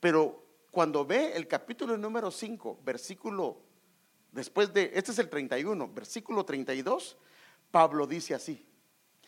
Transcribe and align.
Pero 0.00 0.44
cuando 0.70 1.04
ve 1.04 1.36
el 1.36 1.46
capítulo 1.46 1.96
número 1.96 2.30
5, 2.30 2.80
versículo, 2.82 3.60
después 4.32 4.72
de, 4.72 4.90
este 4.94 5.12
es 5.12 5.18
el 5.18 5.28
31, 5.28 5.88
versículo 5.92 6.44
32, 6.44 7.18
Pablo 7.70 8.06
dice 8.06 8.34
así, 8.34 8.66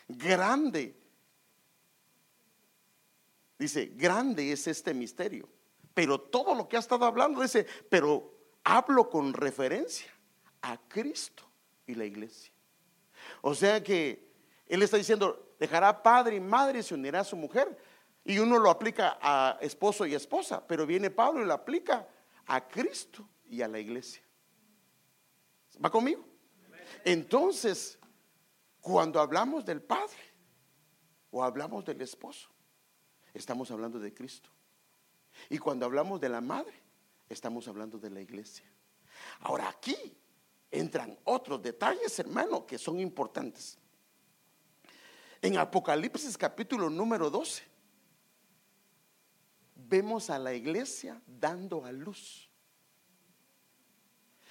grande, 0.08 0.96
dice, 3.58 3.92
grande 3.94 4.52
es 4.52 4.66
este 4.66 4.94
misterio. 4.94 5.48
Pero 5.94 6.20
todo 6.20 6.54
lo 6.54 6.68
que 6.68 6.76
ha 6.76 6.80
estado 6.80 7.04
hablando 7.04 7.42
dice, 7.42 7.66
pero 7.90 8.32
hablo 8.64 9.10
con 9.10 9.34
referencia 9.34 10.10
a 10.62 10.78
Cristo 10.88 11.44
y 11.86 11.94
la 11.94 12.04
iglesia. 12.04 12.52
O 13.42 13.54
sea 13.54 13.82
que 13.82 14.32
él 14.66 14.82
está 14.82 14.96
diciendo, 14.96 15.54
dejará 15.58 16.02
padre 16.02 16.36
y 16.36 16.40
madre 16.40 16.78
y 16.78 16.82
se 16.82 16.94
unirá 16.94 17.20
a 17.20 17.24
su 17.24 17.36
mujer. 17.36 17.76
Y 18.24 18.38
uno 18.38 18.58
lo 18.58 18.70
aplica 18.70 19.18
a 19.20 19.58
esposo 19.60 20.06
y 20.06 20.14
esposa, 20.14 20.64
pero 20.66 20.86
viene 20.86 21.10
Pablo 21.10 21.42
y 21.42 21.46
lo 21.46 21.54
aplica 21.54 22.06
a 22.46 22.66
Cristo 22.68 23.28
y 23.48 23.62
a 23.62 23.68
la 23.68 23.78
iglesia. 23.78 24.22
¿Va 25.84 25.90
conmigo? 25.90 26.24
Entonces, 27.04 27.98
cuando 28.80 29.20
hablamos 29.20 29.64
del 29.64 29.82
padre 29.82 30.18
o 31.30 31.42
hablamos 31.42 31.84
del 31.84 32.00
esposo, 32.00 32.48
estamos 33.34 33.70
hablando 33.70 33.98
de 33.98 34.12
Cristo. 34.14 34.50
Y 35.48 35.58
cuando 35.58 35.86
hablamos 35.86 36.20
de 36.20 36.28
la 36.28 36.40
madre, 36.40 36.74
estamos 37.28 37.66
hablando 37.66 37.98
de 37.98 38.10
la 38.10 38.20
iglesia. 38.20 38.64
Ahora 39.40 39.68
aquí 39.68 39.96
entran 40.70 41.18
otros 41.24 41.62
detalles, 41.62 42.18
hermano, 42.18 42.66
que 42.66 42.78
son 42.78 43.00
importantes. 43.00 43.78
En 45.40 45.58
Apocalipsis 45.58 46.38
capítulo 46.38 46.88
número 46.88 47.28
12, 47.28 47.71
vemos 49.88 50.30
a 50.30 50.38
la 50.38 50.54
iglesia 50.54 51.20
dando 51.26 51.84
a 51.84 51.92
luz. 51.92 52.50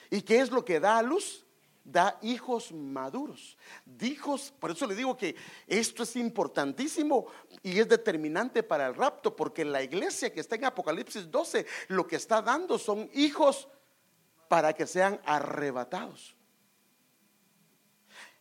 ¿Y 0.09 0.21
qué 0.21 0.39
es 0.39 0.51
lo 0.51 0.63
que 0.65 0.79
da 0.79 0.97
a 0.97 1.01
luz? 1.01 1.45
Da 1.83 2.19
hijos 2.21 2.71
maduros. 2.71 3.57
Hijos, 4.01 4.53
por 4.59 4.71
eso 4.71 4.85
le 4.85 4.95
digo 4.95 5.15
que 5.15 5.35
esto 5.65 6.03
es 6.03 6.15
importantísimo 6.15 7.27
y 7.63 7.79
es 7.79 7.87
determinante 7.87 8.61
para 8.61 8.87
el 8.87 8.95
rapto, 8.95 9.35
porque 9.35 9.65
la 9.65 9.81
iglesia 9.81 10.33
que 10.33 10.41
está 10.41 10.55
en 10.55 10.65
Apocalipsis 10.65 11.31
12 11.31 11.65
lo 11.87 12.05
que 12.05 12.17
está 12.17 12.41
dando 12.41 12.77
son 12.77 13.09
hijos 13.13 13.67
para 14.47 14.73
que 14.73 14.85
sean 14.85 15.19
arrebatados. 15.23 16.35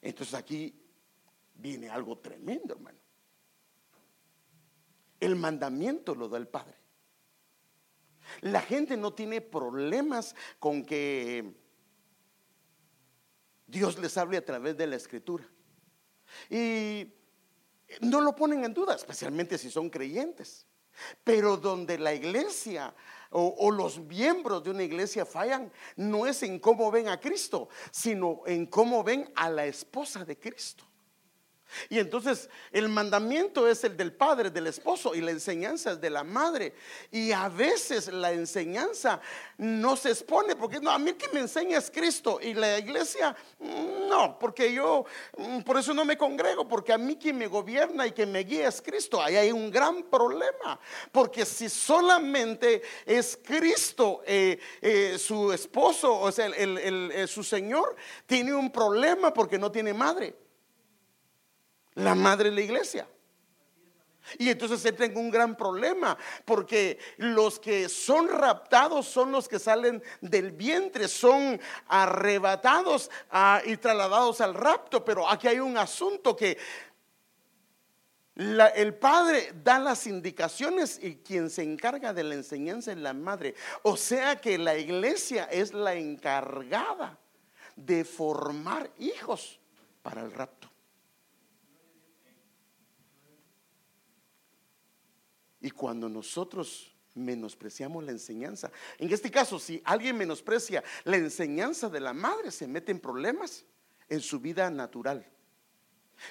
Entonces 0.03 0.35
aquí 0.35 0.75
viene 1.55 1.89
algo 1.89 2.19
tremendo, 2.19 2.75
hermano. 2.75 2.99
El 5.21 5.37
mandamiento 5.37 6.15
lo 6.15 6.29
da 6.29 6.39
el 6.39 6.49
Padre. 6.49 6.80
La 8.41 8.61
gente 8.61 8.97
no 8.97 9.13
tiene 9.13 9.41
problemas 9.41 10.35
con 10.59 10.85
que 10.85 11.55
Dios 13.67 13.99
les 13.99 14.17
hable 14.17 14.37
a 14.37 14.45
través 14.45 14.77
de 14.77 14.87
la 14.87 14.97
escritura. 14.97 15.45
Y 16.49 17.13
no 18.01 18.21
lo 18.21 18.35
ponen 18.35 18.65
en 18.65 18.75
duda, 18.75 18.95
especialmente 18.95 19.59
si 19.59 19.71
son 19.71 19.91
creyentes. 19.91 20.67
Pero 21.25 21.57
donde 21.57 21.99
la 21.99 22.13
iglesia 22.13 22.95
o, 23.31 23.71
los 23.71 23.99
miembros 24.01 24.65
de 24.65 24.71
una 24.71 24.83
iglesia 24.83 25.25
fallan, 25.25 25.73
no 25.97 26.27
es 26.27 26.43
en 26.43 26.59
cómo 26.59 26.91
ven 26.91 27.09
a 27.09 27.21
Cristo, 27.21 27.69
sino 27.91 28.43
en 28.45 28.67
cómo 28.67 29.05
ven 29.05 29.31
a 29.37 29.49
la 29.49 29.67
esposa 29.67 30.25
de 30.25 30.39
Cristo. 30.39 30.85
Y 31.89 31.99
entonces 31.99 32.49
el 32.73 32.89
mandamiento 32.89 33.69
es 33.69 33.85
el 33.85 33.97
del 33.97 34.13
padre, 34.13 34.51
del 34.51 34.67
esposo, 34.67 35.15
y 35.15 35.21
la 35.21 35.31
enseñanza 35.31 35.93
es 35.93 36.01
de 36.01 36.11
la 36.11 36.25
madre. 36.25 36.75
Y 37.11 37.33
a 37.33 37.49
veces 37.49 38.09
la 38.09 38.33
enseñanza 38.33 39.21
no 39.59 39.97
se 39.97 40.11
expone, 40.11 40.57
porque 40.57 40.81
no, 40.81 40.91
a 40.91 40.99
mí 40.99 41.13
que 41.15 41.29
me 41.29 41.41
enseña 41.41 41.79
es 41.79 41.91
Cristo, 41.91 42.39
y 42.43 42.55
la 42.55 42.79
iglesia 42.79 43.37
no, 44.09 44.39
porque 44.39 44.73
yo, 44.73 45.05
mm, 45.37 45.61
por 45.61 45.79
eso 45.79 45.95
no 45.95 46.05
me 46.05 46.17
congrego, 46.17 46.67
porque 46.67 46.93
a 46.93 46.99
mí 46.99 47.17
quien 47.17 47.39
me 47.39 47.47
gobierna 47.47 48.07
y 48.07 48.13
quien 48.13 48.33
me 48.33 48.41
guía 48.41 48.69
es 48.69 48.83
Cristo. 48.83 49.23
Ahí 49.23 49.37
hay 49.37 49.53
un 49.53 49.71
gran 49.71 50.03
problema, 50.05 50.79
porque 51.13 51.45
si 51.45 51.69
solamente 51.69 52.83
es 53.07 53.39
Cristo 53.43 54.23
eh, 54.27 54.59
eh, 54.81 55.17
su 55.19 55.53
esposo, 55.53 56.19
o 56.19 56.33
sea, 56.33 56.51
eh, 56.57 57.27
su 57.27 57.43
Señor, 57.43 57.97
tiene 58.27 58.55
un 58.55 58.71
problema 58.71 59.33
porque 59.33 59.59
no 59.59 59.71
tiene 59.71 59.95
madre 59.95 60.35
la 61.95 62.15
madre 62.15 62.51
de 62.51 62.57
la 62.57 62.61
iglesia. 62.63 63.07
Y 64.39 64.49
entonces 64.49 64.81
se 64.81 64.91
en 65.05 65.17
un 65.17 65.31
gran 65.31 65.57
problema, 65.57 66.17
porque 66.45 66.99
los 67.17 67.59
que 67.59 67.89
son 67.89 68.29
raptados 68.29 69.07
son 69.07 69.33
los 69.33 69.49
que 69.49 69.59
salen 69.59 70.03
del 70.21 70.53
vientre, 70.53 71.09
son 71.09 71.61
arrebatados 71.89 73.11
ah, 73.31 73.61
y 73.65 73.77
trasladados 73.77 74.41
al 74.41 74.55
rapto. 74.55 75.05
Pero 75.05 75.29
aquí 75.29 75.49
hay 75.49 75.59
un 75.59 75.77
asunto 75.77 76.37
que 76.37 76.59
el 78.37 78.95
padre 78.95 79.53
da 79.63 79.79
las 79.79 80.07
indicaciones 80.07 80.99
y 81.03 81.17
quien 81.17 81.51
se 81.51 81.63
encarga 81.63 82.13
de 82.15 82.25
la 82.25 82.35
enseñanza 82.35 82.93
es 82.93 82.99
la 82.99 83.13
madre. 83.13 83.55
O 83.83 83.97
sea 83.97 84.41
que 84.41 84.57
la 84.57 84.77
iglesia 84.77 85.45
es 85.45 85.75
la 85.75 85.95
encargada 85.95 87.19
de 87.77 88.05
formar 88.05 88.91
hijos 88.99 89.59
para 90.03 90.23
el 90.23 90.33
rapto. 90.33 90.70
Y 95.61 95.71
cuando 95.71 96.09
nosotros 96.09 96.95
menospreciamos 97.15 98.05
la 98.05 98.13
enseñanza, 98.13 98.71
en 98.99 99.13
este 99.13 99.31
caso, 99.31 99.59
si 99.59 99.83
alguien 99.85 100.17
menosprecia 100.17 100.83
la 101.05 101.17
enseñanza 101.17 101.89
de 101.89 102.01
la 102.01 102.13
madre, 102.13 102.51
se 102.51 102.67
mete 102.67 102.93
en 102.93 103.01
problemas 103.01 103.65
en 104.09 104.21
su 104.21 104.41
vida 104.41 104.71
natural. 104.71 105.27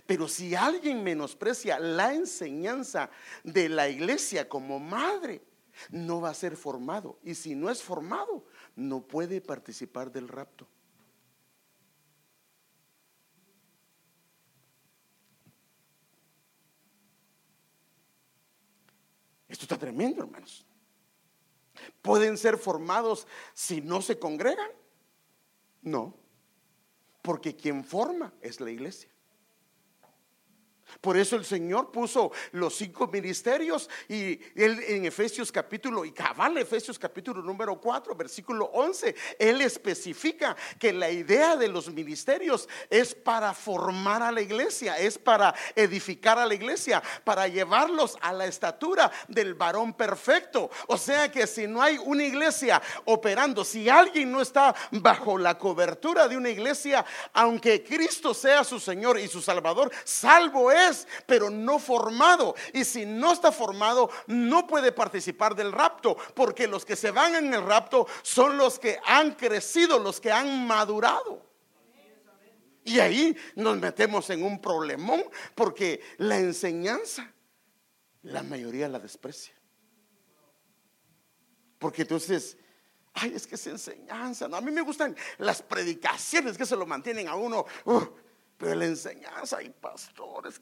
Pero 0.05 0.27
si 0.27 0.55
alguien 0.55 1.03
menosprecia 1.03 1.79
la 1.79 2.13
enseñanza 2.13 3.09
de 3.43 3.69
la 3.69 3.89
iglesia 3.89 4.47
como 4.47 4.79
madre, 4.79 5.41
no 5.89 6.21
va 6.21 6.29
a 6.29 6.33
ser 6.35 6.55
formado. 6.55 7.19
Y 7.23 7.35
si 7.35 7.55
no 7.55 7.69
es 7.69 7.81
formado, 7.81 8.45
no 8.75 9.01
puede 9.01 9.41
participar 9.41 10.11
del 10.11 10.27
rapto. 10.27 10.67
Esto 19.49 19.65
está 19.65 19.77
tremendo, 19.77 20.23
hermanos. 20.23 20.65
¿Pueden 22.01 22.37
ser 22.37 22.57
formados 22.57 23.27
si 23.53 23.81
no 23.81 24.01
se 24.01 24.19
congregan? 24.19 24.69
No, 25.81 26.15
porque 27.21 27.55
quien 27.55 27.83
forma 27.83 28.33
es 28.41 28.61
la 28.61 28.69
iglesia. 28.69 29.09
Por 31.01 31.17
eso 31.17 31.35
el 31.35 31.45
Señor 31.45 31.91
puso 31.91 32.31
los 32.51 32.75
cinco 32.75 33.07
ministerios 33.07 33.89
y 34.07 34.39
él 34.55 34.83
en 34.87 35.05
Efesios 35.05 35.51
capítulo, 35.51 36.03
y 36.05 36.11
cabal 36.11 36.57
Efesios 36.57 36.99
capítulo 36.99 37.41
número 37.41 37.79
4, 37.79 38.15
versículo 38.15 38.65
11, 38.73 39.15
él 39.37 39.61
especifica 39.61 40.55
que 40.77 40.91
la 40.91 41.09
idea 41.09 41.55
de 41.55 41.67
los 41.67 41.89
ministerios 41.89 42.67
es 42.89 43.15
para 43.15 43.53
formar 43.53 44.21
a 44.21 44.31
la 44.31 44.41
iglesia, 44.41 44.97
es 44.97 45.17
para 45.17 45.53
edificar 45.75 46.37
a 46.39 46.45
la 46.45 46.53
iglesia, 46.53 47.01
para 47.23 47.47
llevarlos 47.47 48.17
a 48.21 48.33
la 48.33 48.45
estatura 48.45 49.11
del 49.27 49.53
varón 49.53 49.93
perfecto. 49.93 50.69
O 50.87 50.97
sea 50.97 51.31
que 51.31 51.47
si 51.47 51.67
no 51.67 51.81
hay 51.81 51.97
una 52.03 52.23
iglesia 52.23 52.81
operando, 53.05 53.63
si 53.63 53.89
alguien 53.89 54.31
no 54.31 54.41
está 54.41 54.75
bajo 54.91 55.37
la 55.37 55.57
cobertura 55.57 56.27
de 56.27 56.37
una 56.37 56.49
iglesia, 56.49 57.05
aunque 57.33 57.83
Cristo 57.83 58.33
sea 58.33 58.63
su 58.63 58.79
Señor 58.79 59.19
y 59.19 59.27
su 59.27 59.41
Salvador, 59.41 59.91
salvo 60.03 60.71
es 60.71 60.78
pero 61.25 61.49
no 61.49 61.79
formado. 61.79 62.55
Y 62.73 62.83
si 62.85 63.05
no 63.05 63.33
está 63.33 63.51
formado, 63.51 64.09
no 64.27 64.67
puede 64.67 64.91
participar 64.91 65.55
del 65.55 65.71
rapto, 65.71 66.17
porque 66.33 66.67
los 66.67 66.85
que 66.85 66.95
se 66.95 67.11
van 67.11 67.35
en 67.35 67.53
el 67.53 67.63
rapto 67.63 68.07
son 68.21 68.57
los 68.57 68.79
que 68.79 68.99
han 69.05 69.33
crecido, 69.35 69.99
los 69.99 70.19
que 70.19 70.31
han 70.31 70.67
madurado. 70.67 71.47
Y 72.83 72.99
ahí 72.99 73.37
nos 73.55 73.77
metemos 73.77 74.29
en 74.29 74.43
un 74.43 74.61
problemón, 74.61 75.23
porque 75.53 76.01
la 76.17 76.37
enseñanza, 76.37 77.31
la 78.23 78.41
mayoría 78.41 78.87
la 78.87 78.99
desprecia. 78.99 79.53
Porque 81.77 82.01
entonces 82.01 82.57
ay, 83.13 83.33
es 83.35 83.47
que 83.47 83.55
es 83.55 83.67
enseñanza. 83.67 84.45
a 84.45 84.61
mí 84.61 84.71
me 84.71 84.81
gustan 84.81 85.15
las 85.37 85.61
predicaciones 85.61 86.57
que 86.57 86.65
se 86.65 86.75
lo 86.75 86.85
mantienen 86.85 87.27
a 87.27 87.35
uno. 87.35 87.65
Uh, 87.85 88.01
pero 88.59 88.75
la 88.75 88.85
enseñanza, 88.85 89.57
hay 89.57 89.71
pastores 89.71 90.61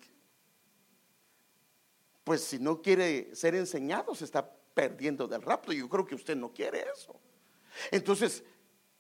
pues 2.24 2.42
si 2.42 2.60
no 2.60 2.82
quiere 2.82 3.34
ser 3.34 3.56
enseñado, 3.56 4.14
se 4.14 4.26
está 4.26 4.46
perdiendo 4.74 5.30
del 5.30 5.42
rapto. 5.42 5.72
Yo 5.72 5.88
creo 5.88 6.06
que 6.06 6.14
usted 6.14 6.36
no 6.36 6.52
quiere 6.52 6.86
eso. 6.94 7.18
Entonces, 7.90 8.44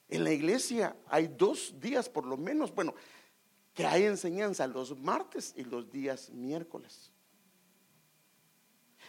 en 0.08 0.24
la 0.24 0.32
iglesia 0.32 0.96
hay 1.08 1.28
dos 1.28 1.78
días 1.78 2.08
por 2.08 2.26
lo 2.26 2.38
menos, 2.38 2.74
bueno, 2.74 2.96
que 3.74 3.86
hay 3.86 4.04
enseñanza 4.04 4.66
los 4.66 4.98
martes 4.98 5.54
y 5.58 5.66
los 5.66 5.92
días 5.92 6.30
miércoles. 6.30 7.12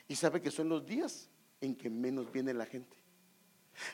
¿Y 0.08 0.16
sabe 0.16 0.42
que 0.42 0.50
son 0.50 0.68
los 0.68 0.84
días 0.84 1.30
en 1.60 1.76
que 1.76 1.88
menos 1.88 2.32
viene 2.32 2.52
la 2.52 2.66
gente. 2.66 2.96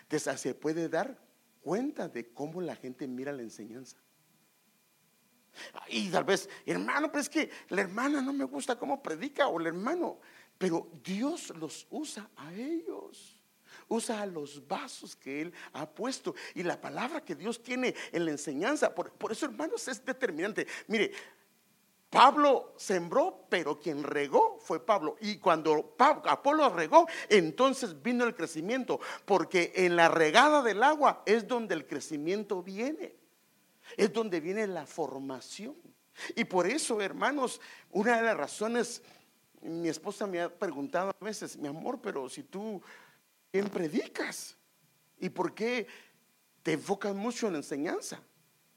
Entonces 0.05 0.41
se 0.41 0.55
puede 0.55 0.88
dar 0.88 1.19
cuenta 1.61 2.08
de 2.08 2.32
cómo 2.32 2.62
la 2.62 2.76
gente 2.76 3.06
mira 3.06 3.31
la 3.32 3.43
enseñanza. 3.43 3.99
Y 5.88 6.10
tal 6.10 6.24
vez, 6.24 6.48
hermano, 6.66 7.10
pero 7.10 7.20
es 7.20 7.28
que 7.28 7.50
la 7.68 7.82
hermana 7.82 8.20
no 8.20 8.32
me 8.32 8.44
gusta 8.44 8.76
cómo 8.76 9.02
predica 9.02 9.48
o 9.48 9.60
el 9.60 9.66
hermano, 9.66 10.18
pero 10.58 10.88
Dios 11.02 11.50
los 11.56 11.86
usa 11.90 12.28
a 12.36 12.52
ellos. 12.54 13.40
Usa 13.88 14.22
a 14.22 14.26
los 14.26 14.66
vasos 14.66 15.14
que 15.14 15.42
Él 15.42 15.52
ha 15.72 15.88
puesto. 15.88 16.34
Y 16.54 16.62
la 16.62 16.80
palabra 16.80 17.24
que 17.24 17.34
Dios 17.34 17.62
tiene 17.62 17.94
en 18.12 18.24
la 18.24 18.30
enseñanza, 18.30 18.94
por, 18.94 19.12
por 19.12 19.32
eso 19.32 19.46
hermanos 19.46 19.86
es 19.88 20.04
determinante. 20.04 20.66
Mire, 20.86 21.12
Pablo 22.14 22.74
sembró, 22.76 23.46
pero 23.48 23.80
quien 23.80 24.04
regó 24.04 24.58
fue 24.60 24.78
Pablo. 24.78 25.16
Y 25.20 25.38
cuando 25.38 25.96
Apolo 25.98 26.68
regó, 26.70 27.08
entonces 27.28 28.00
vino 28.00 28.24
el 28.24 28.36
crecimiento, 28.36 29.00
porque 29.24 29.72
en 29.74 29.96
la 29.96 30.08
regada 30.08 30.62
del 30.62 30.82
agua 30.84 31.24
es 31.26 31.48
donde 31.48 31.74
el 31.74 31.86
crecimiento 31.86 32.62
viene 32.62 33.23
es 33.96 34.12
donde 34.12 34.41
viene 34.41 34.67
la 34.67 34.87
formación. 34.87 35.76
Y 36.37 36.44
por 36.44 36.67
eso, 36.67 37.00
hermanos, 37.00 37.61
una 37.91 38.17
de 38.17 38.23
las 38.23 38.37
razones, 38.37 39.02
mi 39.61 39.88
esposa 39.88 40.26
me 40.26 40.41
ha 40.41 40.52
preguntado 40.52 41.11
a 41.11 41.25
veces, 41.25 41.56
mi 41.56 41.69
amor, 41.69 42.00
pero 42.00 42.29
si 42.29 42.43
tú 42.43 42.81
bien 43.52 43.69
predicas, 43.69 44.56
¿y 45.19 45.29
por 45.29 45.55
qué 45.55 45.87
te 46.62 46.73
enfocas 46.73 47.14
mucho 47.14 47.46
en 47.46 47.55
la 47.55 47.58
enseñanza? 47.61 48.20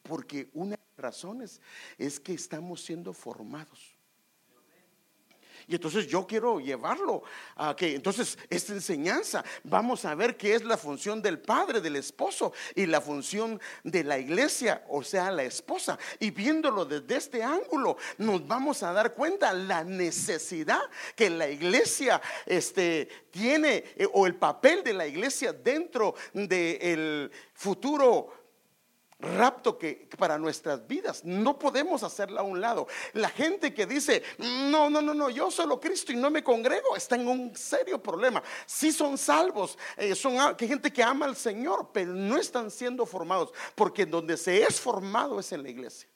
Porque 0.04 0.50
una 0.54 0.72
de 0.72 0.82
las 0.96 1.04
razones 1.04 1.62
es 1.98 2.20
que 2.20 2.34
estamos 2.34 2.82
siendo 2.82 3.14
formados. 3.14 3.97
Y 5.68 5.76
entonces 5.76 6.08
yo 6.08 6.26
quiero 6.26 6.62
llevarlo 6.62 7.24
a 7.58 7.76
que 7.76 7.94
entonces 7.94 8.38
esta 8.50 8.72
enseñanza, 8.72 9.44
vamos 9.66 10.06
a 10.06 10.16
ver 10.16 10.38
qué 10.38 10.56
es 10.56 10.64
la 10.64 10.78
función 10.78 11.22
del 11.22 11.40
padre, 11.40 11.82
del 11.82 11.98
esposo 11.98 12.54
y 12.74 12.86
la 12.86 13.02
función 13.02 13.60
de 13.84 14.06
la 14.06 14.18
iglesia, 14.18 14.86
o 14.88 15.04
sea, 15.04 15.30
la 15.30 15.44
esposa. 15.44 16.00
Y 16.20 16.32
viéndolo 16.32 16.86
desde 16.86 17.18
este 17.18 17.44
ángulo, 17.44 17.98
nos 18.18 18.48
vamos 18.48 18.82
a 18.82 18.94
dar 18.94 19.14
cuenta 19.14 19.52
la 19.52 19.84
necesidad 19.84 20.82
que 21.16 21.30
la 21.30 21.50
iglesia 21.50 22.22
este, 22.46 23.10
tiene 23.30 23.84
eh, 23.98 24.08
o 24.14 24.26
el 24.26 24.36
papel 24.36 24.84
de 24.86 24.94
la 24.94 25.06
iglesia 25.06 25.52
dentro 25.52 26.16
del 26.34 27.30
futuro 27.54 28.47
rapto 29.20 29.78
que 29.78 30.08
para 30.18 30.38
nuestras 30.38 30.88
vidas. 30.88 31.24
No 31.24 31.58
podemos 31.58 32.04
hacerla 32.04 32.42
a 32.42 32.44
un 32.44 32.62
lado. 32.62 32.88
La 33.14 33.30
gente 33.30 33.74
que 33.74 33.86
dice, 33.86 34.24
no, 34.38 34.90
no, 34.90 35.02
no, 35.02 35.14
no, 35.14 35.30
yo 35.30 35.50
solo 35.50 35.80
Cristo 35.80 36.12
y 36.12 36.16
no 36.16 36.30
me 36.30 36.44
congrego, 36.44 36.96
está 36.96 37.16
en 37.16 37.28
un 37.28 37.56
serio 37.56 38.02
problema. 38.02 38.44
Si 38.66 38.92
son 38.92 39.18
salvos, 39.18 39.78
eh, 39.96 40.16
son 40.16 40.56
que 40.56 40.68
gente 40.68 40.92
que 40.92 41.04
ama 41.04 41.26
al 41.26 41.36
Señor, 41.36 41.90
pero 41.92 42.14
no 42.14 42.38
están 42.38 42.70
siendo 42.70 43.06
formados, 43.06 43.52
porque 43.76 44.06
donde 44.06 44.38
se 44.38 44.62
es 44.62 44.80
formado 44.80 45.40
es 45.40 45.52
en 45.52 45.64
la 45.64 45.70
iglesia. 45.70 46.10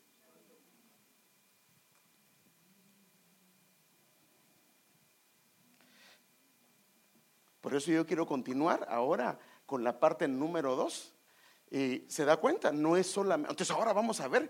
Por 7.61 7.75
eso 7.75 7.91
yo 7.91 8.07
quiero 8.07 8.25
continuar 8.25 8.87
ahora 8.89 9.39
con 9.67 9.83
la 9.83 9.99
parte 9.99 10.27
número 10.27 10.75
dos 10.75 11.13
y 11.71 12.03
se 12.09 12.25
da 12.25 12.37
cuenta, 12.37 12.71
no 12.71 12.97
es 12.97 13.07
solamente. 13.07 13.51
Entonces 13.51 13.73
ahora 13.73 13.93
vamos 13.93 14.19
a 14.19 14.27
ver 14.27 14.49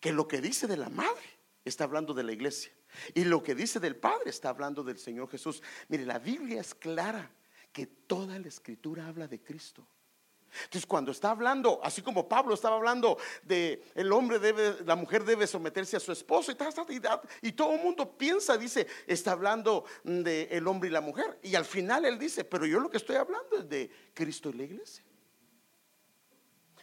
que 0.00 0.12
lo 0.12 0.26
que 0.26 0.40
dice 0.40 0.66
de 0.66 0.76
la 0.76 0.88
madre 0.88 1.38
está 1.64 1.84
hablando 1.84 2.12
de 2.12 2.24
la 2.24 2.32
iglesia. 2.32 2.72
Y 3.14 3.24
lo 3.24 3.42
que 3.42 3.54
dice 3.54 3.78
del 3.80 3.96
Padre 3.96 4.30
está 4.30 4.48
hablando 4.48 4.82
del 4.82 4.98
Señor 4.98 5.28
Jesús. 5.28 5.62
Mire, 5.88 6.04
la 6.04 6.18
Biblia 6.18 6.60
es 6.60 6.74
clara 6.74 7.30
que 7.72 7.86
toda 7.86 8.38
la 8.38 8.48
escritura 8.48 9.06
habla 9.06 9.28
de 9.28 9.42
Cristo. 9.42 9.86
Entonces, 10.64 10.86
cuando 10.86 11.10
está 11.10 11.30
hablando, 11.30 11.80
así 11.82 12.00
como 12.02 12.28
Pablo 12.28 12.54
estaba 12.54 12.76
hablando 12.76 13.18
de 13.42 13.82
el 13.94 14.10
hombre 14.12 14.38
debe, 14.38 14.76
la 14.84 14.96
mujer 14.96 15.24
debe 15.24 15.46
someterse 15.46 15.96
a 15.96 16.00
su 16.00 16.12
esposo 16.12 16.52
y 16.52 16.56
y 17.42 17.52
todo 17.52 17.74
el 17.74 17.82
mundo 17.82 18.16
piensa, 18.16 18.56
dice, 18.56 18.86
está 19.06 19.32
hablando 19.32 19.84
de 20.04 20.48
el 20.50 20.66
hombre 20.66 20.88
y 20.88 20.92
la 20.92 21.00
mujer. 21.00 21.38
Y 21.42 21.54
al 21.54 21.64
final 21.64 22.06
él 22.06 22.18
dice, 22.18 22.44
pero 22.44 22.64
yo 22.64 22.80
lo 22.80 22.88
que 22.88 22.96
estoy 22.96 23.16
hablando 23.16 23.58
es 23.58 23.68
de 23.68 23.90
Cristo 24.14 24.50
y 24.50 24.54
la 24.54 24.62
iglesia. 24.62 25.04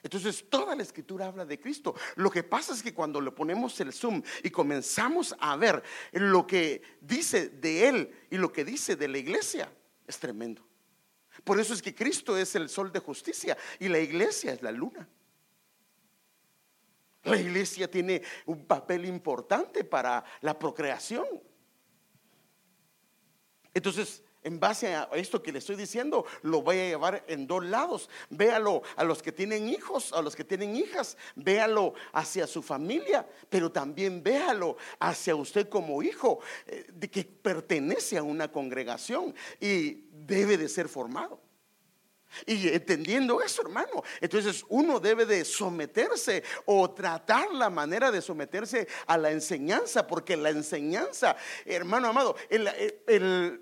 Entonces 0.04 0.50
toda 0.50 0.76
la 0.76 0.84
escritura 0.84 1.28
habla 1.28 1.46
de 1.46 1.60
Cristo. 1.60 1.96
Lo 2.16 2.30
que 2.30 2.44
pasa 2.44 2.74
es 2.74 2.84
que 2.84 2.94
cuando 2.94 3.22
le 3.22 3.32
ponemos 3.32 3.80
el 3.80 3.94
zoom 3.94 4.22
y 4.44 4.50
comenzamos 4.50 5.34
a 5.40 5.56
ver 5.56 5.82
lo 6.12 6.46
que 6.46 6.82
dice 7.00 7.50
de 7.50 7.88
Él 7.88 8.16
y 8.30 8.38
lo 8.38 8.52
que 8.52 8.66
dice 8.66 8.98
de 8.98 9.08
la 9.08 9.18
iglesia, 9.18 9.72
es 10.06 10.20
tremendo. 10.20 10.62
Por 11.46 11.60
eso 11.60 11.74
es 11.74 11.82
que 11.82 11.96
Cristo 11.96 12.38
es 12.38 12.54
el 12.56 12.70
sol 12.70 12.92
de 12.92 13.00
justicia 13.00 13.58
y 13.80 13.88
la 13.88 14.00
iglesia 14.00 14.52
es 14.52 14.62
la 14.62 14.72
luna. 14.72 15.08
La 17.24 17.38
iglesia 17.38 17.90
tiene 17.90 18.22
un 18.46 18.66
papel 18.66 19.06
importante 19.06 19.86
para 19.86 20.24
la 20.42 20.60
procreación. 20.60 21.26
Entonces, 23.74 24.22
en 24.44 24.60
base 24.60 24.96
a 24.96 25.10
esto 25.14 25.42
que 25.42 25.52
le 25.52 25.60
estoy 25.60 25.76
diciendo, 25.76 26.26
lo 26.42 26.62
voy 26.62 26.78
a 26.80 26.88
llevar 26.88 27.24
en 27.28 27.48
dos 27.48 27.64
lados. 27.64 28.10
Véalo 28.30 28.82
a 28.96 29.04
los 29.04 29.22
que 29.22 29.32
tienen 29.32 29.70
hijos, 29.70 30.14
a 30.14 30.22
los 30.22 30.36
que 30.36 30.44
tienen 30.44 30.76
hijas, 30.76 31.18
véalo 31.36 31.94
hacia 32.12 32.48
su 32.48 32.62
familia, 32.62 33.28
pero 33.50 33.72
también 33.72 34.24
véalo 34.24 34.78
hacia 35.00 35.36
usted 35.36 35.70
como 35.70 36.02
hijo, 36.04 36.40
eh, 36.68 36.86
de 36.94 37.10
que 37.10 37.24
pertenece 37.24 38.18
a 38.18 38.24
una 38.24 38.52
congregación 38.52 39.34
y 39.60 40.06
debe 40.12 40.58
de 40.58 40.70
ser 40.70 40.90
formado. 40.90 41.40
Y 42.46 42.70
entendiendo 42.70 43.42
eso, 43.42 43.62
hermano, 43.62 44.04
entonces 44.22 44.66
uno 44.70 45.00
debe 45.00 45.26
de 45.26 45.46
someterse 45.46 46.44
o 46.66 46.90
tratar 46.92 47.54
la 47.54 47.70
manera 47.70 48.12
de 48.12 48.22
someterse 48.22 48.88
a 49.08 49.18
la 49.18 49.32
enseñanza, 49.32 50.08
porque 50.08 50.36
la 50.36 50.50
enseñanza, 50.50 51.36
hermano 51.66 52.08
amado, 52.08 52.36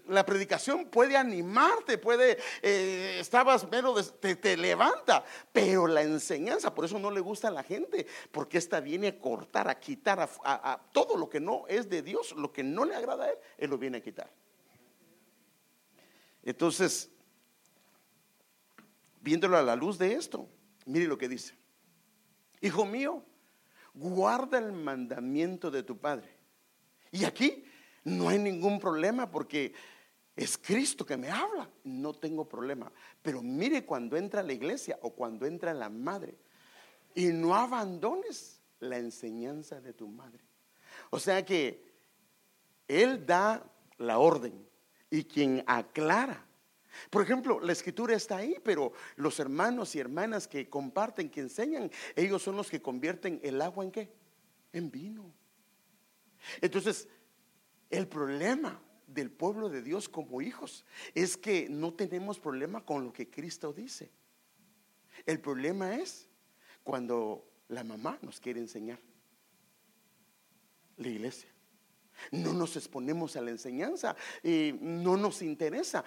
la 0.08 0.26
predicación 0.26 0.86
puede 0.86 1.18
animarte, 1.18 1.98
puede, 1.98 2.38
eh, 2.62 3.18
estabas 3.20 3.70
mero, 3.70 3.96
te, 3.96 4.58
levanta, 4.58 5.24
pero 5.52 5.88
la 5.88 6.02
enseñanza, 6.02 6.74
por 6.74 6.86
eso 6.86 7.00
no 7.00 7.12
le 7.12 7.20
gusta 7.20 7.50
a 7.50 7.52
la 7.52 7.64
gente, 7.64 8.08
porque 8.32 8.58
esta 8.58 8.80
viene 8.80 9.08
a 9.10 9.20
cortar, 9.20 9.70
a 9.70 9.80
quitar 9.80 10.30
a 10.44 10.82
todo 10.92 11.18
lo 11.18 11.30
que 11.30 11.40
no 11.40 11.66
es 11.68 11.90
de 11.90 12.02
Dios, 12.02 12.34
lo 12.34 12.52
que 12.52 12.64
no 12.64 12.86
le 12.86 12.96
agrada 12.96 13.26
a 13.26 13.30
Él, 13.30 13.38
Él 13.58 13.70
lo 13.70 13.78
viene 13.78 13.98
a 13.98 14.02
quitar. 14.02 14.30
Entonces, 16.44 17.11
viéndolo 19.22 19.58
a 19.58 19.64
la 19.64 19.76
luz 19.76 19.98
de 19.98 20.14
esto, 20.14 20.50
mire 20.86 21.06
lo 21.06 21.18
que 21.18 21.30
dice. 21.30 21.56
Hijo 22.60 22.86
mío, 22.86 23.24
guarda 23.94 24.58
el 24.58 24.72
mandamiento 24.72 25.72
de 25.72 25.84
tu 25.84 25.98
Padre. 25.98 26.30
Y 27.12 27.26
aquí 27.26 27.64
no 28.04 28.30
hay 28.30 28.40
ningún 28.40 28.80
problema 28.80 29.30
porque 29.30 29.74
es 30.36 30.58
Cristo 30.58 31.06
que 31.06 31.18
me 31.18 31.30
habla. 31.30 31.70
No 31.84 32.14
tengo 32.14 32.48
problema. 32.48 32.92
Pero 33.22 33.42
mire 33.42 33.86
cuando 33.86 34.18
entra 34.18 34.44
la 34.44 34.54
iglesia 34.54 34.98
o 35.02 35.12
cuando 35.12 35.46
entra 35.46 35.74
la 35.74 35.90
madre. 35.90 36.38
Y 37.14 37.28
no 37.28 37.56
abandones 37.56 38.62
la 38.80 38.98
enseñanza 38.98 39.82
de 39.82 39.94
tu 39.94 40.08
madre. 40.08 40.44
O 41.10 41.20
sea 41.20 41.46
que 41.46 41.86
Él 42.88 43.26
da 43.26 43.64
la 43.98 44.20
orden 44.20 44.68
y 45.10 45.26
quien 45.26 45.64
aclara 45.68 46.46
por 47.10 47.24
ejemplo, 47.24 47.60
la 47.60 47.72
escritura 47.72 48.16
está 48.16 48.38
ahí, 48.38 48.56
pero 48.64 48.94
los 49.16 49.40
hermanos 49.40 49.96
y 49.96 50.00
hermanas 50.00 50.48
que 50.48 50.70
comparten, 50.70 51.30
que 51.30 51.42
enseñan, 51.42 51.92
ellos 52.16 52.42
son 52.42 52.58
los 52.58 52.70
que 52.70 52.82
convierten 52.82 53.40
el 53.44 53.62
agua 53.62 53.84
en 53.84 53.92
qué? 53.92 54.14
En 54.74 54.92
vino. 54.92 55.34
Entonces, 56.62 57.08
el 57.90 58.08
problema 58.08 58.82
del 59.08 59.30
pueblo 59.30 59.70
de 59.70 59.82
Dios 59.82 60.08
como 60.08 60.42
hijos 60.42 60.86
es 61.14 61.38
que 61.38 61.68
no 61.70 61.94
tenemos 61.94 62.40
problema 62.40 62.86
con 62.86 63.06
lo 63.06 63.14
que 63.14 63.30
Cristo 63.30 63.74
dice. 63.74 64.10
El 65.26 65.40
problema 65.40 65.96
es 65.96 66.30
cuando 66.84 67.46
la 67.68 67.84
mamá 67.84 68.18
nos 68.22 68.40
quiere 68.40 68.60
enseñar, 68.60 69.00
la 70.98 71.08
iglesia 71.08 71.51
no 72.32 72.54
nos 72.54 72.78
exponemos 72.78 73.36
a 73.36 73.42
la 73.42 73.52
enseñanza, 73.52 74.16
y 74.44 74.78
no 74.80 75.18
nos 75.18 75.42
interesa 75.42 76.04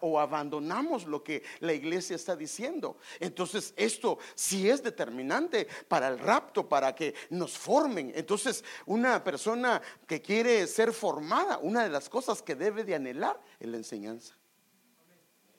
o 0.00 0.20
abandonamos 0.20 1.06
lo 1.06 1.22
que 1.22 1.42
la 1.60 1.72
iglesia 1.72 2.16
está 2.16 2.36
diciendo. 2.36 2.98
Entonces 3.20 3.74
esto 3.76 4.18
sí 4.34 4.68
es 4.68 4.82
determinante 4.82 5.66
para 5.88 6.08
el 6.08 6.18
rapto, 6.18 6.68
para 6.68 6.94
que 6.94 7.14
nos 7.30 7.56
formen. 7.56 8.12
Entonces 8.14 8.64
una 8.86 9.22
persona 9.22 9.82
que 10.06 10.22
quiere 10.22 10.66
ser 10.66 10.92
formada, 10.92 11.58
una 11.58 11.82
de 11.82 11.90
las 11.90 12.08
cosas 12.08 12.42
que 12.42 12.54
debe 12.54 12.84
de 12.84 12.94
anhelar 12.94 13.40
es 13.58 13.68
la 13.68 13.76
enseñanza. 13.76 14.34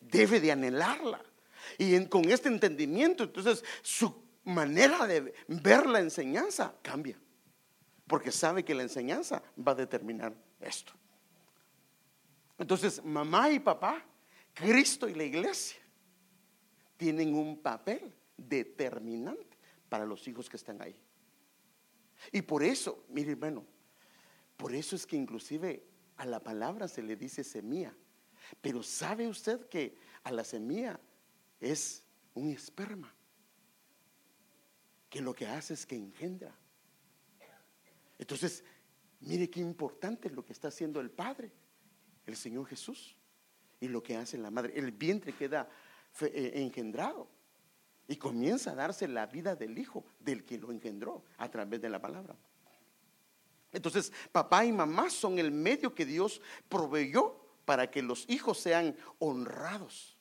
Debe 0.01 0.39
de 0.39 0.51
anhelarla. 0.51 1.21
Y 1.77 2.05
con 2.05 2.29
este 2.31 2.47
entendimiento, 2.47 3.25
entonces 3.25 3.63
su 3.81 4.23
manera 4.45 5.05
de 5.05 5.33
ver 5.47 5.85
la 5.85 5.99
enseñanza 5.99 6.73
cambia 6.81 7.19
porque 8.07 8.31
sabe 8.31 8.63
que 8.63 8.73
la 8.73 8.83
enseñanza 8.83 9.43
va 9.55 9.73
a 9.73 9.75
determinar 9.75 10.33
esto. 10.59 10.93
Entonces, 12.57 13.03
mamá 13.03 13.51
y 13.51 13.59
papá 13.59 14.03
Cristo 14.53 15.07
y 15.07 15.13
la 15.13 15.23
iglesia 15.23 15.79
tienen 16.97 17.35
un 17.35 17.61
papel 17.61 18.11
determinante 18.35 19.57
para 19.87 20.05
los 20.05 20.27
hijos 20.27 20.49
que 20.49 20.57
están 20.57 20.81
ahí. 20.81 20.99
Y 22.31 22.41
por 22.41 22.63
eso, 22.63 23.05
mire 23.09 23.33
hermano, 23.33 23.65
por 24.55 24.73
eso 24.73 24.95
es 24.95 25.05
que 25.05 25.15
inclusive 25.15 25.83
a 26.17 26.25
la 26.25 26.41
palabra 26.41 26.87
se 26.87 27.03
le 27.03 27.15
dice 27.15 27.43
semilla. 27.43 27.95
Pero 28.61 28.81
¿sabe 28.81 29.27
usted 29.27 29.67
que 29.69 29.95
a 30.23 30.31
la 30.31 30.43
semilla 30.43 30.99
es 31.59 32.03
un 32.33 32.49
esperma? 32.49 33.13
Que 35.09 35.21
lo 35.21 35.35
que 35.35 35.45
hace 35.45 35.75
es 35.75 35.85
que 35.85 35.95
engendra. 35.95 36.55
Entonces, 38.19 38.63
mire 39.19 39.49
qué 39.49 39.59
importante 39.59 40.29
lo 40.29 40.43
que 40.43 40.53
está 40.53 40.69
haciendo 40.69 40.99
el 40.99 41.11
Padre, 41.11 41.51
el 42.25 42.35
Señor 42.35 42.65
Jesús, 42.67 43.15
y 43.79 43.87
lo 43.87 44.01
que 44.01 44.17
hace 44.17 44.37
la 44.37 44.51
madre. 44.51 44.73
El 44.75 44.91
vientre 44.91 45.33
queda 45.33 45.69
eh, 46.21 46.53
engendrado 46.55 47.27
y 48.07 48.15
comienza 48.15 48.71
a 48.71 48.75
darse 48.75 49.07
la 49.07 49.27
vida 49.27 49.55
del 49.55 49.77
Hijo, 49.77 50.05
del 50.19 50.45
que 50.45 50.57
lo 50.57 50.71
engendró, 50.71 51.23
a 51.37 51.49
través 51.49 51.81
de 51.81 51.89
la 51.89 52.01
palabra. 52.01 52.35
Entonces, 53.71 54.11
papá 54.31 54.65
y 54.65 54.71
mamá 54.71 55.09
son 55.09 55.39
el 55.39 55.51
medio 55.51 55.93
que 55.93 56.05
Dios 56.05 56.41
proveyó 56.69 57.39
para 57.65 57.91
que 57.91 58.01
los 58.01 58.25
hijos 58.29 58.59
sean 58.59 58.95
honrados. 59.19 60.17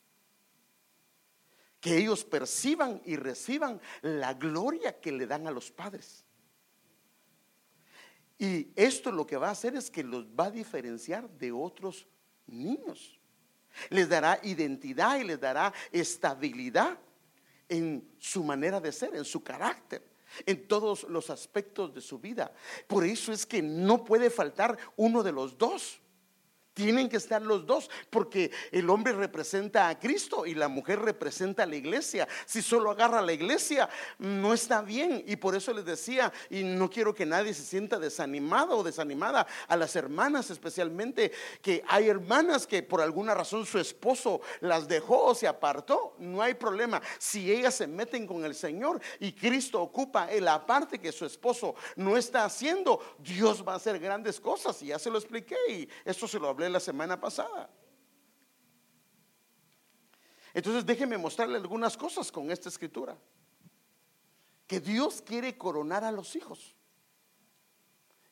Que 1.80 1.96
ellos 1.96 2.24
perciban 2.24 3.00
y 3.04 3.16
reciban 3.16 3.80
la 4.02 4.34
gloria 4.34 5.00
que 5.00 5.12
le 5.12 5.26
dan 5.26 5.46
a 5.46 5.52
los 5.52 5.70
padres. 5.70 6.25
Y 8.38 8.68
esto 8.76 9.10
lo 9.10 9.26
que 9.26 9.36
va 9.36 9.48
a 9.48 9.52
hacer 9.52 9.74
es 9.76 9.90
que 9.90 10.02
los 10.04 10.26
va 10.26 10.46
a 10.46 10.50
diferenciar 10.50 11.28
de 11.30 11.52
otros 11.52 12.06
niños. 12.46 13.18
Les 13.90 14.08
dará 14.08 14.38
identidad 14.42 15.18
y 15.18 15.24
les 15.24 15.40
dará 15.40 15.72
estabilidad 15.90 16.98
en 17.68 18.08
su 18.18 18.44
manera 18.44 18.80
de 18.80 18.92
ser, 18.92 19.14
en 19.14 19.24
su 19.24 19.42
carácter 19.42 20.02
en 20.44 20.66
todos 20.66 21.04
los 21.04 21.30
aspectos 21.30 21.94
de 21.94 22.00
su 22.00 22.18
vida. 22.18 22.52
Por 22.86 23.04
eso 23.04 23.32
es 23.32 23.46
que 23.46 23.62
no 23.62 24.04
puede 24.04 24.30
faltar 24.30 24.76
uno 24.96 25.22
de 25.22 25.32
los 25.32 25.56
dos. 25.56 26.00
Tienen 26.76 27.08
que 27.08 27.16
estar 27.16 27.40
los 27.40 27.64
dos, 27.64 27.88
porque 28.10 28.50
el 28.70 28.90
hombre 28.90 29.14
representa 29.14 29.88
a 29.88 29.98
Cristo 29.98 30.44
y 30.44 30.54
la 30.54 30.68
mujer 30.68 30.98
representa 31.00 31.62
a 31.62 31.66
la 31.66 31.74
iglesia. 31.74 32.28
Si 32.44 32.60
solo 32.60 32.90
agarra 32.90 33.20
a 33.20 33.22
la 33.22 33.32
iglesia, 33.32 33.88
no 34.18 34.52
está 34.52 34.82
bien. 34.82 35.24
Y 35.26 35.36
por 35.36 35.56
eso 35.56 35.72
les 35.72 35.86
decía, 35.86 36.30
y 36.50 36.64
no 36.64 36.90
quiero 36.90 37.14
que 37.14 37.24
nadie 37.24 37.54
se 37.54 37.62
sienta 37.62 37.98
desanimado 37.98 38.76
o 38.76 38.82
desanimada, 38.82 39.46
a 39.68 39.74
las 39.74 39.96
hermanas 39.96 40.50
especialmente, 40.50 41.32
que 41.62 41.82
hay 41.88 42.10
hermanas 42.10 42.66
que 42.66 42.82
por 42.82 43.00
alguna 43.00 43.32
razón 43.32 43.64
su 43.64 43.78
esposo 43.78 44.42
las 44.60 44.86
dejó 44.86 45.24
o 45.24 45.34
se 45.34 45.48
apartó. 45.48 46.14
No 46.18 46.42
hay 46.42 46.52
problema. 46.52 47.00
Si 47.18 47.50
ellas 47.50 47.74
se 47.74 47.86
meten 47.86 48.26
con 48.26 48.44
el 48.44 48.54
Señor 48.54 49.00
y 49.18 49.32
Cristo 49.32 49.80
ocupa 49.80 50.28
la 50.42 50.66
parte 50.66 50.98
que 50.98 51.10
su 51.10 51.24
esposo 51.24 51.74
no 51.96 52.18
está 52.18 52.44
haciendo, 52.44 53.00
Dios 53.18 53.64
va 53.66 53.72
a 53.72 53.76
hacer 53.76 53.98
grandes 53.98 54.38
cosas. 54.38 54.82
Y 54.82 54.88
ya 54.88 54.98
se 54.98 55.08
lo 55.10 55.16
expliqué 55.16 55.56
y 55.70 55.88
esto 56.04 56.28
se 56.28 56.38
lo 56.38 56.50
hablé 56.50 56.65
la 56.70 56.80
semana 56.80 57.20
pasada. 57.20 57.70
Entonces 60.54 60.86
déjeme 60.86 61.18
mostrarle 61.18 61.56
algunas 61.56 61.96
cosas 61.96 62.32
con 62.32 62.50
esta 62.50 62.68
escritura. 62.68 63.16
Que 64.66 64.80
Dios 64.80 65.22
quiere 65.22 65.56
coronar 65.56 66.02
a 66.02 66.10
los 66.10 66.34
hijos. 66.34 66.74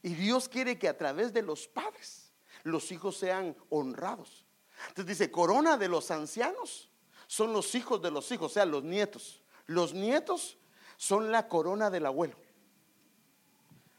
Y 0.03 0.15
Dios 0.15 0.49
quiere 0.49 0.79
que 0.79 0.89
a 0.89 0.97
través 0.97 1.33
de 1.33 1.43
los 1.43 1.69
padres 1.69 2.33
los 2.63 2.91
hijos 2.93 3.17
sean 3.17 3.57
honrados. 3.69 4.45
Entonces 4.89 5.19
dice, 5.19 5.31
corona 5.31 5.77
de 5.77 5.89
los 5.89 6.11
ancianos 6.11 6.91
son 7.27 7.53
los 7.53 7.75
hijos 7.75 8.03
de 8.03 8.11
los 8.11 8.31
hijos, 8.33 8.51
o 8.51 8.55
sea, 8.55 8.65
los 8.65 8.85
nietos. 8.85 9.43
Los 9.67 9.95
nietos 9.95 10.59
son 10.97 11.31
la 11.31 11.49
corona 11.49 11.91
del 11.91 12.07
abuelo. 12.07 12.37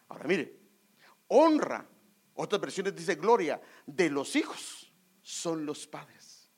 Ahora 0.10 0.26
mire, 0.28 0.60
honra 1.28 1.88
otras 2.36 2.62
versiones 2.62 2.96
dice 2.96 3.16
gloria 3.16 3.62
de 3.86 4.10
los 4.10 4.36
hijos 4.36 4.94
son 5.22 5.66
los 5.66 5.88
padres. 5.88 6.50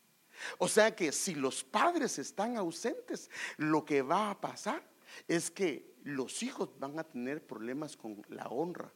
O 0.57 0.67
sea 0.67 0.95
que 0.95 1.11
si 1.11 1.35
los 1.35 1.63
padres 1.63 2.19
están 2.19 2.57
ausentes, 2.57 3.29
lo 3.57 3.85
que 3.85 4.01
va 4.01 4.31
a 4.31 4.41
pasar 4.41 4.87
es 5.27 5.49
que 5.49 5.95
los 6.03 6.43
hijos 6.43 6.69
van 6.79 6.99
a 6.99 7.03
tener 7.03 7.45
problemas 7.45 7.97
con 7.97 8.23
la 8.29 8.47
honra, 8.47 8.91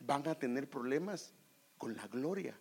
van 0.00 0.26
a 0.28 0.34
tener 0.34 0.68
problemas 0.68 1.32
con 1.76 1.96
la 1.96 2.06
gloria. 2.06 2.58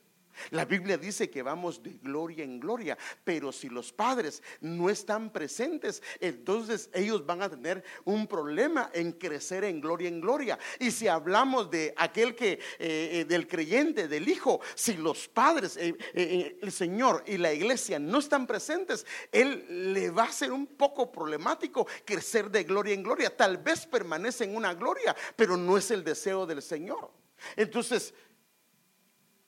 La 0.51 0.65
Biblia 0.65 0.97
dice 0.97 1.29
que 1.29 1.41
vamos 1.41 1.81
de 1.81 1.91
gloria 2.01 2.43
en 2.43 2.59
gloria, 2.59 2.97
pero 3.23 3.51
si 3.51 3.69
los 3.69 3.91
padres 3.91 4.41
no 4.61 4.89
están 4.89 5.31
presentes, 5.31 6.01
entonces 6.19 6.89
ellos 6.93 7.25
van 7.25 7.41
a 7.41 7.49
tener 7.49 7.83
un 8.05 8.27
problema 8.27 8.89
en 8.93 9.13
crecer 9.13 9.63
en 9.63 9.81
gloria 9.81 10.07
en 10.07 10.21
gloria. 10.21 10.57
Y 10.79 10.91
si 10.91 11.07
hablamos 11.07 11.69
de 11.69 11.93
aquel 11.97 12.35
que, 12.35 12.53
eh, 12.53 12.59
eh, 12.79 13.25
del 13.25 13.47
creyente, 13.47 14.07
del 14.07 14.27
hijo, 14.27 14.61
si 14.75 14.93
los 14.93 15.27
padres, 15.27 15.77
eh, 15.77 16.57
el 16.61 16.71
Señor 16.71 17.23
y 17.25 17.37
la 17.37 17.53
iglesia 17.53 17.99
no 17.99 18.19
están 18.19 18.47
presentes, 18.47 19.05
él 19.31 19.93
le 19.93 20.09
va 20.09 20.23
a 20.23 20.31
ser 20.31 20.51
un 20.51 20.67
poco 20.67 21.11
problemático 21.11 21.87
crecer 22.05 22.49
de 22.49 22.63
gloria 22.63 22.93
en 22.93 23.03
gloria. 23.03 23.35
Tal 23.35 23.57
vez 23.57 23.85
permanece 23.85 24.43
en 24.43 24.55
una 24.55 24.73
gloria, 24.73 25.15
pero 25.35 25.57
no 25.57 25.77
es 25.77 25.91
el 25.91 26.03
deseo 26.03 26.45
del 26.45 26.61
Señor. 26.61 27.11
Entonces, 27.55 28.13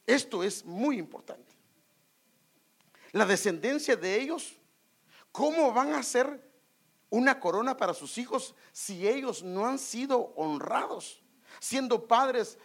esto 0.10 0.44
es 0.44 0.66
muy 0.66 0.98
importante. 0.98 1.54
La 3.12 3.26
descendencia 3.26 3.96
de 3.96 4.20
ellos, 4.20 4.56
¿cómo 5.32 5.72
van 5.72 5.94
a 5.94 6.02
ser 6.02 6.50
una 7.12 7.40
corona 7.40 7.78
para 7.78 7.94
sus 7.94 8.18
hijos 8.18 8.56
si 8.72 9.08
ellos 9.08 9.44
no 9.44 9.68
han 9.68 9.78
sido 9.78 10.34
honrados, 10.36 11.22
siendo 11.60 12.08
padres 12.08 12.58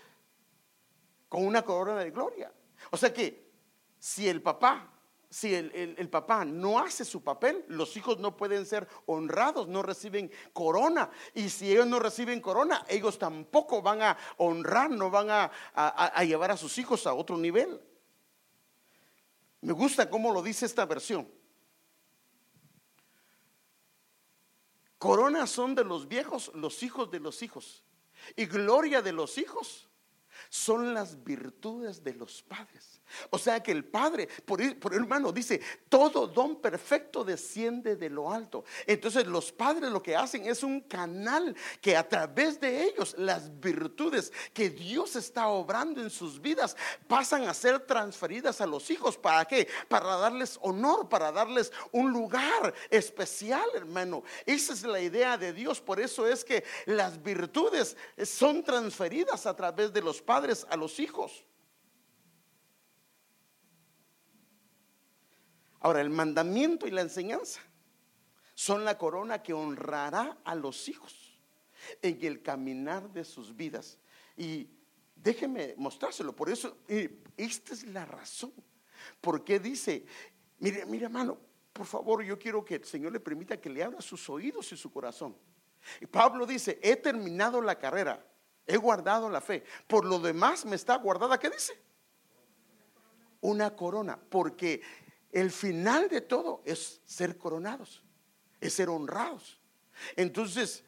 con 1.29 1.47
una 1.47 1.63
corona 1.63 2.01
de 2.01 2.11
gloria? 2.11 2.51
O 2.91 2.97
sea 2.97 3.13
que 3.13 3.51
si 3.99 4.27
el 4.27 4.41
papá 4.41 4.94
si 5.35 5.53
el, 5.53 6.09
papá 6.11 6.45
no 6.45 6.79
hace 6.79 7.05
su 7.05 7.25
papel, 7.25 7.64
los 7.67 7.97
hijos 7.97 8.21
no 8.21 8.37
pueden 8.37 8.64
ser 8.64 8.87
honrados, 9.07 9.67
no 9.67 9.83
reciben 9.83 10.31
corona. 10.53 11.11
Y 11.35 11.49
si 11.49 11.73
ellos 11.73 11.88
no 11.88 11.99
reciben 11.99 12.41
corona, 12.41 12.85
ellos 12.88 13.19
tampoco 13.19 13.83
van 13.83 14.00
a 14.00 14.17
honrar, 14.37 14.93
no 14.93 15.11
van 15.11 15.31
a, 15.31 15.50
a 15.75 16.23
llevar 16.23 16.53
a 16.53 16.57
sus 16.57 16.79
hijos 16.79 17.05
a 17.09 17.14
otro 17.14 17.37
nivel. 17.37 17.81
Me 19.61 19.73
gusta 19.73 20.09
cómo 20.09 20.33
lo 20.33 20.41
dice 20.41 20.67
esta 20.67 20.87
versión. 20.87 21.29
Corona 24.99 25.49
son 25.49 25.75
de 25.75 25.83
los 25.83 26.07
viejos, 26.07 26.53
los 26.55 26.81
hijos 26.85 27.11
de 27.11 27.19
los 27.19 27.43
hijos. 27.43 27.83
Y 28.37 28.47
gloria 28.47 29.03
de 29.03 29.11
los 29.11 29.37
hijos 29.37 29.88
son 30.54 30.94
las 30.94 31.25
virtudes 31.25 32.04
de 32.04 32.14
los 32.14 32.40
padres. 32.40 33.00
O 33.30 33.38
sea 33.38 33.61
que 33.61 33.73
el 33.73 33.84
Padre, 33.84 34.28
por, 34.44 34.78
por, 34.78 34.94
hermano, 34.94 35.32
dice, 35.32 35.61
todo 35.88 36.28
don 36.28 36.61
perfecto 36.61 37.25
desciende 37.25 37.96
de 37.96 38.08
lo 38.08 38.30
alto. 38.30 38.64
Entonces 38.87 39.26
los 39.26 39.50
padres 39.52 39.90
lo 39.90 40.02
que 40.02 40.16
hacen 40.16 40.46
es 40.46 40.62
un 40.62 40.80
canal 40.80 41.56
que 41.80 41.96
a 41.96 42.08
través 42.08 42.61
de 42.61 42.84
ellos 42.84 43.14
las 43.18 43.61
virtudes 43.61 44.32
que 44.52 44.70
Dios 44.70 45.16
está 45.16 45.49
obrando 45.49 46.00
en 46.00 46.11
sus 46.11 46.40
vidas 46.40 46.76
pasan 47.06 47.49
a 47.49 47.54
ser 47.54 47.80
transferidas 47.80 48.61
a 48.61 48.66
los 48.66 48.90
hijos. 48.90 49.18
¿Para 49.18 49.44
qué? 49.44 49.68
Para 49.88 50.16
darles 50.16 50.58
honor, 50.62 51.08
para 51.08 51.32
darles 51.32 51.73
un 51.92 52.12
lugar 52.12 52.75
especial, 52.90 53.68
hermano. 53.75 54.23
Esa 54.46 54.73
es 54.73 54.82
la 54.82 55.00
idea 55.00 55.37
de 55.37 55.52
Dios. 55.52 55.80
Por 55.80 56.00
eso 56.00 56.26
es 56.26 56.44
que 56.44 56.64
las 56.87 57.23
virtudes 57.23 57.96
son 58.25 58.62
transferidas 58.62 59.46
a 59.46 59.54
través 59.54 59.92
de 59.92 60.00
los 60.00 60.23
padres 60.23 60.44
a 60.69 60.77
los 60.77 61.01
hijos. 61.01 61.45
Ahora, 65.81 66.01
el 66.01 66.11
mandamiento 66.11 66.87
y 66.87 66.91
la 66.91 67.03
enseñanza 67.03 67.61
son 68.55 68.85
la 68.85 68.97
corona 68.97 69.43
que 69.43 69.53
honrará 69.53 70.39
a 70.45 70.55
los 70.55 70.89
hijos 70.89 71.39
en 72.01 72.19
el 72.23 72.43
caminar 72.43 73.13
de 73.13 73.25
sus 73.25 73.55
vidas. 73.55 73.99
Y 74.37 74.69
déjeme 75.15 75.75
mostrárselo. 75.77 76.35
Por 76.35 76.49
eso, 76.49 76.79
esta 77.37 77.75
es 77.75 77.85
la 77.85 78.05
razón. 78.07 78.53
Porque 79.21 79.59
dice, 79.59 80.07
mire, 80.59 80.87
mire 80.87 81.05
hermano, 81.05 81.39
por 81.73 81.87
favor, 81.87 82.23
yo 82.23 82.39
quiero 82.39 82.65
que 82.65 82.77
el 82.77 82.85
Señor 82.85 83.13
le 83.13 83.21
permita 83.21 83.61
que 83.61 83.69
le 83.69 83.83
abra 83.83 84.01
sus 84.01 84.31
oídos 84.31 84.73
y 84.73 84.77
su 84.77 84.91
corazón. 84.91 85.37
Y 86.01 86.07
Pablo 86.07 86.47
dice, 86.47 86.79
he 86.83 86.97
terminado 86.97 87.61
la 87.61 87.79
carrera, 87.79 88.25
he 88.66 88.76
guardado 88.76 89.28
la 89.28 89.40
fe. 89.40 89.64
Por 89.87 90.04
lo 90.04 90.18
demás 90.18 90.64
me 90.64 90.76
está 90.76 90.97
guardada, 90.97 91.38
¿qué 91.38 91.50
dice? 91.50 91.73
Una 93.40 93.76
corona, 93.76 94.18
porque 94.30 94.83
el 95.30 95.50
final 95.50 96.09
de 96.09 96.21
todo 96.21 96.62
es 96.64 97.00
ser 97.04 97.37
coronados, 97.37 98.02
es 98.61 98.73
ser 98.73 98.88
honrados. 98.88 99.61
Entonces, 100.16 100.85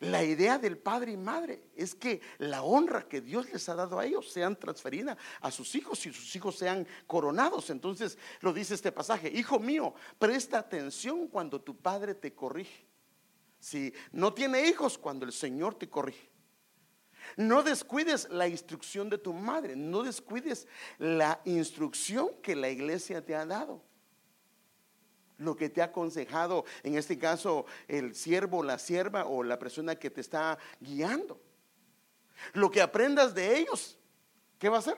La 0.00 0.22
idea 0.22 0.58
del 0.58 0.76
padre 0.76 1.12
y 1.12 1.16
madre 1.16 1.70
es 1.74 1.94
que 1.94 2.20
la 2.36 2.62
honra 2.62 3.08
que 3.08 3.22
Dios 3.22 3.50
les 3.50 3.66
ha 3.70 3.74
dado 3.74 3.98
a 3.98 4.04
ellos 4.04 4.30
sean 4.30 4.54
transferida 4.54 5.16
a 5.40 5.50
sus 5.50 5.74
hijos 5.74 6.04
y 6.04 6.12
sus 6.12 6.36
hijos 6.36 6.56
sean 6.56 6.86
coronados. 7.06 7.70
Entonces 7.70 8.18
lo 8.40 8.52
dice 8.52 8.74
este 8.74 8.92
pasaje, 8.92 9.30
hijo 9.30 9.58
mío, 9.58 9.94
presta 10.18 10.58
atención 10.58 11.28
cuando 11.28 11.62
tu 11.62 11.76
padre 11.78 12.14
te 12.14 12.34
corrige. 12.34 12.86
Si 13.58 13.92
no 14.12 14.34
tiene 14.34 14.68
hijos, 14.68 14.98
cuando 14.98 15.24
el 15.24 15.32
Señor 15.32 15.76
te 15.76 15.88
corrige. 15.88 16.28
No 17.36 17.62
descuides 17.62 18.28
la 18.30 18.48
instrucción 18.48 19.10
de 19.10 19.18
tu 19.18 19.32
madre, 19.32 19.76
no 19.76 20.02
descuides 20.02 20.66
la 20.98 21.40
instrucción 21.44 22.30
que 22.42 22.56
la 22.56 22.70
iglesia 22.70 23.24
te 23.24 23.34
ha 23.34 23.44
dado 23.44 23.82
lo 25.38 25.56
que 25.56 25.68
te 25.68 25.82
ha 25.82 25.86
aconsejado, 25.86 26.64
en 26.82 26.96
este 26.96 27.18
caso 27.18 27.66
el 27.88 28.14
siervo, 28.14 28.62
la 28.62 28.78
sierva 28.78 29.26
o 29.26 29.42
la 29.42 29.58
persona 29.58 29.96
que 29.96 30.10
te 30.10 30.20
está 30.20 30.58
guiando. 30.80 31.40
Lo 32.52 32.70
que 32.70 32.80
aprendas 32.80 33.34
de 33.34 33.58
ellos, 33.58 33.98
¿qué 34.58 34.68
va 34.68 34.76
a 34.76 34.80
hacer? 34.80 34.96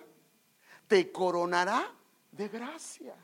Te 0.86 1.10
coronará 1.10 1.92
de 2.32 2.48
gracia. 2.48 3.14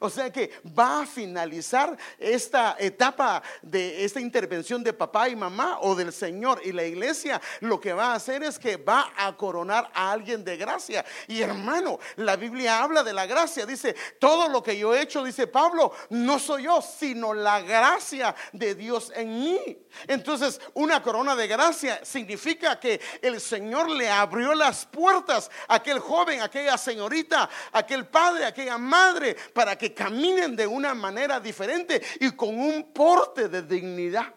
O 0.00 0.10
sea 0.10 0.32
que 0.32 0.50
va 0.78 1.02
a 1.02 1.06
finalizar 1.06 1.96
esta 2.18 2.76
etapa 2.78 3.42
de 3.62 4.04
esta 4.04 4.20
intervención 4.20 4.82
de 4.82 4.92
papá 4.92 5.28
y 5.28 5.36
mamá 5.36 5.78
o 5.80 5.94
del 5.94 6.12
Señor 6.12 6.60
y 6.64 6.72
la 6.72 6.84
iglesia. 6.84 7.40
Lo 7.60 7.80
que 7.80 7.92
va 7.92 8.12
a 8.12 8.14
hacer 8.14 8.42
es 8.42 8.58
que 8.58 8.76
va 8.76 9.12
a 9.16 9.36
coronar 9.36 9.90
a 9.94 10.12
alguien 10.12 10.44
de 10.44 10.56
gracia. 10.56 11.04
Y 11.28 11.40
hermano, 11.42 11.98
la 12.16 12.36
Biblia 12.36 12.82
habla 12.82 13.02
de 13.02 13.12
la 13.12 13.26
gracia. 13.26 13.66
Dice, 13.66 13.94
todo 14.18 14.48
lo 14.48 14.62
que 14.62 14.76
yo 14.76 14.94
he 14.94 15.02
hecho, 15.02 15.22
dice 15.24 15.46
Pablo, 15.46 15.92
no 16.10 16.38
soy 16.38 16.64
yo, 16.64 16.80
sino 16.82 17.34
la 17.34 17.60
gracia 17.60 18.34
de 18.52 18.74
Dios 18.74 19.12
en 19.14 19.40
mí. 19.40 19.78
Entonces, 20.06 20.60
una 20.74 21.02
corona 21.02 21.36
de 21.36 21.46
gracia 21.46 22.00
significa 22.04 22.78
que 22.78 23.00
el 23.20 23.40
Señor 23.40 23.90
le 23.90 24.08
abrió 24.08 24.54
las 24.54 24.86
puertas 24.86 25.50
a 25.68 25.76
aquel 25.76 25.98
joven, 25.98 26.40
a 26.40 26.44
aquella 26.44 26.76
señorita, 26.78 27.48
a 27.72 27.78
aquel 27.78 28.06
padre, 28.06 28.44
a 28.44 28.48
aquella 28.48 28.78
madre, 28.78 29.36
para 29.52 29.76
que 29.76 29.81
caminen 29.90 30.54
de 30.54 30.66
una 30.66 30.94
manera 30.94 31.40
diferente 31.40 32.00
y 32.20 32.30
con 32.32 32.58
un 32.58 32.92
porte 32.92 33.48
de 33.48 33.62
dignidad. 33.62 34.34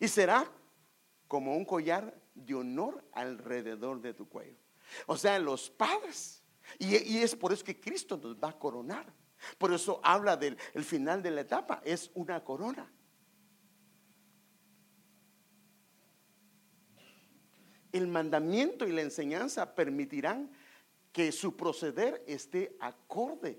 Y 0.00 0.08
será 0.08 0.50
como 1.28 1.56
un 1.56 1.64
collar 1.64 2.14
de 2.34 2.54
honor 2.54 3.04
alrededor 3.12 4.00
de 4.00 4.14
tu 4.14 4.28
cuello. 4.28 4.58
O 5.06 5.16
sea, 5.16 5.38
los 5.38 5.70
padres. 5.70 6.42
Y, 6.78 7.18
es 7.18 7.34
por 7.36 7.52
eso 7.52 7.64
que 7.64 7.80
Cristo 7.80 8.16
nos 8.16 8.36
va 8.36 8.50
a 8.50 8.58
coronar. 8.58 9.12
Por 9.58 9.72
eso 9.72 10.00
habla 10.02 10.36
del 10.36 10.56
final 10.84 11.22
de 11.22 11.30
la 11.30 11.42
etapa. 11.42 11.80
Es 11.84 12.10
una 12.14 12.42
corona. 12.42 12.90
El 17.92 18.08
mandamiento 18.08 18.86
y 18.86 18.92
la 18.92 19.02
enseñanza 19.02 19.74
permitirán 19.74 20.50
que 21.14 21.30
su 21.30 21.56
proceder 21.56 22.24
esté 22.26 22.76
acorde 22.80 23.56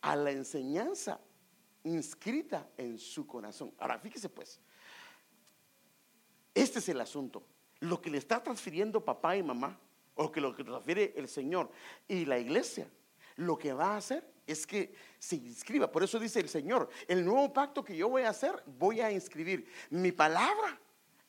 a 0.00 0.16
la 0.16 0.30
enseñanza 0.30 1.20
inscrita 1.84 2.70
en 2.78 2.98
su 2.98 3.26
corazón. 3.26 3.74
Ahora, 3.78 3.98
fíjese 3.98 4.30
pues, 4.30 4.58
este 6.54 6.78
es 6.78 6.88
el 6.88 6.98
asunto. 6.98 7.46
Lo 7.80 8.00
que 8.00 8.08
le 8.08 8.16
está 8.16 8.42
transfiriendo 8.42 9.04
papá 9.04 9.36
y 9.36 9.42
mamá, 9.42 9.78
o 10.14 10.32
que 10.32 10.40
lo 10.40 10.56
que 10.56 10.64
transfiere 10.64 11.12
el 11.16 11.28
Señor 11.28 11.70
y 12.08 12.24
la 12.24 12.38
iglesia, 12.38 12.90
lo 13.36 13.58
que 13.58 13.74
va 13.74 13.92
a 13.92 13.96
hacer 13.98 14.26
es 14.46 14.66
que 14.66 14.94
se 15.18 15.36
inscriba. 15.36 15.92
Por 15.92 16.02
eso 16.02 16.18
dice 16.18 16.40
el 16.40 16.48
Señor, 16.48 16.88
el 17.08 17.22
nuevo 17.22 17.52
pacto 17.52 17.84
que 17.84 17.94
yo 17.94 18.08
voy 18.08 18.22
a 18.22 18.30
hacer, 18.30 18.62
voy 18.64 19.02
a 19.02 19.12
inscribir 19.12 19.70
mi 19.90 20.12
palabra 20.12 20.80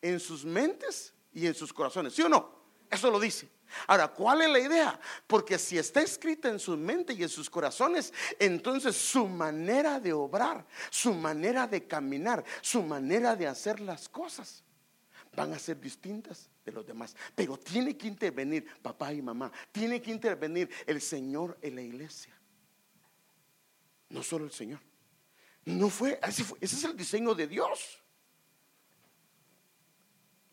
en 0.02 0.18
sus 0.22 0.46
mentes 0.46 1.14
y 1.34 1.46
en 1.46 1.54
sus 1.54 1.74
corazones. 1.74 2.14
¿Sí 2.14 2.22
o 2.22 2.30
no? 2.30 2.57
Eso 2.90 3.12
lo 3.12 3.20
dice. 3.20 3.50
Ahora, 3.86 4.08
¿cuál 4.08 4.42
es 4.42 4.50
la 4.50 4.60
idea? 4.60 5.00
Porque 5.26 5.58
si 5.60 5.78
está 5.78 6.02
escrita 6.02 6.50
en 6.50 6.60
su 6.60 6.78
mente 6.78 7.14
y 7.14 7.24
en 7.24 7.30
sus 7.30 7.50
corazones, 7.50 8.14
entonces 8.40 8.96
su 8.96 9.28
manera 9.28 10.00
de 10.00 10.14
obrar, 10.14 10.66
su 10.90 11.14
manera 11.14 11.68
de 11.68 11.86
caminar, 11.86 12.44
su 12.62 12.82
manera 12.82 13.36
de 13.36 13.48
hacer 13.48 13.80
las 13.80 14.08
cosas 14.08 14.64
van 15.36 15.54
a 15.54 15.60
ser 15.60 15.80
distintas 15.80 16.50
de 16.66 16.72
los 16.72 16.86
demás. 16.86 17.16
Pero 17.36 17.58
tiene 17.58 17.96
que 17.98 18.08
intervenir 18.08 18.66
papá 18.82 19.14
y 19.14 19.22
mamá, 19.22 19.52
tiene 19.72 20.02
que 20.02 20.12
intervenir 20.12 20.70
el 20.86 21.02
Señor 21.02 21.58
en 21.62 21.76
la 21.76 21.82
iglesia. 21.82 22.34
No 24.10 24.24
solo 24.24 24.46
el 24.46 24.52
Señor. 24.52 24.80
No 25.66 25.90
fue, 25.90 26.20
ese 26.24 26.46
es 26.62 26.84
el 26.86 26.96
diseño 26.96 27.36
de 27.36 27.48
Dios. 27.48 28.02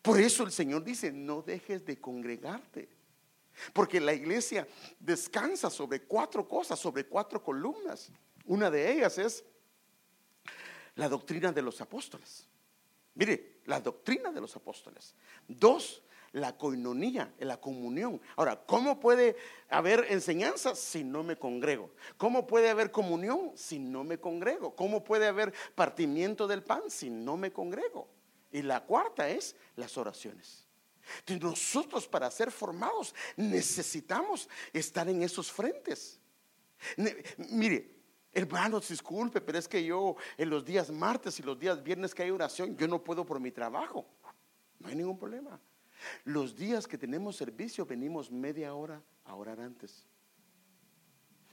Por 0.05 0.21
eso 0.21 0.43
el 0.43 0.53
Señor 0.53 0.85
dice, 0.85 1.11
no 1.11 1.41
dejes 1.41 1.83
de 1.87 1.99
congregarte. 1.99 2.91
Porque 3.73 3.99
la 3.99 4.13
iglesia 4.13 4.69
descansa 5.01 5.71
sobre 5.71 6.03
cuatro 6.03 6.47
cosas, 6.47 6.79
sobre 6.79 7.07
cuatro 7.07 7.43
columnas. 7.43 8.13
Una 8.45 8.71
de 8.71 8.93
ellas 8.93 9.17
es 9.17 9.43
la 10.95 11.09
doctrina 11.09 11.53
de 11.53 11.63
los 11.63 11.81
apóstoles. 11.81 12.47
Mire, 13.15 13.61
la 13.65 13.81
doctrina 13.81 14.31
de 14.31 14.43
los 14.43 14.55
apóstoles. 14.55 15.15
Dos, 15.49 16.03
la 16.33 16.55
coinonía, 16.55 17.33
la 17.39 17.59
comunión. 17.59 18.21
Ahora, 18.37 18.63
¿cómo 18.67 19.01
puede 19.01 19.37
haber 19.71 20.05
enseñanza 20.11 20.75
si 20.75 21.03
no 21.03 21.23
me 21.23 21.39
congrego? 21.39 21.91
¿Cómo 22.19 22.47
puede 22.47 22.69
haber 22.69 22.91
comunión 22.91 23.53
si 23.55 23.79
no 23.79 24.05
me 24.05 24.19
congrego? 24.19 24.77
¿Cómo 24.77 25.03
puede 25.03 25.29
haber 25.29 25.55
partimiento 25.75 26.47
del 26.47 26.63
pan 26.63 26.83
si 26.89 27.09
no 27.09 27.39
me 27.39 27.51
congrego? 27.51 28.07
Y 28.55 28.63
la 28.63 28.85
cuarta 28.85 29.29
es 29.29 29.57
las 29.75 29.99
oraciones. 29.99 30.65
Entonces 31.19 31.43
nosotros 31.43 32.07
para 32.07 32.31
ser 32.31 32.53
formados 32.53 33.13
necesitamos 33.37 34.49
estar 34.73 35.09
en 35.09 35.25
esos 35.25 35.51
frentes. 35.51 36.21
Mire, 37.37 37.91
hermanos, 38.33 38.89
disculpe, 38.89 39.41
pero 39.41 39.59
es 39.59 39.67
que 39.67 39.85
yo 39.85 40.15
en 40.39 40.51
los 40.51 40.65
días 40.65 40.89
martes 40.93 41.41
y 41.41 41.43
los 41.43 41.59
días 41.59 41.83
viernes 41.83 42.15
que 42.15 42.23
hay 42.23 42.31
oración, 42.31 42.77
yo 42.77 42.87
no 42.87 43.03
puedo 43.03 43.27
por 43.27 43.41
mi 43.41 43.51
trabajo. 43.51 44.07
No 44.79 44.89
hay 44.89 44.95
ningún 44.95 45.19
problema. 45.19 45.61
Los 46.23 46.55
días 46.55 46.87
que 46.87 46.97
tenemos 46.97 47.35
servicio 47.35 47.85
venimos 47.85 48.31
media 48.31 48.73
hora 48.73 49.03
a 49.25 49.35
orar 49.35 49.59
antes. 49.59 50.07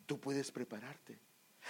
Tú 0.06 0.20
puedes 0.20 0.52
prepararte. 0.52 1.18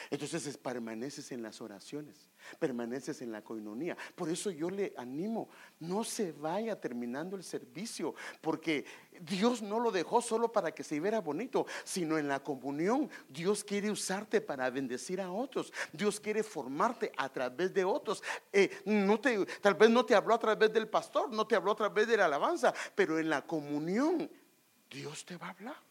Entonces 0.09 0.57
permaneces 0.57 1.31
en 1.31 1.41
las 1.41 1.61
oraciones, 1.61 2.29
permaneces 2.59 3.21
en 3.21 3.31
la 3.31 3.43
coinonía. 3.43 3.97
Por 4.15 4.29
eso 4.29 4.49
yo 4.51 4.69
le 4.69 4.93
animo, 4.97 5.49
no 5.79 6.03
se 6.03 6.31
vaya 6.31 6.79
terminando 6.79 7.35
el 7.35 7.43
servicio, 7.43 8.15
porque 8.41 8.85
Dios 9.21 9.61
no 9.61 9.79
lo 9.79 9.91
dejó 9.91 10.21
solo 10.21 10.51
para 10.51 10.71
que 10.71 10.83
se 10.83 10.99
viera 10.99 11.21
bonito, 11.21 11.65
sino 11.83 12.17
en 12.17 12.27
la 12.27 12.41
comunión. 12.41 13.09
Dios 13.29 13.63
quiere 13.63 13.91
usarte 13.91 14.41
para 14.41 14.69
bendecir 14.69 15.21
a 15.21 15.31
otros. 15.31 15.71
Dios 15.91 16.19
quiere 16.19 16.43
formarte 16.43 17.11
a 17.17 17.29
través 17.29 17.73
de 17.73 17.83
otros. 17.83 18.23
Eh, 18.51 18.81
no 18.85 19.19
te, 19.19 19.45
tal 19.61 19.75
vez 19.75 19.89
no 19.89 20.05
te 20.05 20.15
habló 20.15 20.35
a 20.35 20.39
través 20.39 20.71
del 20.73 20.87
pastor, 20.87 21.31
no 21.31 21.45
te 21.45 21.55
habló 21.55 21.71
a 21.71 21.75
través 21.75 22.07
de 22.07 22.17
la 22.17 22.25
alabanza, 22.25 22.73
pero 22.95 23.19
en 23.19 23.29
la 23.29 23.45
comunión 23.45 24.29
Dios 24.89 25.25
te 25.25 25.37
va 25.37 25.47
a 25.47 25.51
hablar. 25.51 25.90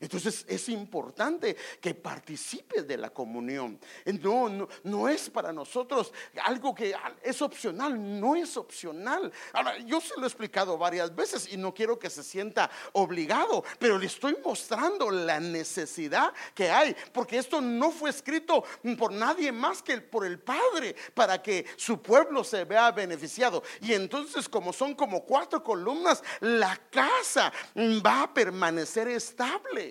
Entonces 0.00 0.46
es 0.48 0.68
importante 0.70 1.56
que 1.80 1.94
participes 1.94 2.86
de 2.86 2.96
la 2.96 3.10
comunión. 3.10 3.78
No, 4.22 4.48
no, 4.48 4.68
no, 4.84 5.08
es 5.08 5.28
para 5.28 5.52
nosotros 5.52 6.12
algo 6.42 6.74
que 6.74 6.94
es 7.22 7.42
opcional, 7.42 8.20
no 8.20 8.34
es 8.34 8.56
opcional. 8.56 9.30
Ahora, 9.52 9.76
yo 9.78 10.00
se 10.00 10.16
lo 10.16 10.24
he 10.24 10.26
explicado 10.26 10.78
varias 10.78 11.14
veces 11.14 11.52
y 11.52 11.58
no 11.58 11.74
quiero 11.74 11.98
que 11.98 12.08
se 12.08 12.22
sienta 12.22 12.70
obligado, 12.92 13.62
pero 13.78 13.98
le 13.98 14.06
estoy 14.06 14.36
mostrando 14.42 15.10
la 15.10 15.38
necesidad 15.38 16.32
que 16.54 16.70
hay, 16.70 16.96
porque 17.12 17.36
esto 17.36 17.60
no 17.60 17.90
fue 17.90 18.10
escrito 18.10 18.64
por 18.98 19.12
nadie 19.12 19.52
más 19.52 19.82
que 19.82 20.00
por 20.00 20.24
el 20.24 20.38
Padre, 20.38 20.96
para 21.12 21.42
que 21.42 21.66
su 21.76 22.00
pueblo 22.00 22.42
se 22.42 22.64
vea 22.64 22.90
beneficiado. 22.90 23.62
Y 23.82 23.92
entonces, 23.92 24.48
como 24.48 24.72
son 24.72 24.94
como 24.94 25.24
cuatro 25.24 25.62
columnas, 25.62 26.22
la 26.40 26.76
casa 26.90 27.52
va 27.76 28.22
a 28.22 28.34
permanecer 28.34 29.08
estable. 29.08 29.89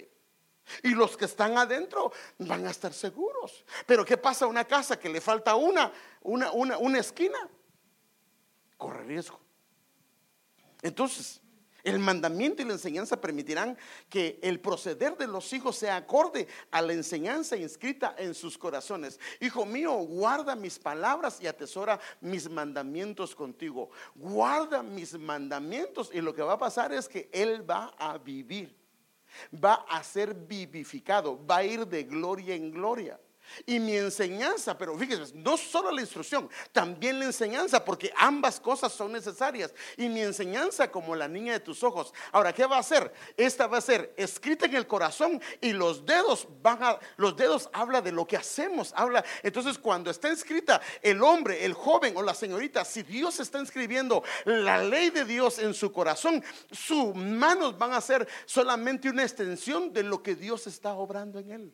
Y 0.83 0.89
los 0.89 1.17
que 1.17 1.25
están 1.25 1.57
adentro 1.57 2.11
van 2.39 2.65
a 2.65 2.71
estar 2.71 2.93
seguros. 2.93 3.65
Pero 3.85 4.05
¿qué 4.05 4.17
pasa 4.17 4.45
a 4.45 4.47
una 4.47 4.65
casa 4.65 4.99
que 4.99 5.09
le 5.09 5.21
falta 5.21 5.55
una, 5.55 5.91
una, 6.21 6.51
una, 6.51 6.77
una 6.77 6.99
esquina? 6.99 7.49
Corre 8.77 9.03
riesgo. 9.03 9.39
Entonces, 10.81 11.41
el 11.83 11.99
mandamiento 11.99 12.61
y 12.61 12.65
la 12.65 12.73
enseñanza 12.73 13.19
permitirán 13.19 13.77
que 14.09 14.39
el 14.41 14.59
proceder 14.59 15.17
de 15.17 15.27
los 15.27 15.51
hijos 15.53 15.77
sea 15.77 15.97
acorde 15.97 16.47
a 16.71 16.81
la 16.81 16.93
enseñanza 16.93 17.55
inscrita 17.55 18.15
en 18.17 18.33
sus 18.33 18.57
corazones. 18.57 19.19
Hijo 19.39 19.65
mío, 19.65 19.93
guarda 19.93 20.55
mis 20.55 20.77
palabras 20.77 21.39
y 21.41 21.47
atesora 21.47 21.99
mis 22.21 22.49
mandamientos 22.49 23.33
contigo. 23.33 23.89
Guarda 24.15 24.83
mis 24.83 25.17
mandamientos 25.17 26.09
y 26.13 26.21
lo 26.21 26.33
que 26.33 26.41
va 26.41 26.53
a 26.53 26.59
pasar 26.59 26.93
es 26.93 27.07
que 27.07 27.29
Él 27.31 27.69
va 27.69 27.93
a 27.97 28.17
vivir 28.17 28.78
va 29.51 29.85
a 29.87 30.03
ser 30.03 30.33
vivificado, 30.33 31.37
va 31.45 31.57
a 31.57 31.63
ir 31.63 31.85
de 31.85 32.03
gloria 32.03 32.55
en 32.55 32.71
gloria. 32.71 33.19
Y 33.65 33.79
mi 33.79 33.95
enseñanza, 33.95 34.77
pero 34.77 34.97
fíjese, 34.97 35.33
no 35.35 35.57
solo 35.57 35.91
la 35.91 36.01
instrucción, 36.01 36.49
también 36.71 37.19
la 37.19 37.25
enseñanza, 37.25 37.83
porque 37.83 38.11
ambas 38.17 38.59
cosas 38.59 38.91
son 38.91 39.11
necesarias. 39.11 39.73
Y 39.97 40.09
mi 40.09 40.21
enseñanza 40.21 40.91
como 40.91 41.15
la 41.15 41.27
niña 41.27 41.53
de 41.53 41.59
tus 41.59 41.83
ojos. 41.83 42.13
Ahora, 42.31 42.53
¿qué 42.53 42.65
va 42.65 42.77
a 42.77 42.79
hacer? 42.79 43.13
Esta 43.37 43.67
va 43.67 43.77
a 43.77 43.81
ser 43.81 44.13
escrita 44.17 44.65
en 44.65 44.75
el 44.75 44.87
corazón 44.87 45.41
y 45.61 45.73
los 45.73 46.05
dedos 46.05 46.47
van 46.61 46.83
a, 46.83 46.99
los 47.17 47.35
dedos 47.35 47.69
habla 47.73 48.01
de 48.01 48.11
lo 48.11 48.25
que 48.25 48.37
hacemos, 48.37 48.93
habla. 48.95 49.23
Entonces, 49.43 49.77
cuando 49.77 50.11
está 50.11 50.29
escrita 50.29 50.81
el 51.01 51.21
hombre, 51.21 51.65
el 51.65 51.73
joven 51.73 52.15
o 52.17 52.21
la 52.21 52.33
señorita, 52.33 52.85
si 52.85 53.03
Dios 53.03 53.39
está 53.39 53.61
escribiendo 53.61 54.23
la 54.45 54.83
ley 54.83 55.09
de 55.09 55.25
Dios 55.25 55.59
en 55.59 55.73
su 55.73 55.91
corazón, 55.91 56.43
sus 56.71 57.15
manos 57.15 57.77
van 57.77 57.93
a 57.93 58.01
ser 58.01 58.27
solamente 58.45 59.09
una 59.09 59.23
extensión 59.23 59.93
de 59.93 60.03
lo 60.03 60.21
que 60.21 60.35
Dios 60.35 60.67
está 60.67 60.93
obrando 60.93 61.39
en 61.39 61.51
él. 61.51 61.73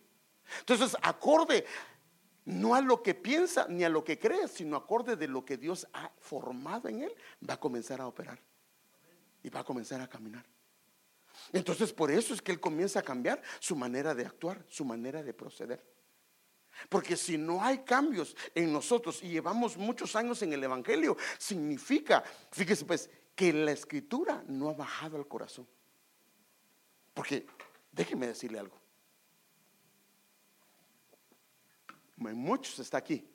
Entonces, 0.59 0.95
acorde 1.01 1.65
no 2.45 2.75
a 2.75 2.81
lo 2.81 3.01
que 3.01 3.15
piensa 3.15 3.67
ni 3.67 3.83
a 3.83 3.89
lo 3.89 4.03
que 4.03 4.19
cree, 4.19 4.47
sino 4.47 4.77
acorde 4.77 5.15
de 5.15 5.27
lo 5.27 5.43
que 5.43 5.57
Dios 5.57 5.87
ha 5.93 6.11
formado 6.19 6.87
en 6.87 7.03
él, 7.03 7.15
va 7.47 7.55
a 7.55 7.59
comenzar 7.59 8.01
a 8.01 8.07
operar 8.07 8.39
y 9.41 9.49
va 9.49 9.61
a 9.61 9.63
comenzar 9.63 10.01
a 10.01 10.07
caminar. 10.07 10.45
Entonces, 11.51 11.91
por 11.91 12.11
eso 12.11 12.33
es 12.33 12.41
que 12.41 12.51
él 12.51 12.59
comienza 12.59 12.99
a 12.99 13.03
cambiar 13.03 13.41
su 13.59 13.75
manera 13.75 14.13
de 14.13 14.25
actuar, 14.25 14.63
su 14.67 14.85
manera 14.85 15.23
de 15.23 15.33
proceder. 15.33 15.83
Porque 16.89 17.15
si 17.15 17.37
no 17.37 17.63
hay 17.63 17.79
cambios 17.79 18.35
en 18.53 18.71
nosotros 18.71 19.23
y 19.23 19.29
llevamos 19.29 19.77
muchos 19.77 20.15
años 20.15 20.41
en 20.41 20.53
el 20.53 20.63
Evangelio, 20.63 21.17
significa, 21.37 22.23
fíjese 22.51 22.85
pues, 22.85 23.09
que 23.35 23.53
la 23.53 23.71
escritura 23.71 24.43
no 24.47 24.69
ha 24.69 24.73
bajado 24.73 25.17
al 25.17 25.27
corazón. 25.27 25.67
Porque 27.13 27.47
déjeme 27.91 28.27
decirle 28.27 28.59
algo. 28.59 28.84
Muchos 32.17 32.79
está 32.79 32.97
aquí, 32.97 33.29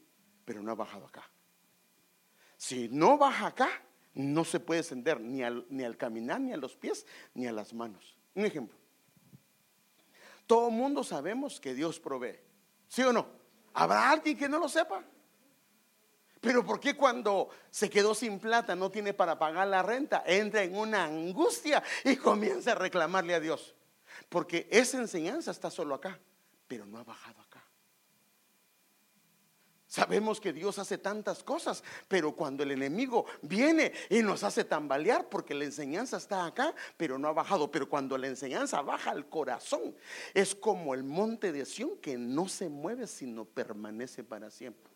pero 0.45 0.63
no 0.63 0.73
ha 0.73 0.75
bajado 0.75 1.07
acá. 1.07 1.29
Si 2.57 2.89
no 2.89 3.17
baja 3.17 3.49
acá, 3.49 3.69
no 4.15 4.45
se 4.45 4.61
puede 4.61 4.81
descender 4.81 5.21
ni 5.21 5.43
al, 5.43 5.67
ni 5.71 5.85
al 5.85 5.97
caminar, 5.97 6.41
ni 6.41 6.53
a 6.53 6.57
los 6.57 6.77
pies, 6.77 7.07
ni 7.35 7.47
a 7.47 7.53
las 7.53 7.73
manos. 7.73 8.17
Un 8.35 8.45
ejemplo. 8.45 8.77
Todo 10.47 10.69
el 10.69 10.75
mundo 10.75 11.05
sabemos 11.05 11.61
que 11.61 11.75
Dios 11.75 12.01
provee. 12.01 12.39
¿Sí 12.89 13.03
o 13.03 13.13
no? 13.13 13.29
¿Habrá 13.73 14.11
alguien 14.11 14.37
que 14.37 14.49
no 14.49 14.59
lo 14.59 14.69
sepa? 14.69 15.05
Pero 16.41 16.65
¿por 16.65 16.81
qué 16.81 16.97
cuando 16.97 17.51
se 17.71 17.91
quedó 17.91 18.15
sin 18.15 18.39
plata, 18.39 18.75
no 18.75 18.91
tiene 18.91 19.13
para 19.13 19.39
pagar 19.39 19.69
la 19.69 19.83
renta, 19.83 20.25
entra 20.27 20.63
en 20.63 20.75
una 20.75 21.05
angustia 21.05 21.83
y 22.05 22.17
comienza 22.17 22.73
a 22.73 22.75
reclamarle 22.77 23.35
a 23.35 23.41
Dios? 23.41 23.75
Porque 24.29 24.67
esa 24.71 24.99
enseñanza 24.99 25.51
está 25.51 25.71
solo 25.71 25.95
acá, 25.95 26.19
pero 26.67 26.87
no 26.87 26.99
ha 26.99 27.05
bajado 27.05 27.41
acá. 27.43 27.50
Sabemos 29.91 30.41
que 30.41 30.53
Dios 30.53 30.79
hace 30.79 30.99
tantas 30.99 31.43
cosas, 31.43 31.83
pero 32.07 32.37
cuando 32.37 32.63
el 32.63 32.71
enemigo 32.71 33.27
viene 33.43 33.93
y 34.09 34.23
nos 34.23 34.45
hace 34.45 34.63
tambalear, 34.63 35.29
porque 35.29 35.53
la 35.53 35.65
enseñanza 35.65 36.17
está 36.17 36.47
acá, 36.47 36.73
pero 36.97 37.19
no 37.19 37.27
ha 37.27 37.33
bajado, 37.33 37.73
pero 37.73 37.89
cuando 37.89 38.17
la 38.17 38.29
enseñanza 38.29 38.83
baja 38.83 39.11
al 39.11 39.29
corazón, 39.29 39.93
es 40.33 40.55
como 40.55 40.95
el 40.95 41.03
monte 41.03 41.51
de 41.51 41.67
Sión 41.67 41.97
que 41.97 42.17
no 42.17 42.47
se 42.47 42.69
mueve, 42.69 43.09
sino 43.09 43.45
permanece 43.45 44.23
para 44.23 44.49
siempre. 44.49 44.93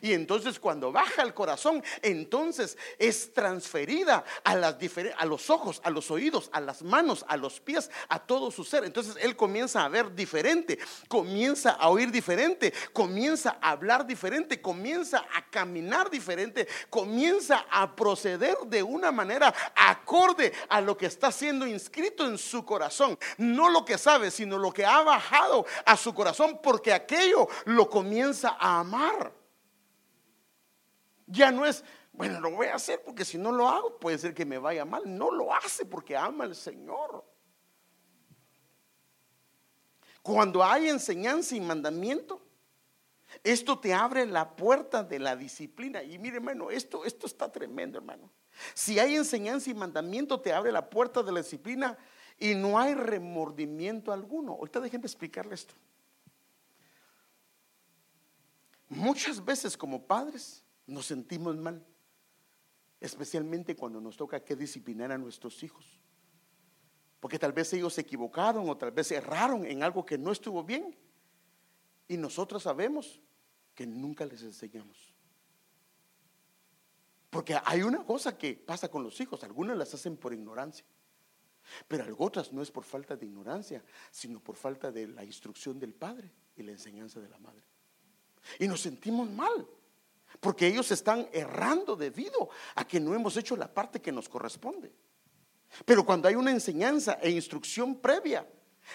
Y 0.00 0.12
entonces 0.12 0.58
cuando 0.58 0.92
baja 0.92 1.22
el 1.22 1.34
corazón, 1.34 1.82
entonces 2.02 2.76
es 2.98 3.32
transferida 3.32 4.24
a, 4.42 5.24
los 5.26 5.50
ojos, 5.50 5.80
a 5.84 5.90
los 5.90 6.10
oídos, 6.10 6.48
a 6.52 6.60
las 6.60 6.82
manos, 6.82 7.24
a 7.28 7.36
los 7.36 7.60
pies, 7.60 7.90
a 8.08 8.18
todo 8.18 8.50
su 8.50 8.64
ser. 8.64 8.84
Entonces 8.84 9.16
él 9.20 9.36
comienza 9.36 9.84
a 9.84 9.88
ver 9.88 10.14
diferente, 10.14 10.78
comienza 11.08 11.70
a 11.70 11.88
oír 11.88 12.10
diferente, 12.10 12.72
comienza 12.92 13.58
a 13.60 13.70
hablar 13.70 14.06
diferente, 14.06 14.60
comienza 14.60 15.24
a 15.34 15.48
caminar 15.50 16.10
diferente, 16.10 16.68
comienza 16.90 17.66
a 17.70 17.94
proceder 17.94 18.56
de 18.66 18.82
una 18.82 19.10
manera 19.10 19.54
acorde 19.74 20.52
a 20.68 20.80
lo 20.80 20.96
que 20.96 21.06
está 21.06 21.30
siendo 21.32 21.66
inscrito 21.66 22.26
en 22.26 22.38
su 22.38 22.64
corazón. 22.64 23.18
No 23.38 23.68
lo 23.68 23.84
que 23.84 23.98
sabe, 23.98 24.30
sino 24.30 24.58
lo 24.58 24.72
que 24.72 24.84
ha 24.84 25.02
bajado 25.02 25.66
a 25.84 25.96
su 25.96 26.14
corazón 26.14 26.60
porque 26.62 26.92
aquello 26.92 27.48
lo 27.64 27.88
comienza 27.88 28.56
a 28.58 28.80
amar. 28.80 29.43
Ya 31.26 31.50
no 31.50 31.64
es, 31.64 31.84
bueno, 32.12 32.40
lo 32.40 32.50
voy 32.50 32.66
a 32.68 32.74
hacer 32.74 33.02
porque 33.02 33.24
si 33.24 33.38
no 33.38 33.52
lo 33.52 33.68
hago 33.68 33.98
puede 33.98 34.18
ser 34.18 34.34
que 34.34 34.44
me 34.44 34.58
vaya 34.58 34.84
mal. 34.84 35.02
No 35.06 35.30
lo 35.30 35.54
hace 35.54 35.84
porque 35.84 36.16
ama 36.16 36.44
al 36.44 36.54
Señor. 36.54 37.24
Cuando 40.22 40.64
hay 40.64 40.88
enseñanza 40.88 41.54
y 41.54 41.60
mandamiento, 41.60 42.40
esto 43.42 43.78
te 43.78 43.92
abre 43.92 44.24
la 44.26 44.56
puerta 44.56 45.02
de 45.02 45.18
la 45.18 45.36
disciplina. 45.36 46.02
Y 46.02 46.18
mire, 46.18 46.36
hermano, 46.36 46.70
esto, 46.70 47.04
esto 47.04 47.26
está 47.26 47.52
tremendo, 47.52 47.98
hermano. 47.98 48.30
Si 48.72 48.98
hay 48.98 49.16
enseñanza 49.16 49.68
y 49.70 49.74
mandamiento, 49.74 50.40
te 50.40 50.52
abre 50.52 50.72
la 50.72 50.88
puerta 50.88 51.22
de 51.22 51.32
la 51.32 51.40
disciplina 51.40 51.98
y 52.38 52.54
no 52.54 52.78
hay 52.78 52.94
remordimiento 52.94 54.12
alguno. 54.12 54.52
Ahorita 54.52 54.80
déjenme 54.80 55.06
explicarle 55.06 55.54
esto. 55.54 55.74
Muchas 58.88 59.44
veces 59.44 59.76
como 59.76 60.02
padres 60.02 60.63
nos 60.86 61.06
sentimos 61.06 61.56
mal, 61.56 61.84
especialmente 63.00 63.76
cuando 63.76 64.00
nos 64.00 64.16
toca 64.16 64.44
que 64.44 64.56
disciplinar 64.56 65.12
a 65.12 65.18
nuestros 65.18 65.62
hijos. 65.62 66.00
Porque 67.20 67.38
tal 67.38 67.52
vez 67.52 67.72
ellos 67.72 67.94
se 67.94 68.02
equivocaron 68.02 68.68
o 68.68 68.76
tal 68.76 68.90
vez 68.90 69.10
erraron 69.10 69.64
en 69.64 69.82
algo 69.82 70.04
que 70.04 70.18
no 70.18 70.30
estuvo 70.30 70.62
bien. 70.62 70.94
Y 72.06 72.18
nosotros 72.18 72.62
sabemos 72.62 73.20
que 73.74 73.86
nunca 73.86 74.26
les 74.26 74.42
enseñamos. 74.42 75.14
Porque 77.30 77.58
hay 77.64 77.82
una 77.82 78.04
cosa 78.04 78.38
que 78.38 78.54
pasa 78.54 78.88
con 78.88 79.02
los 79.02 79.20
hijos, 79.20 79.42
algunas 79.42 79.76
las 79.76 79.92
hacen 79.94 80.16
por 80.16 80.32
ignorancia, 80.32 80.84
pero 81.88 82.04
otras 82.18 82.52
no 82.52 82.62
es 82.62 82.70
por 82.70 82.84
falta 82.84 83.16
de 83.16 83.26
ignorancia, 83.26 83.82
sino 84.10 84.38
por 84.38 84.54
falta 84.54 84.92
de 84.92 85.08
la 85.08 85.24
instrucción 85.24 85.78
del 85.80 85.94
padre 85.94 86.30
y 86.56 86.62
la 86.62 86.72
enseñanza 86.72 87.20
de 87.20 87.28
la 87.28 87.38
madre. 87.38 87.64
Y 88.58 88.68
nos 88.68 88.82
sentimos 88.82 89.28
mal. 89.30 89.66
Porque 90.40 90.66
ellos 90.66 90.90
están 90.90 91.28
errando 91.32 91.96
debido 91.96 92.48
a 92.74 92.86
que 92.86 93.00
no 93.00 93.14
hemos 93.14 93.36
hecho 93.36 93.56
la 93.56 93.72
parte 93.72 94.00
que 94.00 94.12
nos 94.12 94.28
corresponde. 94.28 94.92
Pero 95.84 96.04
cuando 96.04 96.28
hay 96.28 96.34
una 96.34 96.50
enseñanza 96.50 97.18
e 97.20 97.30
instrucción 97.30 97.96
previa, 98.00 98.46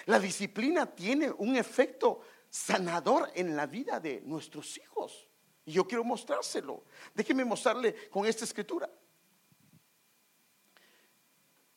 la 0.06 0.18
disciplina 0.18 0.86
tiene 0.86 1.30
un 1.30 1.56
efecto 1.56 2.20
sanador 2.48 3.30
en 3.34 3.56
la 3.56 3.66
vida 3.66 4.00
de 4.00 4.22
nuestros 4.24 4.76
hijos. 4.78 5.28
Y 5.64 5.72
yo 5.72 5.86
quiero 5.86 6.04
mostrárselo. 6.04 6.84
Déjeme 7.14 7.44
mostrarle 7.44 8.08
con 8.08 8.26
esta 8.26 8.44
escritura. 8.44 8.90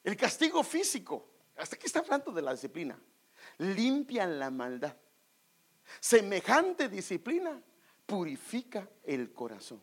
El 0.04 0.18
castigo 0.18 0.64
físico, 0.64 1.30
hasta 1.56 1.76
aquí 1.76 1.86
está 1.86 2.00
hablando 2.00 2.32
de 2.32 2.42
la 2.42 2.52
disciplina, 2.52 3.00
limpia 3.58 4.26
la 4.26 4.50
maldad. 4.50 4.96
Semejante 6.00 6.90
disciplina 6.90 7.62
purifica 8.06 8.90
el 9.04 9.32
corazón. 9.34 9.82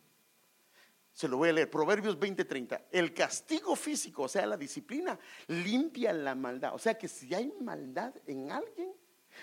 Se 1.12 1.28
lo 1.28 1.36
voy 1.36 1.50
a 1.50 1.52
leer, 1.52 1.70
Proverbios 1.70 2.18
20:30. 2.18 2.86
El 2.90 3.12
castigo 3.12 3.76
físico, 3.76 4.22
o 4.22 4.28
sea, 4.28 4.46
la 4.46 4.56
disciplina, 4.56 5.18
limpia 5.48 6.12
la 6.12 6.34
maldad. 6.34 6.74
O 6.74 6.78
sea 6.78 6.96
que 6.96 7.08
si 7.08 7.34
hay 7.34 7.52
maldad 7.60 8.14
en 8.26 8.50
alguien, 8.50 8.92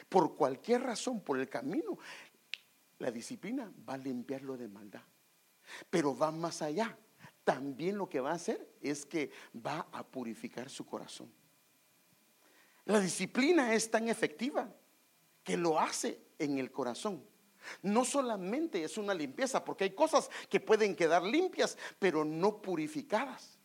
por 0.10 0.36
cualquier 0.36 0.82
razón, 0.82 1.22
por 1.22 1.40
el 1.40 1.50
camino, 1.50 1.98
la 3.00 3.12
disciplina 3.12 3.72
va 3.88 3.94
a 3.94 3.98
limpiarlo 3.98 4.58
de 4.58 4.68
maldad. 4.68 5.04
Pero 5.90 6.18
va 6.18 6.32
más 6.32 6.62
allá. 6.62 6.98
También 7.44 7.98
lo 7.98 8.10
que 8.10 8.20
va 8.20 8.32
a 8.32 8.36
hacer 8.36 8.76
es 8.82 9.06
que 9.06 9.32
va 9.56 9.88
a 9.92 10.06
purificar 10.06 10.70
su 10.70 10.86
corazón. 10.86 11.32
La 12.86 13.00
disciplina 13.00 13.74
es 13.74 13.92
tan 13.92 14.08
efectiva 14.08 14.74
que 15.44 15.58
lo 15.58 15.80
hace 15.80 16.22
en 16.40 16.58
el 16.58 16.72
corazón 16.72 17.24
no 17.82 18.06
solamente 18.06 18.84
es 18.84 18.98
una 18.98 19.14
limpieza, 19.14 19.64
porque 19.64 19.86
hay 19.86 19.92
cosas 19.92 20.30
que 20.50 20.60
pueden 20.60 20.96
quedar 20.96 21.24
limpias, 21.24 21.78
pero 22.00 22.24
no 22.26 22.62
purificadas. 22.62 23.58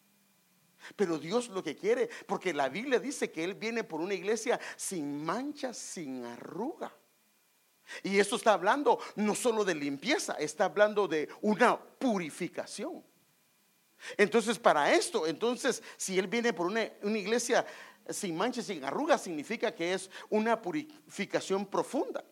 Pero 0.96 1.18
Dios 1.18 1.48
lo 1.48 1.62
que 1.62 1.76
quiere, 1.76 2.08
porque 2.26 2.52
la 2.52 2.68
Biblia 2.68 2.98
dice 2.98 3.30
que 3.30 3.44
Él 3.44 3.54
viene 3.54 3.84
por 3.84 4.00
una 4.00 4.14
iglesia 4.14 4.58
sin 4.76 5.24
mancha, 5.24 5.72
sin 5.72 6.24
arruga. 6.24 6.92
Y 8.02 8.18
esto 8.18 8.36
está 8.36 8.52
hablando 8.52 8.98
no 9.16 9.34
solo 9.34 9.64
de 9.64 9.74
limpieza, 9.74 10.34
está 10.34 10.64
hablando 10.66 11.06
de 11.06 11.28
una 11.40 11.78
purificación. 11.78 13.04
Entonces, 14.16 14.58
para 14.58 14.92
esto, 14.92 15.26
entonces, 15.26 15.82
si 15.96 16.18
Él 16.18 16.26
viene 16.26 16.52
por 16.52 16.66
una, 16.66 16.84
iglesia 17.02 17.64
sin 18.08 18.36
mancha, 18.36 18.62
sin 18.62 18.84
arruga, 18.84 19.16
significa 19.18 19.72
que 19.74 19.94
es 19.94 20.10
una 20.28 20.60
purificación 20.60 21.66
profunda. 21.66 22.24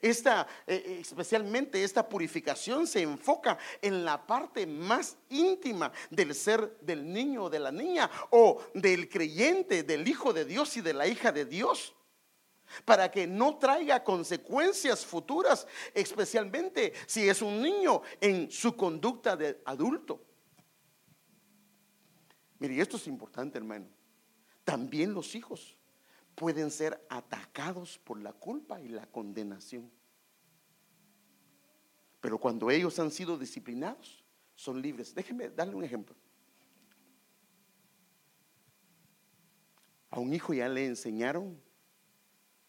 Esta, 0.00 0.46
eh, 0.66 0.82
eh, 0.84 0.98
especialmente 1.00 1.82
esta 1.82 2.08
purificación 2.08 2.86
se 2.86 3.02
enfoca 3.02 3.58
en 3.80 4.04
la 4.04 4.26
parte 4.26 4.66
más 4.66 5.16
íntima 5.28 5.92
del 6.10 6.34
ser 6.34 6.78
del 6.80 7.10
niño 7.12 7.44
o 7.44 7.50
de 7.50 7.60
la 7.60 7.72
niña 7.72 8.10
o 8.30 8.62
del 8.74 9.08
creyente, 9.08 9.82
del 9.82 10.06
hijo 10.06 10.32
de 10.32 10.44
Dios 10.44 10.76
y 10.76 10.80
de 10.80 10.94
la 10.94 11.06
hija 11.06 11.32
de 11.32 11.44
Dios. 11.44 11.94
para 12.86 13.10
que 13.10 13.26
no 13.26 13.58
traiga 13.58 14.02
consecuencias 14.02 15.04
futuras, 15.04 15.66
especialmente 15.92 16.94
si 17.06 17.28
es 17.28 17.42
un 17.42 17.60
niño 17.60 18.00
en 18.18 18.50
su 18.50 18.74
conducta 18.74 19.36
de 19.36 19.60
adulto. 19.66 20.24
Mire, 22.58 22.80
esto 22.80 22.96
es 22.96 23.06
importante, 23.08 23.58
hermano. 23.58 23.88
También 24.64 25.12
los 25.12 25.34
hijos 25.34 25.76
pueden 26.34 26.70
ser 26.70 27.04
atacados 27.08 27.98
por 27.98 28.20
la 28.20 28.32
culpa 28.32 28.80
y 28.80 28.88
la 28.88 29.06
condenación. 29.06 29.90
Pero 32.20 32.38
cuando 32.38 32.70
ellos 32.70 32.98
han 32.98 33.10
sido 33.10 33.36
disciplinados, 33.36 34.24
son 34.54 34.80
libres. 34.80 35.14
Déjenme 35.14 35.50
darle 35.50 35.74
un 35.74 35.84
ejemplo. 35.84 36.14
A 40.10 40.20
un 40.20 40.32
hijo 40.32 40.54
ya 40.54 40.68
le 40.68 40.86
enseñaron 40.86 41.60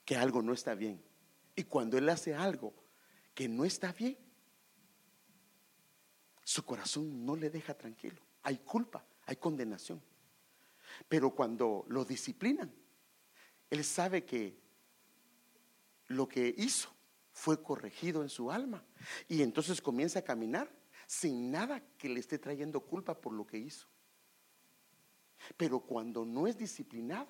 que 0.05 0.15
algo 0.15 0.41
no 0.41 0.53
está 0.53 0.73
bien. 0.75 1.03
Y 1.55 1.63
cuando 1.65 1.97
él 1.97 2.09
hace 2.09 2.33
algo 2.33 2.73
que 3.35 3.47
no 3.47 3.63
está 3.63 3.91
bien, 3.91 4.17
su 6.43 6.65
corazón 6.65 7.25
no 7.25 7.35
le 7.35 7.49
deja 7.49 7.73
tranquilo. 7.73 8.21
Hay 8.41 8.57
culpa, 8.57 9.05
hay 9.25 9.35
condenación. 9.35 10.01
Pero 11.07 11.33
cuando 11.35 11.85
lo 11.87 12.05
disciplinan, 12.05 12.73
él 13.73 13.83
sabe 13.83 14.23
que 14.23 14.55
lo 16.07 16.27
que 16.27 16.53
hizo 16.57 16.93
fue 17.31 17.61
corregido 17.61 18.21
en 18.21 18.29
su 18.29 18.51
alma. 18.51 18.85
Y 19.27 19.41
entonces 19.41 19.81
comienza 19.81 20.19
a 20.19 20.23
caminar 20.23 20.71
sin 21.07 21.49
nada 21.49 21.83
que 21.97 22.07
le 22.07 22.19
esté 22.19 22.37
trayendo 22.37 22.81
culpa 22.81 23.19
por 23.19 23.33
lo 23.33 23.47
que 23.47 23.57
hizo. 23.57 23.87
Pero 25.57 25.79
cuando 25.79 26.23
no 26.23 26.45
es 26.45 26.55
disciplinado, 26.55 27.27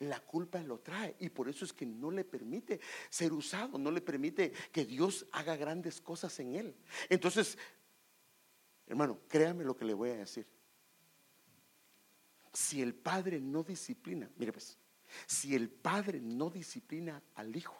la 0.00 0.20
culpa 0.20 0.60
lo 0.60 0.80
trae 0.80 1.16
y 1.18 1.30
por 1.30 1.48
eso 1.48 1.64
es 1.64 1.72
que 1.72 1.86
no 1.86 2.10
le 2.10 2.24
permite 2.24 2.78
ser 3.08 3.32
usado, 3.32 3.78
no 3.78 3.90
le 3.90 4.02
permite 4.02 4.52
que 4.70 4.84
Dios 4.84 5.26
haga 5.32 5.56
grandes 5.56 5.98
cosas 5.98 6.38
en 6.40 6.56
él. 6.56 6.76
Entonces, 7.08 7.56
hermano, 8.86 9.18
créame 9.28 9.64
lo 9.64 9.74
que 9.74 9.86
le 9.86 9.94
voy 9.94 10.10
a 10.10 10.16
decir. 10.16 10.46
Si 12.52 12.82
el 12.82 12.94
padre 12.94 13.40
no 13.40 13.62
disciplina, 13.62 14.30
mire 14.36 14.52
pues, 14.52 14.76
si 15.26 15.54
el 15.54 15.70
padre 15.70 16.20
no 16.20 16.50
disciplina 16.50 17.22
al 17.34 17.54
hijo, 17.54 17.76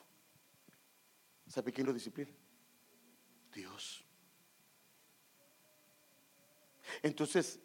¿sabe 1.47 1.73
quién 1.73 1.87
lo 1.87 1.93
disciplina? 1.93 2.31
Dios. 3.53 4.05
Entonces, 7.03 7.61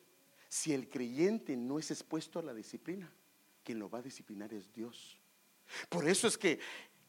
si 0.49 0.73
el 0.73 0.89
creyente 0.89 1.55
no 1.55 1.79
es 1.79 1.91
expuesto 1.91 2.39
a 2.39 2.43
la 2.43 2.53
disciplina, 2.53 3.11
quien 3.63 3.79
lo 3.79 3.89
va 3.89 3.99
a 3.99 4.03
disciplinar 4.03 4.53
es 4.53 4.71
Dios. 4.71 5.17
Por 5.89 6.07
eso 6.07 6.27
es 6.27 6.37
que 6.37 6.59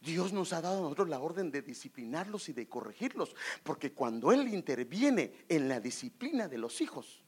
Dios 0.00 0.32
nos 0.32 0.52
ha 0.52 0.60
dado 0.60 0.78
a 0.78 0.82
nosotros 0.82 1.08
la 1.08 1.20
orden 1.20 1.50
de 1.50 1.62
disciplinarlos 1.62 2.48
y 2.48 2.52
de 2.52 2.68
corregirlos, 2.68 3.34
porque 3.62 3.92
cuando 3.92 4.32
Él 4.32 4.52
interviene 4.52 5.46
en 5.48 5.68
la 5.68 5.80
disciplina 5.80 6.46
de 6.46 6.58
los 6.58 6.80
hijos, 6.80 7.22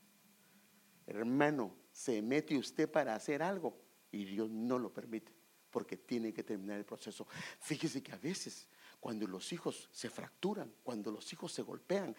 hermano, 1.07 1.75
se 1.91 2.21
mete 2.21 2.57
usted 2.59 2.91
para 2.91 3.15
hacer 3.15 3.43
algo 3.43 3.86
y 4.17 4.25
Dios 4.25 4.51
no 4.51 4.79
lo 4.79 4.93
permite, 4.93 5.33
porque 5.71 5.97
tiene 5.97 6.33
que 6.33 6.43
terminar 6.43 6.79
el 6.79 6.85
proceso. 6.85 7.27
Fíjese 7.61 8.03
que 8.03 8.13
a 8.13 8.17
veces, 8.17 8.67
cuando 8.99 9.27
los 9.27 9.53
hijos 9.53 9.89
se 9.93 10.09
fracturan, 10.09 10.73
cuando 10.83 11.11
los 11.13 11.31
hijos 11.33 11.53
se 11.53 11.63
golpean, 11.63 12.17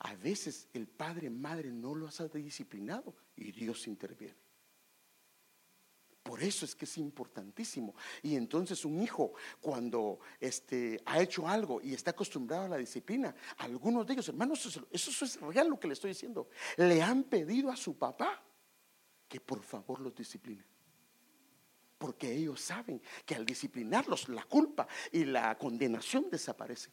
a 0.00 0.14
veces 0.14 0.68
el 0.72 0.86
padre, 0.86 1.30
madre 1.30 1.70
no 1.70 1.94
los 1.94 2.20
ha 2.20 2.28
disciplinado 2.28 3.14
y 3.36 3.52
Dios 3.52 3.86
interviene. 3.86 4.36
Por 6.22 6.42
eso 6.42 6.66
es 6.66 6.74
que 6.74 6.84
es 6.84 6.98
importantísimo. 6.98 7.94
Y 8.22 8.36
entonces 8.36 8.84
un 8.84 9.00
hijo 9.02 9.32
cuando 9.60 10.20
este, 10.38 11.00
ha 11.06 11.22
hecho 11.22 11.48
algo 11.48 11.80
y 11.80 11.94
está 11.94 12.10
acostumbrado 12.10 12.66
a 12.66 12.68
la 12.68 12.76
disciplina, 12.76 13.34
algunos 13.56 14.06
de 14.06 14.12
ellos, 14.12 14.28
hermanos, 14.28 14.66
eso, 14.66 14.86
eso 14.90 15.24
es 15.24 15.40
real 15.40 15.68
lo 15.68 15.80
que 15.80 15.86
le 15.86 15.94
estoy 15.94 16.10
diciendo, 16.10 16.50
le 16.76 17.00
han 17.00 17.24
pedido 17.24 17.70
a 17.70 17.76
su 17.76 17.96
papá 17.96 18.44
que 19.26 19.40
por 19.40 19.62
favor 19.62 20.00
los 20.00 20.14
discipline. 20.14 20.64
Porque 21.98 22.32
ellos 22.32 22.60
saben 22.60 23.02
que 23.26 23.34
al 23.34 23.44
disciplinarlos 23.44 24.28
la 24.28 24.44
culpa 24.44 24.86
y 25.12 25.24
la 25.24 25.58
condenación 25.58 26.30
desaparecen. 26.30 26.92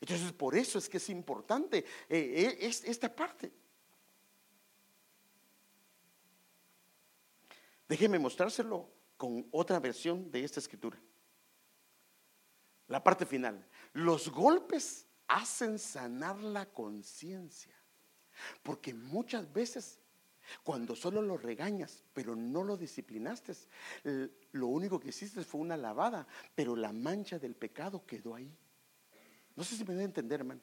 Entonces 0.00 0.32
por 0.32 0.56
eso 0.56 0.78
es 0.78 0.88
que 0.88 0.96
es 0.96 1.08
importante 1.10 1.78
eh, 2.08 2.56
eh, 2.58 2.58
esta 2.60 3.14
parte. 3.14 3.52
Déjeme 7.86 8.18
mostrárselo 8.18 8.88
con 9.18 9.46
otra 9.50 9.78
versión 9.78 10.30
de 10.30 10.44
esta 10.44 10.60
escritura. 10.60 10.98
La 12.88 13.04
parte 13.04 13.26
final. 13.26 13.68
Los 13.92 14.30
golpes 14.30 15.06
hacen 15.28 15.78
sanar 15.78 16.38
la 16.42 16.66
conciencia. 16.66 17.74
Porque 18.62 18.94
muchas 18.94 19.52
veces 19.52 20.00
cuando 20.62 20.94
solo 20.94 21.22
lo 21.22 21.36
regañas, 21.36 22.04
pero 22.12 22.36
no 22.36 22.62
lo 22.62 22.76
disciplinaste, 22.76 23.54
lo 24.52 24.66
único 24.66 25.00
que 25.00 25.08
hiciste 25.08 25.44
fue 25.44 25.60
una 25.60 25.76
lavada, 25.76 26.26
pero 26.54 26.76
la 26.76 26.92
mancha 26.92 27.38
del 27.38 27.54
pecado 27.54 28.04
quedó 28.06 28.34
ahí. 28.34 28.54
No 29.54 29.64
sé 29.64 29.76
si 29.76 29.84
me 29.84 29.92
debe 29.92 30.04
entender, 30.04 30.40
hermano. 30.40 30.60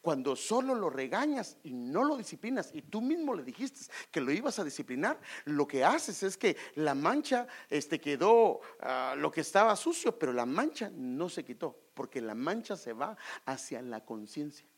Cuando 0.00 0.36
solo 0.36 0.74
lo 0.74 0.90
regañas 0.90 1.56
y 1.62 1.72
no 1.72 2.04
lo 2.04 2.16
disciplinas 2.16 2.70
y 2.74 2.82
tú 2.82 3.00
mismo 3.00 3.34
le 3.34 3.44
dijiste 3.44 3.90
que 4.10 4.20
lo 4.20 4.30
ibas 4.32 4.58
a 4.58 4.64
disciplinar, 4.64 5.18
lo 5.44 5.66
que 5.66 5.84
haces 5.84 6.22
es 6.22 6.36
que 6.36 6.56
la 6.74 6.94
mancha 6.94 7.46
este, 7.68 8.00
quedó 8.00 8.60
ah, 8.80 9.14
lo 9.16 9.30
que 9.30 9.40
estaba 9.40 9.74
sucio, 9.76 10.18
pero 10.18 10.32
la 10.32 10.46
mancha 10.46 10.90
no 10.90 11.28
se 11.28 11.44
quitó, 11.44 11.78
porque 11.94 12.20
la 12.20 12.34
mancha 12.34 12.76
se 12.76 12.92
va 12.92 13.16
hacia 13.46 13.80
la 13.82 14.04
conciencia. 14.04 14.69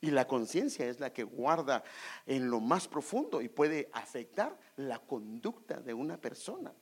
Y 0.00 0.10
la 0.10 0.26
conciencia 0.26 0.86
es 0.86 0.98
la 0.98 1.12
que 1.12 1.24
guarda 1.24 1.84
en 2.24 2.50
lo 2.50 2.60
más 2.60 2.88
profundo 2.88 3.42
y 3.42 3.48
puede 3.48 3.90
afectar 3.92 4.58
la 4.76 4.98
conducta 4.98 5.80
de 5.80 5.92
una 5.92 6.18
persona. 6.18 6.72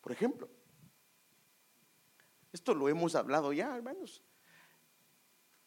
Por 0.00 0.12
ejemplo, 0.12 0.48
esto 2.52 2.74
lo 2.74 2.88
hemos 2.88 3.14
hablado 3.14 3.52
ya, 3.52 3.76
hermanos. 3.76 4.22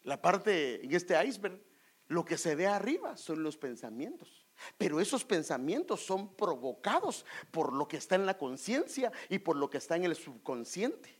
La 0.03 0.21
parte 0.21 0.83
en 0.83 0.93
este 0.93 1.23
iceberg, 1.25 1.59
lo 2.07 2.25
que 2.25 2.37
se 2.37 2.55
ve 2.55 2.67
arriba 2.67 3.17
son 3.17 3.43
los 3.43 3.57
pensamientos. 3.57 4.45
Pero 4.77 4.99
esos 4.99 5.25
pensamientos 5.25 6.05
son 6.05 6.35
provocados 6.35 7.25
por 7.51 7.73
lo 7.73 7.87
que 7.87 7.97
está 7.97 8.15
en 8.15 8.25
la 8.25 8.37
conciencia 8.37 9.11
y 9.29 9.39
por 9.39 9.55
lo 9.55 9.69
que 9.69 9.77
está 9.77 9.95
en 9.95 10.05
el 10.05 10.15
subconsciente. 10.15 11.17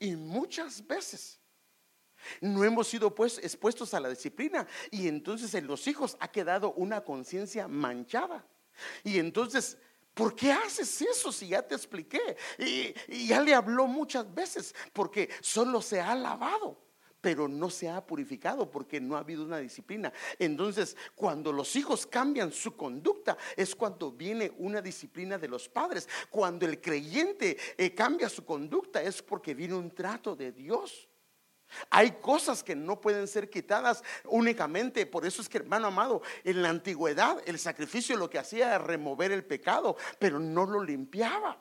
Y 0.00 0.16
muchas 0.16 0.86
veces 0.86 1.40
no 2.40 2.64
hemos 2.64 2.88
sido 2.88 3.14
pues, 3.14 3.38
expuestos 3.38 3.94
a 3.94 4.00
la 4.00 4.08
disciplina 4.08 4.66
y 4.90 5.08
entonces 5.08 5.54
en 5.54 5.66
los 5.66 5.86
hijos 5.86 6.16
ha 6.20 6.28
quedado 6.28 6.72
una 6.74 7.02
conciencia 7.02 7.68
manchada. 7.68 8.46
Y 9.04 9.18
entonces 9.18 9.78
¿Por 10.16 10.34
qué 10.34 10.50
haces 10.50 11.02
eso 11.02 11.30
si 11.30 11.48
ya 11.48 11.60
te 11.60 11.74
expliqué? 11.74 12.38
Y, 12.58 13.26
ya 13.26 13.42
le 13.42 13.52
habló 13.52 13.86
muchas 13.86 14.34
veces, 14.34 14.74
porque 14.94 15.28
solo 15.42 15.82
se 15.82 16.00
ha 16.00 16.14
lavado 16.14 16.84
pero 17.20 17.48
no 17.48 17.70
se 17.70 17.88
ha 17.88 18.06
purificado 18.06 18.70
porque 18.70 19.00
no 19.00 19.16
ha 19.16 19.18
habido 19.18 19.42
una 19.42 19.58
disciplina. 19.58 20.12
Entonces, 20.38 20.96
cuando 21.16 21.50
los 21.50 21.74
hijos 21.74 22.06
cambian 22.06 22.52
su 22.52 22.76
conducta, 22.76 23.36
es 23.56 23.74
cuando 23.74 24.12
viene 24.12 24.52
una 24.58 24.80
disciplina 24.80 25.36
de 25.36 25.48
los 25.48 25.68
padres. 25.68 26.08
Cuando 26.30 26.66
el 26.66 26.80
creyente 26.80 27.56
eh, 27.76 27.92
cambia 27.92 28.28
su 28.28 28.44
conducta, 28.44 29.02
es 29.02 29.22
porque 29.22 29.54
viene 29.54 29.74
un 29.74 29.90
trato 29.90 30.36
de 30.36 30.52
Dios. 30.52 31.08
Hay 31.90 32.12
cosas 32.12 32.62
que 32.62 32.76
no 32.76 33.00
pueden 33.00 33.26
ser 33.28 33.50
quitadas 33.50 34.02
únicamente. 34.24 35.06
Por 35.06 35.26
eso 35.26 35.42
es 35.42 35.48
que, 35.48 35.58
hermano 35.58 35.88
amado, 35.88 36.22
en 36.44 36.62
la 36.62 36.68
antigüedad 36.68 37.42
el 37.46 37.58
sacrificio 37.58 38.16
lo 38.16 38.30
que 38.30 38.38
hacía 38.38 38.68
era 38.68 38.78
remover 38.78 39.32
el 39.32 39.44
pecado, 39.44 39.96
pero 40.18 40.38
no 40.38 40.66
lo 40.66 40.82
limpiaba. 40.82 41.58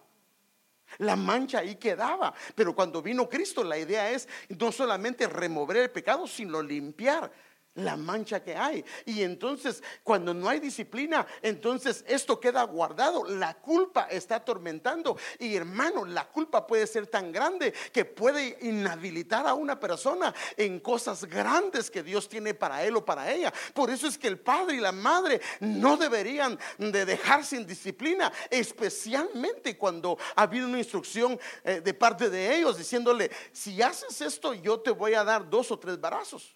La 1.00 1.15
mancha 1.15 1.60
ahí 1.60 1.76
quedaba. 1.76 2.34
Pero 2.54 2.76
cuando 2.76 3.02
vino 3.02 3.28
Cristo, 3.28 3.63
la 3.63 3.78
idea 3.78 4.12
es 4.12 4.28
no 4.50 4.72
solamente 4.72 5.28
remover 5.28 5.78
el 5.78 5.91
pecado, 5.91 6.28
sino 6.28 6.62
limpiar 6.62 7.32
la 7.76 7.96
mancha 7.96 8.42
que 8.44 8.56
hay. 8.56 8.84
Y 9.06 9.24
entonces, 9.24 9.84
cuando 10.04 10.34
no 10.34 10.50
hay 10.50 10.60
disciplina, 10.60 11.26
entonces 11.42 12.04
esto 12.08 12.40
queda 12.40 12.64
guardado. 12.64 13.26
La 13.26 13.56
culpa 13.56 14.08
está 14.10 14.38
atormentando. 14.38 15.18
Y 15.40 15.56
hermano, 15.56 16.06
la 16.06 16.28
culpa 16.28 16.66
puede 16.66 16.88
ser 16.88 17.08
tan 17.08 17.32
grande 17.32 17.74
que 17.92 18.06
puede 18.06 18.58
inhabilitar 18.62 19.48
a 19.48 19.54
una 19.54 19.80
persona 19.80 20.34
en 20.58 20.80
cosas 20.80 21.26
grandes 21.26 21.92
que 21.92 22.04
Dios 22.04 22.28
tiene 22.28 22.54
para 22.54 22.84
él 22.84 22.96
o 22.96 23.06
para 23.06 23.32
ella. 23.32 23.54
Por 23.74 23.90
eso 23.90 24.08
es 24.08 24.18
que 24.18 24.28
el 24.28 24.40
padre 24.40 24.78
y 24.78 24.80
la 24.80 24.92
madre 24.92 25.42
no 25.60 25.98
deberían 25.98 26.58
de 26.78 27.06
dejar 27.06 27.44
sin 27.44 27.66
disciplina, 27.66 28.32
especialmente 28.50 29.78
cuando 29.78 30.18
ha 30.36 30.44
habido 30.44 30.68
una 30.68 30.80
instrucción 30.80 31.40
eh, 31.64 31.82
de 31.82 31.94
parte 31.94 32.30
de 32.30 32.56
ellos 32.56 32.78
diciéndole, 32.78 33.30
si 33.52 33.82
haces 33.82 34.22
esto, 34.22 34.54
yo 34.54 34.80
te 34.80 34.92
voy 34.92 35.14
a 35.14 35.24
dar 35.24 35.50
dos 35.50 35.72
o 35.72 35.80
tres 35.80 36.00
barazos. 36.00 36.56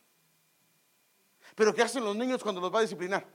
Pero 1.59 1.75
¿qué 1.75 1.81
hacen 1.81 2.05
los 2.05 2.15
niños 2.15 2.41
cuando 2.41 2.61
los 2.61 2.73
va 2.73 2.79
a 2.79 2.83
disciplinar? 2.83 3.27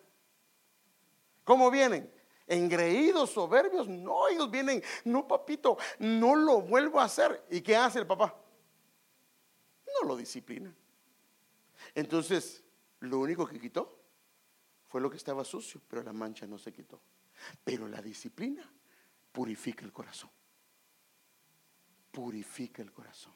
¿Cómo 1.44 1.70
vienen? 1.70 2.10
engreídos, 2.46 3.30
soberbios. 3.30 3.87
No, 3.87 4.28
ellos 4.28 4.50
vienen, 4.50 4.82
no, 5.04 5.28
papito, 5.28 5.76
no 5.98 6.34
lo 6.34 6.62
vuelvo 6.62 7.00
a 7.00 7.04
hacer. 7.04 7.44
¿Y 7.50 7.60
qué 7.60 7.76
hace 7.76 7.98
el 7.98 8.06
papá? 8.06 8.34
No 9.87 10.08
lo 10.08 10.16
disciplina. 10.16 10.74
Entonces, 11.94 12.64
lo 13.00 13.18
único 13.18 13.46
que 13.46 13.60
quitó 13.60 13.94
fue 14.88 15.02
lo 15.02 15.10
que 15.10 15.18
estaba 15.18 15.44
sucio, 15.44 15.82
pero 15.87 16.02
la 16.02 16.14
mancha 16.14 16.46
no 16.46 16.56
se 16.56 16.72
quitó. 16.72 17.02
Pero 17.62 17.87
la 17.88 18.00
disciplina 18.00 18.66
purifica 19.32 19.84
el 19.84 19.92
corazón. 19.92 20.30
Purifica 22.10 22.80
el 22.80 22.90
corazón. 22.90 23.34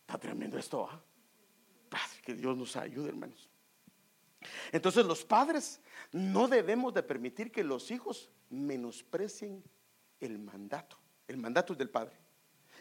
Está 0.00 0.16
tremendo 0.16 0.56
esto, 0.56 0.88
¿ah? 0.90 0.98
Que 2.22 2.34
Dios 2.34 2.56
nos 2.56 2.76
ayude, 2.76 3.08
hermanos. 3.08 3.48
Entonces 4.72 5.04
los 5.04 5.24
padres 5.24 5.80
no 6.12 6.48
debemos 6.48 6.92
de 6.94 7.02
permitir 7.02 7.50
que 7.50 7.64
los 7.64 7.90
hijos 7.90 8.30
menosprecien 8.50 9.62
el 10.20 10.38
mandato, 10.38 10.98
el 11.28 11.36
mandato 11.36 11.74
del 11.74 11.90
padre 11.90 12.16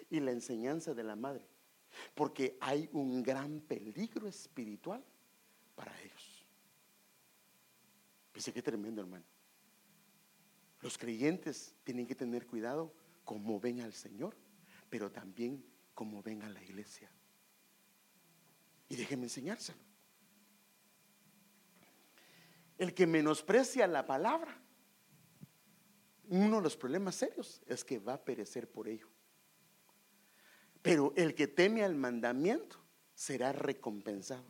y 0.10 0.20
la 0.20 0.32
enseñanza 0.32 0.94
de 0.94 1.04
la 1.04 1.16
madre, 1.16 1.48
porque 2.14 2.58
hay 2.60 2.90
un 2.92 3.24
gran 3.24 3.60
peligro 3.62 4.28
espiritual 4.28 5.04
para 5.76 6.00
ellos. 6.02 6.46
Dice 8.34 8.52
que 8.52 8.62
tremendo, 8.62 9.02
hermano. 9.02 9.26
Los 10.82 10.98
creyentes 10.98 11.74
tienen 11.84 12.06
que 12.06 12.16
tener 12.16 12.46
cuidado 12.46 12.94
como 13.24 13.60
ven 13.60 13.82
al 13.82 13.94
Señor, 13.94 14.36
pero 14.90 15.12
también 15.12 15.66
como 15.94 16.22
ven 16.22 16.44
a 16.44 16.50
la 16.50 16.62
iglesia. 16.62 17.10
Y 18.90 18.96
déjenme 18.96 19.26
enseñárselo. 19.26 19.80
El 22.78 22.94
que 22.94 23.08
menosprecia 23.08 23.88
la 23.88 24.06
palabra, 24.06 24.60
uno 26.28 26.58
de 26.58 26.64
los 26.64 26.76
problemas 26.76 27.16
serios 27.16 27.62
es 27.68 27.84
que 27.84 28.00
va 28.00 28.16
a 28.16 28.24
perecer 28.24 28.70
por 28.70 28.88
ello. 28.88 29.08
Pero 30.82 31.14
el 31.16 31.34
que 31.34 31.48
teme 31.48 31.84
al 31.84 31.96
mandamiento 31.96 32.78
será 33.14 33.52
recompensado. 33.54 34.46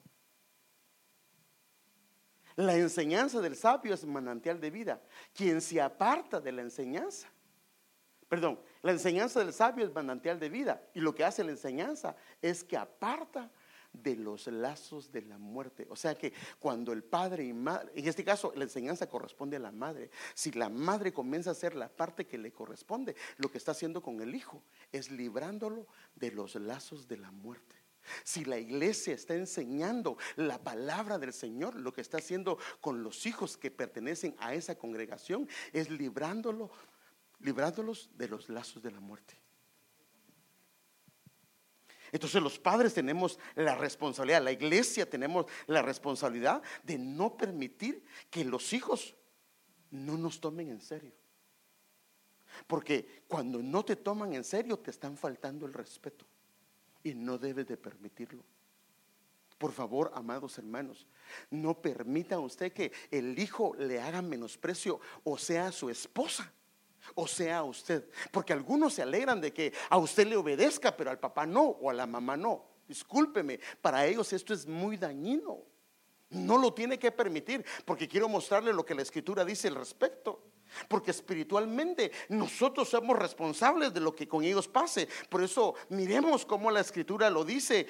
La 2.55 2.75
enseñanza 2.75 3.41
del 3.41 3.55
sabio 3.55 3.93
es 3.93 4.05
manantial 4.05 4.59
de 4.59 4.71
vida. 4.71 5.01
Quien 5.33 5.61
se 5.61 5.81
aparta 5.81 6.39
de 6.39 6.51
la 6.53 6.61
enseñanza, 6.61 7.29
perdón, 8.29 8.59
la 8.81 8.91
enseñanza 8.91 9.39
del 9.41 9.53
sabio 9.53 9.85
es 9.85 9.93
manantial 9.93 10.39
de 10.39 10.49
vida. 10.49 10.81
Y 10.93 11.01
lo 11.01 11.13
que 11.13 11.25
hace 11.25 11.43
la 11.43 11.51
enseñanza 11.51 12.15
es 12.41 12.63
que 12.63 12.77
aparta 12.77 13.51
de 14.01 14.15
los 14.15 14.47
lazos 14.47 15.11
de 15.11 15.21
la 15.21 15.37
muerte. 15.37 15.87
O 15.89 15.95
sea 15.95 16.15
que 16.15 16.33
cuando 16.59 16.91
el 16.91 17.03
padre 17.03 17.45
y 17.45 17.53
madre, 17.53 17.91
en 17.95 18.07
este 18.07 18.23
caso 18.23 18.53
la 18.55 18.63
enseñanza 18.63 19.09
corresponde 19.09 19.57
a 19.57 19.59
la 19.59 19.71
madre, 19.71 20.09
si 20.33 20.51
la 20.51 20.69
madre 20.69 21.13
comienza 21.13 21.51
a 21.51 21.53
hacer 21.53 21.75
la 21.75 21.89
parte 21.89 22.25
que 22.25 22.37
le 22.37 22.51
corresponde, 22.51 23.15
lo 23.37 23.49
que 23.49 23.57
está 23.57 23.71
haciendo 23.71 24.01
con 24.01 24.21
el 24.21 24.35
hijo 24.35 24.63
es 24.91 25.11
librándolo 25.11 25.87
de 26.15 26.31
los 26.31 26.55
lazos 26.55 27.07
de 27.07 27.17
la 27.17 27.31
muerte. 27.31 27.75
Si 28.23 28.45
la 28.45 28.57
iglesia 28.57 29.13
está 29.13 29.33
enseñando 29.33 30.17
la 30.35 30.63
palabra 30.63 31.17
del 31.17 31.33
Señor, 31.33 31.75
lo 31.75 31.93
que 31.93 32.01
está 32.01 32.17
haciendo 32.17 32.57
con 32.79 33.03
los 33.03 33.25
hijos 33.25 33.57
que 33.57 33.71
pertenecen 33.71 34.35
a 34.39 34.53
esa 34.53 34.75
congregación 34.75 35.47
es 35.73 35.89
librándolo, 35.89 36.69
librándolos 37.39 38.09
de 38.15 38.27
los 38.27 38.49
lazos 38.49 38.83
de 38.83 38.91
la 38.91 38.99
muerte. 38.99 39.44
Entonces 42.11 42.41
los 42.41 42.59
padres 42.59 42.93
tenemos 42.93 43.39
la 43.55 43.75
responsabilidad, 43.75 44.43
la 44.43 44.51
iglesia 44.51 45.09
tenemos 45.09 45.45
la 45.67 45.81
responsabilidad 45.81 46.61
de 46.83 46.97
no 46.97 47.35
permitir 47.35 48.03
que 48.29 48.45
los 48.45 48.73
hijos 48.73 49.15
no 49.91 50.17
nos 50.17 50.39
tomen 50.39 50.69
en 50.69 50.81
serio. 50.81 51.13
Porque 52.67 53.23
cuando 53.27 53.61
no 53.61 53.83
te 53.83 53.95
toman 53.95 54.33
en 54.33 54.43
serio 54.43 54.79
te 54.79 54.91
están 54.91 55.17
faltando 55.17 55.65
el 55.65 55.73
respeto 55.73 56.25
y 57.03 57.13
no 57.13 57.37
debes 57.37 57.67
de 57.67 57.77
permitirlo. 57.77 58.43
Por 59.57 59.71
favor, 59.71 60.11
amados 60.15 60.57
hermanos, 60.57 61.07
no 61.49 61.81
permita 61.81 62.39
usted 62.39 62.73
que 62.73 62.91
el 63.09 63.37
hijo 63.39 63.73
le 63.77 64.01
haga 64.01 64.21
menosprecio 64.21 64.99
o 65.23 65.37
sea 65.37 65.71
su 65.71 65.89
esposa 65.89 66.51
o 67.13 67.27
sea 67.27 67.59
a 67.59 67.63
usted. 67.63 68.09
Porque 68.31 68.53
algunos 68.53 68.93
se 68.93 69.01
alegran 69.01 69.39
de 69.39 69.53
que 69.53 69.73
a 69.89 69.97
usted 69.97 70.27
le 70.27 70.35
obedezca, 70.35 70.95
pero 70.95 71.11
al 71.11 71.19
papá 71.19 71.45
no 71.45 71.63
o 71.63 71.89
a 71.89 71.93
la 71.93 72.07
mamá 72.07 72.35
no. 72.35 72.65
Discúlpeme, 72.87 73.59
para 73.81 74.05
ellos 74.05 74.31
esto 74.33 74.53
es 74.53 74.65
muy 74.67 74.97
dañino. 74.97 75.59
No 76.29 76.57
lo 76.57 76.73
tiene 76.73 76.97
que 76.97 77.11
permitir, 77.11 77.65
porque 77.85 78.07
quiero 78.07 78.27
mostrarle 78.27 78.73
lo 78.73 78.85
que 78.85 78.95
la 78.95 79.03
escritura 79.03 79.45
dice 79.45 79.67
al 79.67 79.75
respecto. 79.75 80.43
Porque 80.87 81.11
espiritualmente 81.11 82.11
nosotros 82.29 82.89
somos 82.89 83.17
responsables 83.17 83.93
de 83.93 83.99
lo 83.99 84.15
que 84.15 84.27
con 84.27 84.43
ellos 84.43 84.67
pase. 84.67 85.07
Por 85.29 85.43
eso 85.43 85.75
miremos 85.89 86.45
cómo 86.45 86.71
la 86.71 86.81
escritura 86.81 87.29
lo 87.29 87.45
dice 87.45 87.87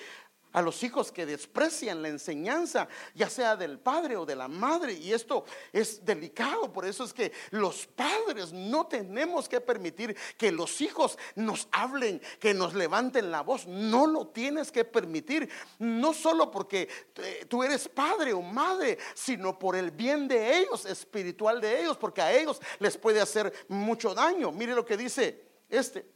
a 0.56 0.62
los 0.62 0.82
hijos 0.84 1.12
que 1.12 1.26
desprecian 1.26 2.02
la 2.02 2.08
enseñanza, 2.08 2.88
ya 3.14 3.30
sea 3.30 3.58
del 3.58 3.78
padre 3.78 4.16
o 4.16 4.26
de 4.26 4.38
la 4.38 4.48
madre. 4.48 4.94
Y 4.94 5.12
esto 5.12 5.44
es 5.74 6.04
delicado, 6.06 6.72
por 6.72 6.86
eso 6.86 7.04
es 7.04 7.14
que 7.14 7.34
los 7.52 7.86
padres 7.88 8.54
no 8.54 8.88
tenemos 8.88 9.50
que 9.50 9.60
permitir 9.60 10.16
que 10.38 10.54
los 10.54 10.80
hijos 10.80 11.18
nos 11.36 11.68
hablen, 11.74 12.22
que 12.40 12.54
nos 12.54 12.74
levanten 12.74 13.32
la 13.32 13.42
voz. 13.42 13.68
No 13.68 14.08
lo 14.08 14.28
tienes 14.28 14.72
que 14.72 14.86
permitir, 14.86 15.50
no 15.78 16.14
solo 16.14 16.50
porque 16.50 16.88
eh, 17.18 17.46
tú 17.50 17.62
eres 17.62 17.90
padre 17.90 18.32
o 18.32 18.42
madre, 18.42 18.98
sino 19.14 19.60
por 19.60 19.76
el 19.76 19.92
bien 19.92 20.26
de 20.26 20.60
ellos, 20.60 20.86
espiritual 20.86 21.60
de 21.60 21.82
ellos, 21.82 21.98
porque 21.98 22.22
a 22.22 22.34
ellos 22.34 22.62
les 22.80 22.98
puede 22.98 23.20
hacer 23.20 23.52
mucho 23.68 24.14
daño. 24.14 24.54
Mire 24.54 24.74
lo 24.74 24.86
que 24.86 24.96
dice 24.96 25.50
este. 25.68 26.10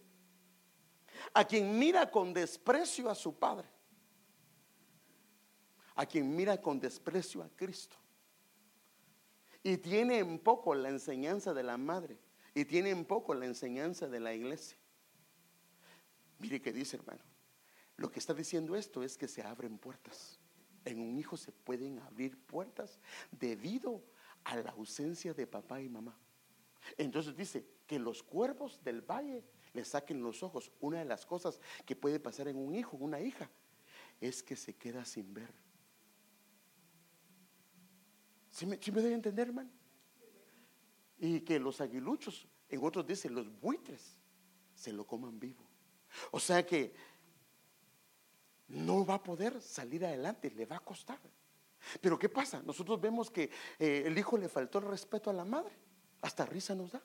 A 1.34 1.44
quien 1.44 1.78
mira 1.78 2.10
con 2.10 2.34
desprecio 2.34 3.10
a 3.10 3.16
su 3.16 3.38
padre 3.38 3.79
a 6.00 6.06
quien 6.06 6.34
mira 6.34 6.62
con 6.62 6.80
desprecio 6.80 7.44
a 7.44 7.50
Cristo. 7.58 7.98
Y 9.62 9.76
tiene 9.76 10.20
en 10.20 10.40
poco 10.40 10.74
la 10.74 10.88
enseñanza 10.88 11.54
de 11.54 11.62
la 11.62 11.76
madre. 11.76 12.18
Y 12.56 12.64
tiene 12.64 12.92
en 12.92 13.04
poco 13.04 13.34
la 13.34 13.46
enseñanza 13.46 14.08
de 14.08 14.22
la 14.22 14.34
iglesia. 14.34 14.78
Mire 16.38 16.62
qué 16.62 16.72
dice 16.72 16.96
hermano. 16.96 17.20
Lo 17.98 18.10
que 18.10 18.20
está 18.20 18.34
diciendo 18.34 18.78
esto 18.78 19.04
es 19.04 19.18
que 19.18 19.28
se 19.28 19.42
abren 19.42 19.78
puertas. 19.78 20.40
En 20.86 21.02
un 21.02 21.18
hijo 21.20 21.36
se 21.36 21.52
pueden 21.52 22.00
abrir 22.00 22.38
puertas 22.46 22.98
debido 23.30 24.02
a 24.46 24.56
la 24.56 24.70
ausencia 24.70 25.34
de 25.34 25.48
papá 25.48 25.82
y 25.82 25.90
mamá. 25.90 26.18
Entonces 26.98 27.36
dice 27.36 27.66
que 27.86 28.00
los 28.00 28.24
cuervos 28.24 28.82
del 28.86 29.02
valle 29.02 29.44
le 29.74 29.84
saquen 29.84 30.24
los 30.24 30.44
ojos. 30.44 30.72
Una 30.80 31.00
de 31.00 31.06
las 31.06 31.26
cosas 31.26 31.60
que 31.86 31.98
puede 31.98 32.22
pasar 32.22 32.48
en 32.48 32.56
un 32.56 32.74
hijo, 32.74 32.96
una 32.96 33.20
hija, 33.20 33.50
es 34.22 34.42
que 34.42 34.56
se 34.56 34.78
queda 34.78 35.04
sin 35.04 35.34
ver. 35.34 35.54
¿Sí 38.50 38.66
me, 38.66 38.78
debe 38.78 39.14
entender, 39.14 39.48
hermano? 39.48 39.70
Y 41.18 41.42
que 41.42 41.60
los 41.60 41.82
aguiluchos, 41.82 42.48
en 42.70 42.84
otros 42.84 43.06
dicen 43.06 43.36
los 43.36 43.50
buitres, 43.60 44.18
se 44.74 44.92
lo 44.92 45.06
coman 45.06 45.40
vivo. 45.40 45.64
O 46.32 46.40
sea 46.40 46.66
que 46.66 46.94
no 48.68 49.06
va 49.06 49.16
a 49.16 49.24
poder 49.24 49.62
salir 49.62 50.06
adelante, 50.06 50.52
le 50.52 50.66
va 50.66 50.78
a 50.78 50.80
costar. 50.80 51.20
Pero 52.02 52.18
¿qué 52.18 52.30
pasa? 52.30 52.62
Nosotros 52.62 53.00
vemos 53.00 53.30
que 53.30 53.50
eh, 53.78 54.04
el 54.06 54.18
hijo 54.18 54.38
le 54.38 54.50
faltó 54.50 54.80
el 54.80 54.86
respeto 54.86 55.30
a 55.30 55.34
la 55.34 55.46
madre, 55.46 55.76
hasta 56.22 56.46
risa 56.46 56.76
nos 56.76 56.92
da. 56.92 57.02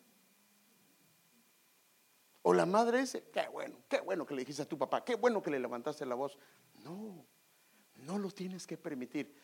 O 2.42 2.52
la 2.52 2.66
madre 2.66 3.00
dice, 3.00 3.30
qué 3.32 3.48
bueno, 3.48 3.78
qué 3.88 4.00
bueno 4.00 4.26
que 4.26 4.34
le 4.34 4.42
dijiste 4.42 4.62
a 4.62 4.68
tu 4.68 4.76
papá, 4.76 5.04
qué 5.04 5.14
bueno 5.14 5.42
que 5.42 5.50
le 5.50 5.58
levantaste 5.58 6.04
la 6.04 6.14
voz. 6.14 6.36
No, 6.82 7.26
no 7.96 8.18
lo 8.18 8.30
tienes 8.30 8.66
que 8.66 8.76
permitir. 8.76 9.34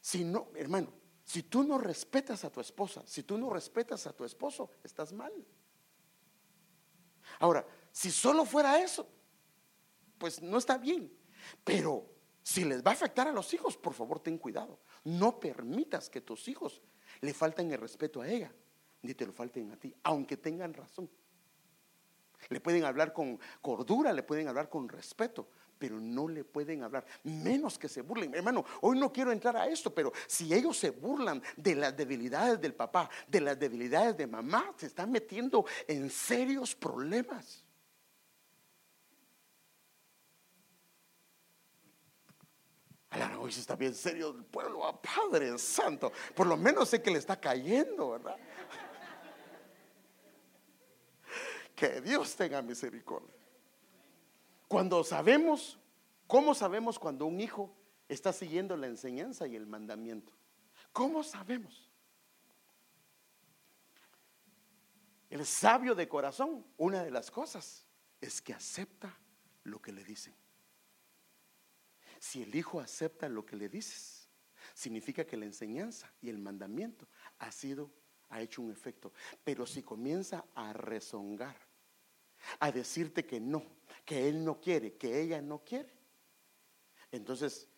Si 0.00 0.24
no, 0.24 0.48
hermano, 0.54 0.92
si 1.26 1.42
tú 1.42 1.64
no 1.64 1.76
respetas 1.76 2.44
a 2.44 2.50
tu 2.50 2.60
esposa, 2.60 3.02
si 3.04 3.24
tú 3.24 3.36
no 3.36 3.50
respetas 3.50 4.06
a 4.06 4.12
tu 4.12 4.24
esposo, 4.24 4.70
estás 4.84 5.12
mal. 5.12 5.32
Ahora, 7.40 7.66
si 7.90 8.12
solo 8.12 8.44
fuera 8.44 8.80
eso, 8.80 9.08
pues 10.18 10.40
no 10.40 10.56
está 10.56 10.78
bien. 10.78 11.12
Pero 11.64 12.08
si 12.44 12.64
les 12.64 12.80
va 12.80 12.92
a 12.92 12.94
afectar 12.94 13.26
a 13.26 13.32
los 13.32 13.52
hijos, 13.52 13.76
por 13.76 13.92
favor 13.92 14.20
ten 14.20 14.38
cuidado. 14.38 14.78
No 15.02 15.40
permitas 15.40 16.08
que 16.08 16.20
tus 16.20 16.46
hijos 16.46 16.80
le 17.20 17.34
falten 17.34 17.72
el 17.72 17.80
respeto 17.80 18.20
a 18.20 18.28
ella, 18.28 18.54
ni 19.02 19.12
te 19.12 19.26
lo 19.26 19.32
falten 19.32 19.72
a 19.72 19.76
ti, 19.76 19.92
aunque 20.04 20.36
tengan 20.36 20.74
razón. 20.74 21.10
Le 22.50 22.60
pueden 22.60 22.84
hablar 22.84 23.12
con 23.12 23.40
cordura, 23.60 24.12
le 24.12 24.22
pueden 24.22 24.46
hablar 24.46 24.68
con 24.68 24.88
respeto, 24.88 25.48
pero 25.78 26.00
no 26.00 26.28
le 26.28 26.44
pueden 26.44 26.82
hablar, 26.82 27.04
menos 27.24 27.78
que 27.78 27.88
se 27.88 28.02
burlen. 28.02 28.34
Hermano, 28.34 28.64
hoy 28.80 28.98
no 28.98 29.12
quiero 29.12 29.32
entrar 29.32 29.56
a 29.56 29.66
esto, 29.66 29.94
pero 29.94 30.12
si 30.26 30.52
ellos 30.52 30.76
se 30.76 30.90
burlan 30.90 31.42
de 31.56 31.74
las 31.74 31.96
debilidades 31.96 32.60
del 32.60 32.74
papá, 32.74 33.08
de 33.26 33.40
las 33.40 33.58
debilidades 33.58 34.16
de 34.16 34.26
mamá, 34.26 34.74
se 34.76 34.86
están 34.86 35.10
metiendo 35.10 35.64
en 35.86 36.10
serios 36.10 36.74
problemas. 36.74 37.66
hoy 43.38 43.52
sí 43.52 43.60
está 43.60 43.76
bien 43.76 43.94
serio 43.94 44.34
el 44.36 44.44
pueblo, 44.44 44.84
a 44.84 45.00
Padre 45.00 45.56
Santo. 45.58 46.12
Por 46.34 46.46
lo 46.46 46.56
menos 46.56 46.88
sé 46.88 47.00
que 47.00 47.10
le 47.10 47.18
está 47.18 47.40
cayendo, 47.40 48.10
¿verdad? 48.10 48.36
que 51.74 52.00
Dios 52.00 52.34
tenga 52.34 52.60
misericordia. 52.62 53.45
Cuando 54.68 55.04
sabemos, 55.04 55.78
¿cómo 56.26 56.54
sabemos 56.54 56.98
cuando 56.98 57.26
un 57.26 57.40
hijo 57.40 57.74
está 58.08 58.32
siguiendo 58.32 58.76
la 58.76 58.86
enseñanza 58.86 59.46
y 59.46 59.56
el 59.56 59.66
mandamiento? 59.66 60.32
¿Cómo 60.92 61.22
sabemos? 61.22 61.88
El 65.30 65.44
sabio 65.44 65.94
de 65.94 66.08
corazón, 66.08 66.64
una 66.76 67.04
de 67.04 67.10
las 67.10 67.30
cosas 67.30 67.86
es 68.20 68.40
que 68.40 68.54
acepta 68.54 69.16
lo 69.64 69.80
que 69.80 69.92
le 69.92 70.04
dicen. 70.04 70.34
Si 72.18 72.42
el 72.42 72.54
hijo 72.54 72.80
acepta 72.80 73.28
lo 73.28 73.44
que 73.44 73.56
le 73.56 73.68
dices, 73.68 74.28
significa 74.74 75.24
que 75.24 75.36
la 75.36 75.44
enseñanza 75.44 76.12
y 76.20 76.28
el 76.28 76.38
mandamiento 76.38 77.08
ha 77.38 77.52
sido, 77.52 77.90
ha 78.30 78.40
hecho 78.40 78.62
un 78.62 78.70
efecto. 78.70 79.12
Pero 79.44 79.66
si 79.66 79.82
comienza 79.82 80.44
a 80.54 80.72
rezongar, 80.72 81.56
a 82.60 82.72
decirte 82.72 83.26
que 83.26 83.40
no, 83.40 83.64
que 84.06 84.28
él 84.28 84.42
no 84.42 84.60
quiere, 84.60 84.94
que 84.94 85.20
ella 85.20 85.42
no 85.42 85.62
quiere, 85.62 85.92
entonces, 87.12 87.68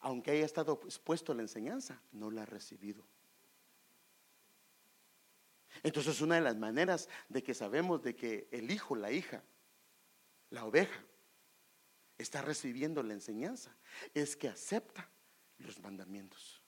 aunque 0.00 0.30
haya 0.30 0.44
estado 0.44 0.80
expuesto 0.84 1.32
a 1.32 1.34
la 1.34 1.42
enseñanza, 1.42 2.00
no 2.12 2.30
la 2.30 2.42
ha 2.42 2.46
recibido. 2.46 3.04
Entonces, 5.82 6.20
una 6.20 6.36
de 6.36 6.40
las 6.40 6.56
maneras 6.56 7.08
de 7.28 7.42
que 7.42 7.54
sabemos 7.54 8.02
de 8.02 8.14
que 8.14 8.48
el 8.50 8.70
hijo, 8.70 8.94
la 8.94 9.10
hija, 9.10 9.42
la 10.50 10.64
oveja, 10.64 11.04
está 12.16 12.42
recibiendo 12.42 13.02
la 13.02 13.14
enseñanza, 13.14 13.76
es 14.14 14.36
que 14.36 14.48
acepta 14.48 15.08
los 15.58 15.80
mandamientos. 15.80 16.62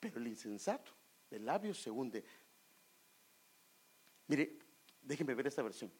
Pero 0.00 0.18
el 0.18 0.26
insensato 0.26 0.92
de 1.30 1.40
labios 1.40 1.80
se 1.82 1.90
hunde. 1.90 2.24
Mire, 4.28 4.58
déjenme 5.02 5.34
ver 5.34 5.48
esta 5.48 5.62
versión. 5.62 5.92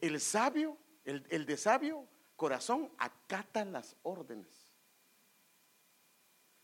El 0.00 0.20
sabio, 0.20 0.76
el, 1.04 1.26
el 1.30 1.46
de 1.46 1.56
sabio 1.56 2.08
corazón 2.36 2.90
acata 2.98 3.64
las 3.64 3.96
órdenes. 4.02 4.72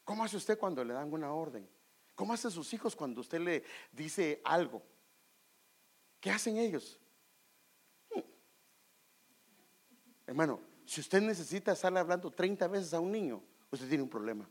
¿Cómo 0.05 0.25
hace 0.25 0.37
usted 0.37 0.59
cuando 0.59 0.85
le 0.85 0.95
dan 0.95 1.12
una 1.12 1.33
orden? 1.33 1.69
¿Cómo 2.14 2.33
hacen 2.33 2.51
sus 2.51 2.73
hijos 2.73 2.97
cuando 2.97 3.21
usted 3.21 3.41
le 3.41 3.64
dice 3.93 4.41
algo? 4.45 4.83
¿Qué 6.21 6.31
hacen 6.31 6.57
ellos? 6.57 6.99
Hermano, 10.27 10.61
si 10.85 11.01
usted 11.01 11.21
necesita 11.21 11.73
estar 11.73 11.97
hablando 11.97 12.31
30 12.31 12.67
veces 12.69 12.95
a 12.95 13.01
un 13.01 13.12
niño, 13.12 13.43
usted 13.71 13.89
tiene 13.89 14.03
un 14.03 14.09
problema 14.09 14.49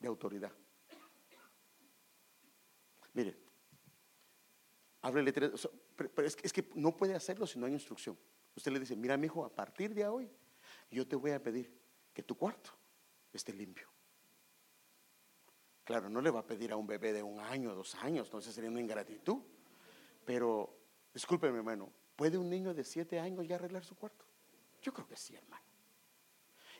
de 0.00 0.08
autoridad. 0.08 0.52
Mire, 3.12 3.38
háblele 5.02 5.32
tres, 5.32 5.68
pero, 5.96 6.26
es, 6.26 6.36
que, 6.36 6.70
no 6.74 6.96
puede 6.96 7.14
hacerlo 7.14 7.46
si 7.46 7.58
no 7.58 7.66
hay 7.66 7.72
instrucción. 7.72 8.18
Usted 8.56 8.72
le 8.72 8.80
dice, 8.80 8.96
mira 8.96 9.16
mi 9.16 9.26
hijo, 9.26 9.44
a 9.44 9.54
partir 9.54 9.94
de 9.94 10.06
hoy 10.06 10.30
yo 10.90 11.06
te 11.06 11.16
voy 11.16 11.32
a 11.32 11.42
pedir 11.42 11.72
que 12.12 12.22
tu 12.22 12.36
cuarto 12.36 12.70
esté 13.32 13.52
limpio. 13.52 13.88
Claro, 15.84 16.08
no 16.08 16.20
le 16.20 16.30
va 16.30 16.40
a 16.40 16.46
pedir 16.46 16.72
a 16.72 16.76
un 16.76 16.86
bebé 16.86 17.12
de 17.12 17.22
un 17.22 17.40
año, 17.40 17.74
dos 17.74 17.94
años, 17.96 18.26
entonces 18.26 18.54
sería 18.54 18.70
una 18.70 18.80
ingratitud. 18.80 19.42
Pero, 20.24 20.74
discúlpeme 21.12 21.58
hermano, 21.58 21.92
¿puede 22.16 22.38
un 22.38 22.48
niño 22.48 22.72
de 22.72 22.84
siete 22.84 23.20
años 23.20 23.46
ya 23.46 23.56
arreglar 23.56 23.84
su 23.84 23.94
cuarto? 23.94 24.24
Yo 24.80 24.92
creo 24.92 25.06
que 25.06 25.16
sí, 25.16 25.34
hermano. 25.34 25.64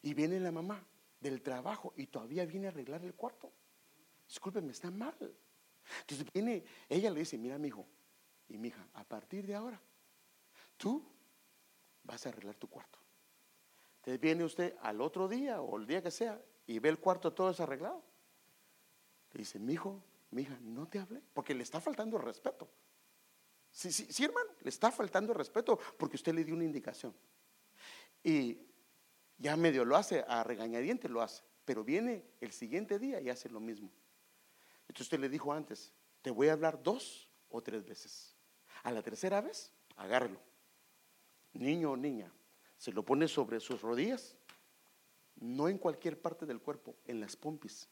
Y 0.02 0.14
viene 0.14 0.40
la 0.40 0.52
mamá 0.52 0.84
del 1.20 1.42
trabajo 1.42 1.92
y 1.96 2.06
todavía 2.06 2.46
viene 2.46 2.66
a 2.66 2.70
arreglar 2.70 3.04
el 3.04 3.14
cuarto. 3.14 3.52
Discúlpeme, 4.26 4.72
está 4.72 4.90
mal. 4.90 5.16
Entonces 6.00 6.26
viene, 6.32 6.64
ella 6.88 7.10
le 7.10 7.20
dice, 7.20 7.36
mira 7.36 7.58
mi 7.58 7.68
hijo 7.68 7.86
y 8.48 8.58
mi 8.58 8.68
hija, 8.68 8.86
a 8.94 9.04
partir 9.04 9.46
de 9.46 9.54
ahora, 9.54 9.80
tú 10.76 11.04
vas 12.02 12.24
a 12.26 12.28
arreglar 12.28 12.56
tu 12.56 12.68
cuarto. 12.68 12.98
Entonces 13.96 14.20
viene 14.20 14.44
usted 14.44 14.76
al 14.82 15.00
otro 15.00 15.28
día 15.28 15.62
o 15.62 15.78
el 15.78 15.86
día 15.86 16.02
que 16.02 16.10
sea 16.10 16.40
y 16.66 16.78
ve 16.78 16.90
el 16.90 16.98
cuarto 16.98 17.32
todo 17.32 17.48
desarreglado. 17.48 18.02
Le 19.32 19.38
dice, 19.38 19.58
mi 19.58 19.72
hijo, 19.72 20.02
mi 20.30 20.42
hija, 20.42 20.58
no 20.60 20.86
te 20.86 20.98
hable 20.98 21.22
porque 21.32 21.54
le 21.54 21.62
está 21.62 21.80
faltando 21.80 22.16
el 22.18 22.22
respeto. 22.22 22.68
Sí, 23.70 23.90
sí, 23.90 24.06
sí, 24.10 24.24
hermano, 24.24 24.50
le 24.60 24.68
está 24.68 24.92
faltando 24.92 25.32
el 25.32 25.38
respeto 25.38 25.78
porque 25.98 26.16
usted 26.16 26.34
le 26.34 26.44
dio 26.44 26.54
una 26.54 26.64
indicación. 26.64 27.14
Y 28.22 28.58
ya 29.38 29.56
medio 29.56 29.84
lo 29.84 29.96
hace, 29.96 30.24
a 30.28 30.44
regañadiente 30.44 31.08
lo 31.08 31.22
hace, 31.22 31.42
pero 31.64 31.82
viene 31.82 32.24
el 32.40 32.52
siguiente 32.52 32.98
día 32.98 33.20
y 33.20 33.30
hace 33.30 33.48
lo 33.48 33.58
mismo. 33.58 33.90
Entonces 34.82 35.06
usted 35.06 35.18
le 35.18 35.28
dijo 35.28 35.52
antes, 35.52 35.92
te 36.22 36.30
voy 36.30 36.48
a 36.48 36.52
hablar 36.52 36.82
dos 36.82 37.28
o 37.48 37.62
tres 37.62 37.84
veces. 37.84 38.33
A 38.84 38.92
la 38.92 39.02
tercera 39.02 39.40
vez, 39.40 39.72
agárrelo. 39.96 40.40
Niño 41.54 41.90
o 41.90 41.96
niña, 41.96 42.32
se 42.78 42.92
lo 42.92 43.04
pone 43.04 43.26
sobre 43.26 43.58
sus 43.58 43.82
rodillas, 43.82 44.36
no 45.36 45.68
en 45.68 45.78
cualquier 45.78 46.20
parte 46.20 46.46
del 46.46 46.60
cuerpo, 46.60 46.94
en 47.04 47.20
las 47.20 47.34
pompis. 47.34 47.88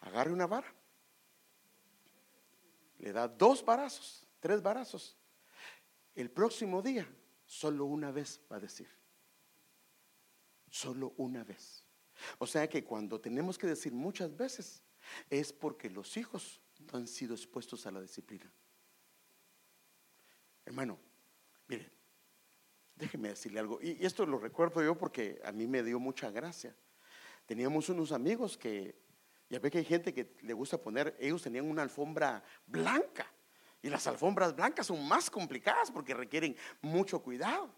Agarre 0.00 0.32
una 0.32 0.48
vara, 0.48 0.74
le 2.98 3.12
da 3.12 3.28
dos 3.28 3.64
varazos, 3.64 4.26
tres 4.40 4.60
varazos. 4.60 5.16
El 6.16 6.30
próximo 6.30 6.82
día, 6.82 7.08
solo 7.46 7.84
una 7.84 8.10
vez 8.10 8.40
va 8.50 8.56
a 8.56 8.60
decir 8.60 8.88
solo 10.74 11.14
una 11.18 11.44
vez. 11.44 11.84
O 12.38 12.48
sea 12.48 12.68
que 12.68 12.82
cuando 12.82 13.20
tenemos 13.20 13.56
que 13.56 13.68
decir 13.68 13.92
muchas 13.92 14.36
veces 14.36 14.82
es 15.30 15.52
porque 15.52 15.88
los 15.88 16.16
hijos 16.16 16.60
no 16.80 16.98
han 16.98 17.06
sido 17.06 17.34
expuestos 17.34 17.86
a 17.86 17.92
la 17.92 18.00
disciplina. 18.00 18.52
Hermano, 20.64 20.98
mire, 21.68 21.90
déjeme 22.96 23.28
decirle 23.30 23.60
algo. 23.60 23.78
Y 23.82 24.04
esto 24.04 24.24
lo 24.26 24.38
recuerdo 24.38 24.82
yo 24.82 24.96
porque 24.96 25.40
a 25.44 25.52
mí 25.52 25.66
me 25.66 25.82
dio 25.82 25.98
mucha 25.98 26.30
gracia. 26.30 26.74
Teníamos 27.46 27.88
unos 27.88 28.12
amigos 28.12 28.56
que, 28.56 28.96
ya 29.50 29.58
ve 29.58 29.70
que 29.70 29.78
hay 29.78 29.84
gente 29.84 30.14
que 30.14 30.36
le 30.42 30.54
gusta 30.54 30.78
poner, 30.78 31.16
ellos 31.20 31.42
tenían 31.42 31.68
una 31.68 31.82
alfombra 31.82 32.42
blanca. 32.66 33.26
Y 33.82 33.90
las 33.90 34.06
alfombras 34.06 34.56
blancas 34.56 34.86
son 34.86 35.06
más 35.06 35.28
complicadas 35.28 35.90
porque 35.90 36.14
requieren 36.14 36.56
mucho 36.80 37.22
cuidado. 37.22 37.70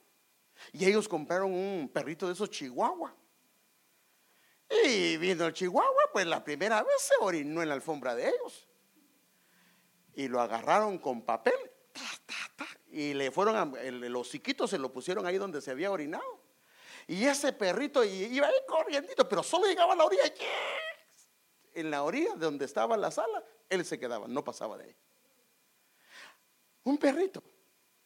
Y 0.72 0.84
ellos 0.84 1.08
compraron 1.08 1.52
un 1.52 1.90
perrito 1.92 2.28
de 2.28 2.34
esos 2.34 2.48
chihuahua. 2.48 3.14
Y 4.84 5.16
viendo 5.16 5.46
el 5.46 5.52
chihuahua, 5.52 6.10
pues 6.12 6.26
la 6.26 6.42
primera 6.44 6.82
vez 6.82 6.94
se 6.98 7.14
orinó 7.20 7.62
en 7.62 7.68
la 7.68 7.74
alfombra 7.74 8.14
de 8.14 8.28
ellos. 8.28 8.68
Y 10.14 10.28
lo 10.28 10.40
agarraron 10.40 10.98
con 10.98 11.22
papel. 11.22 11.54
Y 12.88 13.14
le 13.14 13.30
fueron, 13.30 13.56
a, 13.56 13.80
el, 13.80 14.00
los 14.00 14.30
chiquitos 14.30 14.70
se 14.70 14.78
lo 14.78 14.92
pusieron 14.92 15.26
ahí 15.26 15.38
donde 15.38 15.60
se 15.60 15.70
había 15.70 15.90
orinado. 15.90 16.40
Y 17.06 17.24
ese 17.24 17.52
perrito 17.52 18.02
iba 18.04 18.46
ahí 18.46 18.54
corriendo, 18.66 19.28
pero 19.28 19.42
solo 19.42 19.66
llegaba 19.66 19.92
a 19.92 19.96
la 19.96 20.04
orilla. 20.04 20.22
En 21.74 21.90
la 21.90 22.02
orilla 22.02 22.34
de 22.34 22.44
donde 22.44 22.64
estaba 22.64 22.96
la 22.96 23.10
sala, 23.10 23.44
él 23.68 23.84
se 23.84 23.98
quedaba, 23.98 24.26
no 24.26 24.42
pasaba 24.42 24.76
de 24.76 24.84
ahí. 24.84 24.96
Un 26.84 26.98
perrito. 26.98 27.42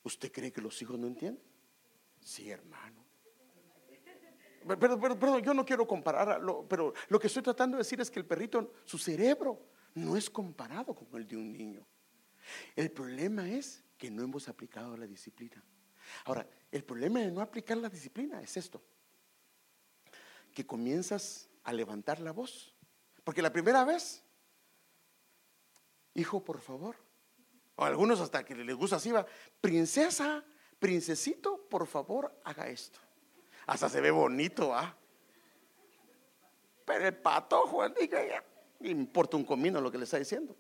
¿Usted 0.03 0.33
cree 0.33 0.53
que 0.53 0.61
los 0.61 0.81
hijos 0.83 0.99
no 0.99 1.07
entienden? 1.07 1.43
Sí, 2.21 2.51
hermano. 2.51 3.05
Pero, 4.79 5.01
pero, 5.01 5.39
yo 5.39 5.55
no 5.55 5.65
quiero 5.65 5.87
compararlo, 5.87 6.67
pero 6.69 6.93
lo 7.09 7.19
que 7.19 7.29
estoy 7.29 7.43
tratando 7.43 7.77
de 7.77 7.81
decir 7.81 8.01
es 8.01 8.11
que 8.11 8.19
el 8.19 8.27
perrito, 8.27 8.73
su 8.85 8.99
cerebro, 8.99 9.59
no 9.95 10.17
es 10.17 10.29
comparado 10.29 10.95
con 10.95 11.09
el 11.15 11.27
de 11.27 11.37
un 11.37 11.53
niño. 11.53 11.87
El 12.77 12.91
problema 12.91 13.49
es 13.49 13.83
que 14.01 14.11
no 14.11 14.23
hemos 14.23 14.49
aplicado 14.49 14.97
la 14.97 15.07
disciplina. 15.07 15.63
Ahora, 16.25 16.49
el 16.73 16.83
problema 16.83 17.21
de 17.21 17.31
no 17.31 17.43
aplicar 17.43 17.77
la 17.77 17.91
disciplina 17.91 18.41
es 18.41 18.57
esto, 18.57 18.83
que 20.55 20.67
comienzas 20.67 21.51
a 21.65 21.73
levantar 21.75 22.19
la 22.19 22.33
voz. 22.33 22.75
Porque 23.23 23.43
la 23.43 23.53
primera 23.53 23.85
vez, 23.85 24.25
hijo, 26.15 26.43
por 26.43 26.63
favor, 26.63 26.97
o 27.77 27.85
algunos 27.85 28.21
hasta 28.21 28.43
que 28.43 28.55
les 28.55 28.75
gusta 28.75 28.97
así 28.97 29.13
va, 29.13 29.27
princesa, 29.61 30.43
princesito, 30.79 31.69
por 31.69 31.87
favor, 31.87 32.41
haga 32.45 32.69
esto. 32.69 32.99
Hasta 33.67 33.91
se 33.91 34.01
ve 34.01 34.11
bonito, 34.11 34.75
¿ah? 34.75 34.97
Pero 36.87 37.07
el 37.07 37.17
patojo, 37.19 37.87
diga, 37.91 38.27
ya, 38.27 38.43
importa 38.89 39.37
un 39.37 39.45
comino 39.45 39.79
lo 39.79 39.93
que 39.93 39.99
le 39.99 40.05
está 40.05 40.19
diciendo. 40.19 40.57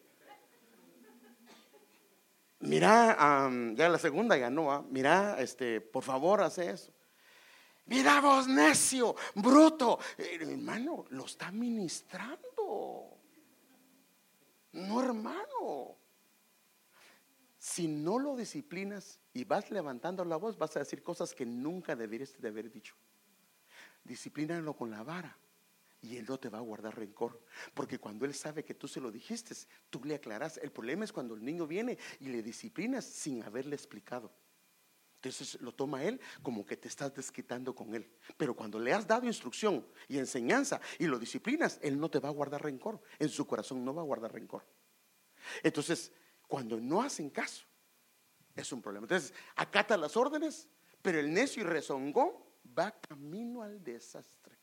Mira, 2.61 3.48
ya 3.74 3.88
la 3.88 3.98
segunda 3.98 4.36
ya 4.36 4.50
no, 4.50 4.70
¿ah? 4.70 4.84
mira, 4.88 5.40
este, 5.40 5.80
por 5.80 6.04
favor, 6.04 6.42
hace 6.42 6.70
eso. 6.70 6.92
Mira 7.86 8.20
vos, 8.20 8.46
necio, 8.46 9.16
bruto. 9.34 9.98
Eh, 10.18 10.38
hermano, 10.40 11.06
lo 11.08 11.24
está 11.24 11.50
ministrando. 11.50 13.18
No, 14.72 15.02
hermano. 15.02 15.96
Si 17.58 17.88
no 17.88 18.18
lo 18.18 18.36
disciplinas 18.36 19.18
y 19.32 19.44
vas 19.44 19.70
levantando 19.70 20.24
la 20.24 20.36
voz, 20.36 20.56
vas 20.56 20.76
a 20.76 20.80
decir 20.80 21.02
cosas 21.02 21.34
que 21.34 21.46
nunca 21.46 21.96
deberías 21.96 22.38
de 22.40 22.48
haber 22.48 22.70
dicho. 22.70 22.94
Disciplínalo 24.04 24.74
con 24.74 24.90
la 24.90 25.02
vara 25.02 25.36
Y 26.03 26.16
él 26.16 26.26
no 26.28 26.38
te 26.38 26.48
va 26.48 26.59
a 26.59 26.62
guardar 26.62 26.96
rencor. 26.96 27.44
Porque 27.74 27.98
cuando 27.98 28.24
él 28.24 28.34
sabe 28.34 28.64
que 28.64 28.74
tú 28.74 28.88
se 28.88 29.01
lo 29.01 29.11
dijiste, 29.11 29.55
tú 29.90 30.03
le 30.05 30.14
aclaras. 30.14 30.57
El 30.59 30.72
problema 30.72 31.05
es 31.05 31.12
cuando 31.12 31.34
el 31.34 31.44
niño 31.44 31.66
viene 31.66 31.98
y 32.20 32.28
le 32.28 32.42
disciplinas 32.42 33.05
sin 33.05 33.42
haberle 33.42 33.76
explicado. 33.76 34.32
Entonces 35.16 35.61
lo 35.61 35.72
toma 35.72 36.03
él 36.03 36.18
como 36.42 36.64
que 36.64 36.78
te 36.78 36.88
estás 36.88 37.14
desquitando 37.14 37.74
con 37.74 37.94
él. 37.94 38.11
Pero 38.38 38.57
cuando 38.57 38.78
le 38.78 38.94
has 38.94 39.07
dado 39.07 39.26
instrucción 39.26 39.86
y 40.09 40.16
enseñanza 40.16 40.80
y 40.98 41.07
lo 41.07 41.18
disciplinas, 41.18 41.78
él 41.82 42.01
no 42.01 42.11
te 42.11 42.18
va 42.18 42.30
a 42.30 42.32
guardar 42.32 42.62
rencor. 42.62 43.03
En 43.18 43.28
su 43.28 43.46
corazón 43.46 43.84
no 43.84 43.94
va 43.94 44.01
a 44.01 44.07
guardar 44.07 44.32
rencor. 44.32 44.64
Entonces, 45.62 46.11
cuando 46.48 46.80
no 46.80 47.03
hacen 47.03 47.28
caso, 47.28 47.66
es 48.57 48.72
un 48.72 48.80
problema. 48.80 49.05
Entonces, 49.05 49.34
acata 49.57 49.96
las 49.98 50.16
órdenes, 50.16 50.68
pero 51.03 51.20
el 51.20 51.32
necio 51.32 51.62
y 51.62 51.66
rezongón 51.66 52.32
va 52.78 52.98
camino 52.98 53.62
al 53.62 53.82
desastre. 53.82 54.59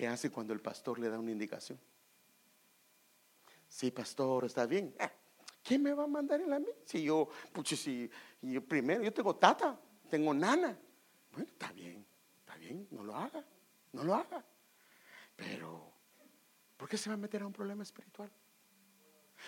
¿Qué 0.00 0.08
hace 0.08 0.30
cuando 0.30 0.54
el 0.54 0.60
pastor 0.60 0.98
le 0.98 1.10
da 1.10 1.18
una 1.18 1.30
indicación? 1.30 1.78
Sí, 3.68 3.90
pastor, 3.90 4.46
está 4.46 4.64
bien. 4.64 4.94
Ah, 4.98 5.12
¿Quién 5.62 5.82
me 5.82 5.92
va 5.92 6.04
a 6.04 6.06
mandar 6.06 6.40
en 6.40 6.48
la 6.48 6.58
mí? 6.58 6.70
Si 6.86 7.02
yo, 7.02 7.28
puche, 7.52 7.76
si 7.76 8.10
yo 8.40 8.64
primero, 8.64 9.02
yo 9.02 9.12
tengo 9.12 9.36
tata, 9.36 9.78
tengo 10.08 10.32
nana. 10.32 10.74
Bueno, 11.30 11.46
está 11.46 11.70
bien, 11.72 12.02
está 12.38 12.56
bien, 12.56 12.88
no 12.92 13.04
lo 13.04 13.14
haga, 13.14 13.44
no 13.92 14.02
lo 14.02 14.14
haga. 14.14 14.42
Pero, 15.36 15.92
¿por 16.78 16.88
qué 16.88 16.96
se 16.96 17.10
va 17.10 17.14
a 17.16 17.18
meter 17.18 17.42
a 17.42 17.46
un 17.46 17.52
problema 17.52 17.82
espiritual? 17.82 18.30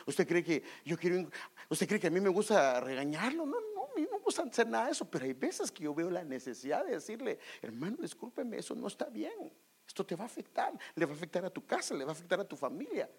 ¿Usted 0.05 0.29
cree 0.29 0.45
que 0.45 0.63
yo 0.85 0.99
quiero, 0.99 1.31
usted 1.71 1.89
cree 1.89 1.99
que 1.99 2.09
a 2.09 2.11
mí 2.11 2.21
me 2.21 2.29
gusta 2.29 2.79
regañarlo? 2.79 3.47
No, 3.47 3.57
no, 3.75 3.85
a 3.85 3.95
mí 3.97 4.03
no 4.03 4.19
me 4.19 4.23
gusta 4.23 4.43
hacer 4.43 4.67
nada 4.67 4.85
de 4.85 4.93
eso, 4.93 5.11
pero 5.11 5.25
hay 5.25 5.33
veces 5.33 5.73
que 5.73 5.85
yo 5.85 5.95
veo 5.95 6.11
la 6.11 6.25
necesidad 6.25 6.85
de 6.85 6.93
decirle, 6.93 7.39
hermano, 7.63 7.97
discúlpeme, 8.03 8.59
eso 8.59 8.75
no 8.75 8.89
está 8.89 9.07
bien. 9.07 9.51
Esto 9.93 10.07
te 10.07 10.17
va 10.17 10.25
a 10.25 10.27
afectar, 10.27 10.73
le 10.95 11.05
va 11.05 11.13
a 11.13 11.15
afectar 11.15 11.45
a 11.45 11.51
tu 11.51 11.67
casa, 11.67 11.93
le 11.93 12.03
va 12.03 12.13
a 12.13 12.15
afectar 12.15 12.41
a 12.41 12.49
tu 12.49 12.57
familia. 12.57 13.11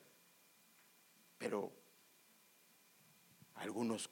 Pero 1.38 1.72
algunos 3.54 4.10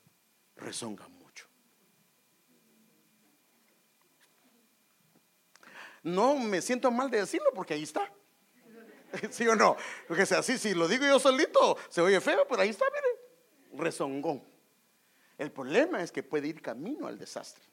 rezongan 0.58 1.12
mucho. 1.12 1.48
No 6.04 6.36
me 6.36 6.62
siento 6.62 6.92
mal 6.92 7.10
de 7.10 7.22
decirlo 7.22 7.50
porque 7.56 7.74
ahí 7.74 7.82
está. 7.82 8.14
¿Sí 9.32 9.48
o 9.48 9.56
no? 9.56 9.76
Porque 10.08 10.28
sea 10.28 10.38
así, 10.38 10.60
si 10.60 10.76
lo 10.76 10.88
digo 10.88 11.04
yo 11.04 11.18
solito, 11.18 11.80
se 11.90 12.02
oye 12.02 12.22
feo, 12.22 12.48
pero 12.48 12.62
ahí 12.62 12.70
está, 12.70 12.86
mire, 12.94 13.82
rezongón. 13.84 14.44
El 15.40 15.52
problema 15.52 16.04
es 16.04 16.12
que 16.12 16.22
puede 16.22 16.50
ir 16.50 16.62
camino 16.62 17.08
al 17.08 17.18
desastre. 17.18 17.71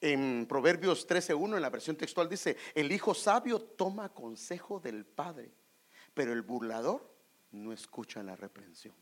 En 0.00 0.46
Proverbios 0.46 1.06
13:1, 1.08 1.56
en 1.56 1.62
la 1.62 1.70
versión 1.70 1.96
textual, 1.96 2.28
dice: 2.28 2.56
El 2.74 2.92
hijo 2.92 3.14
sabio 3.14 3.60
toma 3.60 4.08
consejo 4.10 4.78
del 4.78 5.04
padre, 5.04 5.52
pero 6.14 6.32
el 6.32 6.42
burlador 6.42 7.12
no 7.50 7.72
escucha 7.72 8.22
la 8.22 8.36
reprensión. 8.36 8.94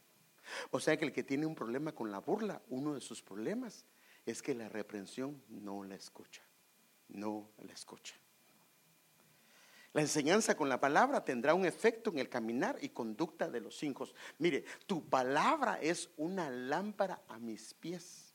O 0.70 0.80
sea 0.80 0.96
que 0.96 1.04
el 1.04 1.12
que 1.12 1.24
tiene 1.24 1.46
un 1.46 1.54
problema 1.54 1.92
con 1.92 2.10
la 2.10 2.20
burla, 2.20 2.62
uno 2.68 2.94
de 2.94 3.00
sus 3.00 3.22
problemas 3.22 3.84
es 4.24 4.42
que 4.42 4.54
la 4.54 4.68
reprensión 4.68 5.42
no 5.48 5.84
la 5.84 5.94
escucha. 5.94 6.42
No 7.08 7.50
la 7.58 7.72
escucha. 7.72 8.14
La 9.92 10.02
enseñanza 10.02 10.56
con 10.56 10.68
la 10.68 10.78
palabra 10.78 11.24
tendrá 11.24 11.54
un 11.54 11.64
efecto 11.64 12.10
en 12.10 12.18
el 12.18 12.28
caminar 12.28 12.76
y 12.82 12.90
conducta 12.90 13.48
de 13.48 13.60
los 13.60 13.82
hijos. 13.82 14.14
Mire, 14.38 14.64
tu 14.86 15.08
palabra 15.08 15.78
es 15.80 16.10
una 16.16 16.50
lámpara 16.50 17.22
a 17.28 17.38
mis 17.38 17.72
pies. 17.72 18.25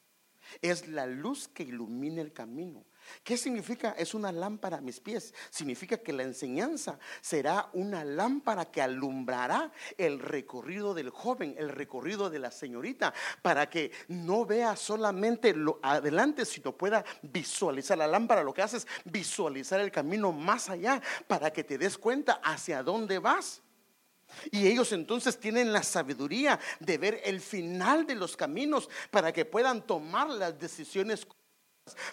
Es 0.61 0.87
la 0.87 1.05
luz 1.05 1.47
que 1.47 1.63
ilumina 1.63 2.21
el 2.21 2.33
camino. 2.33 2.85
¿Qué 3.23 3.37
significa? 3.37 3.91
Es 3.97 4.13
una 4.13 4.31
lámpara 4.31 4.77
a 4.77 4.81
mis 4.81 4.99
pies. 4.99 5.33
Significa 5.49 5.97
que 5.97 6.13
la 6.13 6.23
enseñanza 6.23 6.99
será 7.21 7.69
una 7.73 8.03
lámpara 8.03 8.65
que 8.65 8.81
alumbrará 8.81 9.71
el 9.97 10.19
recorrido 10.19 10.93
del 10.93 11.09
joven, 11.09 11.55
el 11.57 11.69
recorrido 11.69 12.29
de 12.29 12.39
la 12.39 12.51
señorita, 12.51 13.13
para 13.41 13.69
que 13.69 13.91
no 14.07 14.45
vea 14.45 14.75
solamente 14.75 15.53
lo 15.53 15.79
adelante, 15.83 16.45
sino 16.45 16.75
pueda 16.77 17.03
visualizar 17.21 17.97
la 17.97 18.07
lámpara. 18.07 18.43
Lo 18.43 18.53
que 18.53 18.61
hace 18.61 18.77
es 18.77 18.87
visualizar 19.05 19.79
el 19.79 19.91
camino 19.91 20.31
más 20.31 20.69
allá 20.69 21.01
para 21.27 21.51
que 21.51 21.63
te 21.63 21.77
des 21.77 21.97
cuenta 21.97 22.41
hacia 22.43 22.83
dónde 22.83 23.19
vas. 23.19 23.61
Y 24.51 24.67
ellos 24.67 24.91
entonces 24.91 25.39
tienen 25.39 25.73
la 25.73 25.83
sabiduría 25.83 26.59
de 26.79 26.97
ver 26.97 27.21
el 27.23 27.41
final 27.41 28.05
de 28.05 28.15
los 28.15 28.35
caminos 28.35 28.89
para 29.09 29.31
que 29.31 29.45
puedan 29.45 29.81
tomar 29.85 30.29
las 30.29 30.57
decisiones 30.59 31.27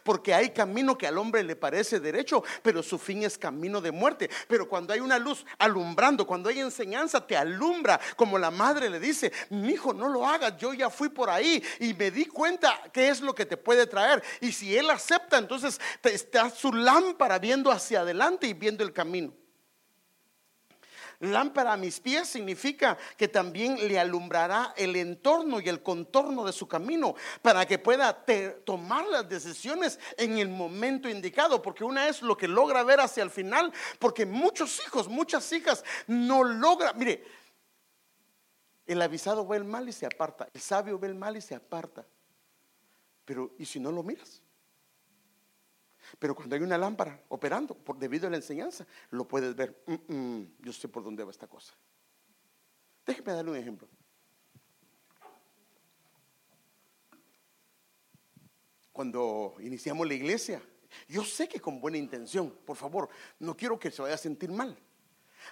porque 0.03 0.35
hay 0.35 0.51
camino 0.51 0.97
que 0.97 1.07
al 1.07 1.19
hombre 1.19 1.43
le 1.43 1.55
parece 1.55 2.01
derecho, 2.01 2.43
pero 2.63 2.83
su 2.83 2.99
fin 2.99 3.23
es 3.23 3.37
camino 3.37 3.81
de 3.81 3.93
muerte. 3.93 4.31
Pero 4.49 4.69
cuando 4.69 4.93
hay 4.93 5.01
una 5.01 5.19
luz 5.19 5.45
alumbrando, 5.59 6.27
cuando 6.27 6.49
hay 6.49 6.61
enseñanza, 6.61 7.27
te 7.27 7.37
alumbra. 7.37 8.01
Como 8.17 8.39
la 8.39 8.51
madre 8.51 8.89
le 8.89 8.99
dice, 8.99 9.33
mi 9.51 9.73
hijo, 9.73 9.93
no 9.93 10.09
lo 10.09 10.27
hagas, 10.27 10.57
yo 10.57 10.73
ya 10.73 10.91
fui 10.91 11.11
por 11.11 11.29
ahí 11.31 11.63
y 11.81 11.95
me 11.95 12.11
di 12.11 12.25
cuenta 12.25 12.83
qué 12.93 13.09
es 13.09 13.21
lo 13.21 13.35
que 13.35 13.47
te 13.47 13.57
puede 13.57 13.87
traer. 13.87 14.23
Y 14.41 14.53
si 14.53 14.77
él 14.77 14.89
acepta, 14.91 15.39
entonces 15.39 15.81
está 16.03 16.51
su 16.51 16.73
lámpara 16.73 17.39
viendo 17.39 17.71
hacia 17.71 18.01
adelante 18.01 18.47
y 18.47 18.55
viendo 18.55 18.83
el 18.83 18.93
camino. 18.93 19.33
Lámpara 21.21 21.73
a 21.73 21.77
mis 21.77 21.99
pies 21.99 22.29
significa 22.29 22.97
que 23.17 23.27
también 23.27 23.77
le 23.89 23.99
alumbrará 23.99 24.73
el 24.77 24.95
entorno 24.95 25.61
y 25.61 25.69
el 25.69 25.83
contorno 25.83 26.45
de 26.45 26.53
su 26.53 26.69
camino 26.69 27.17
para 27.43 27.67
que 27.67 27.81
pueda 27.81 28.25
tomar 28.65 29.05
las 29.09 29.29
decisiones 29.29 29.99
en 30.17 30.39
el 30.39 30.49
momento 30.49 31.09
indicado, 31.09 31.61
porque 31.61 31.83
una 31.83 32.07
es 32.07 32.23
lo 32.23 32.37
que 32.37 32.47
logra 32.47 32.85
ver 32.85 33.01
hacia 33.01 33.25
el 33.25 33.31
final, 33.31 33.73
porque 33.99 34.27
muchos 34.27 34.81
hijos, 34.87 35.09
muchas 35.09 35.53
hijas 35.53 35.85
no 36.07 36.45
logran, 36.45 36.97
mire, 36.97 37.25
el 38.87 39.03
avisado 39.03 39.45
ve 39.45 39.57
el 39.57 39.65
mal 39.65 39.89
y 39.89 39.93
se 39.93 40.07
aparta, 40.07 40.49
el 40.55 40.61
sabio 40.61 41.01
ve 41.01 41.09
el 41.09 41.17
mal 41.17 41.37
y 41.37 41.41
se 41.41 41.57
aparta, 41.57 42.07
pero 43.25 43.51
¿y 43.59 43.65
si 43.65 43.81
no 43.81 43.91
lo 43.91 44.05
miras? 44.05 44.41
Pero 46.19 46.35
cuando 46.35 46.57
hay 46.57 46.63
una 46.63 46.77
lámpara 46.77 47.23
operando 47.29 47.75
por, 47.75 47.99
debido 47.99 48.27
a 48.27 48.31
la 48.31 48.37
enseñanza, 48.37 48.87
lo 49.11 49.27
puedes 49.27 49.55
ver. 49.55 49.83
Mm, 49.87 50.15
mm, 50.15 50.57
yo 50.61 50.73
sé 50.73 50.89
por 50.89 51.05
dónde 51.05 51.23
va 51.23 51.31
esta 51.31 51.47
cosa. 51.47 51.75
Déjeme 53.07 53.33
darle 53.33 53.53
un 53.53 53.57
ejemplo. 53.57 53.89
Cuando 58.93 59.55
iniciamos 59.61 60.09
la 60.09 60.15
iglesia, 60.15 60.61
yo 61.07 61.23
sé 61.23 61.49
que 61.49 61.61
con 61.61 61.81
buena 61.81 61.99
intención, 61.99 62.51
por 62.67 62.77
favor, 62.77 63.09
no 63.39 63.57
quiero 63.57 63.79
que 63.79 63.93
se 63.93 64.03
vaya 64.03 64.17
a 64.17 64.19
sentir 64.19 64.51
mal. 64.51 64.77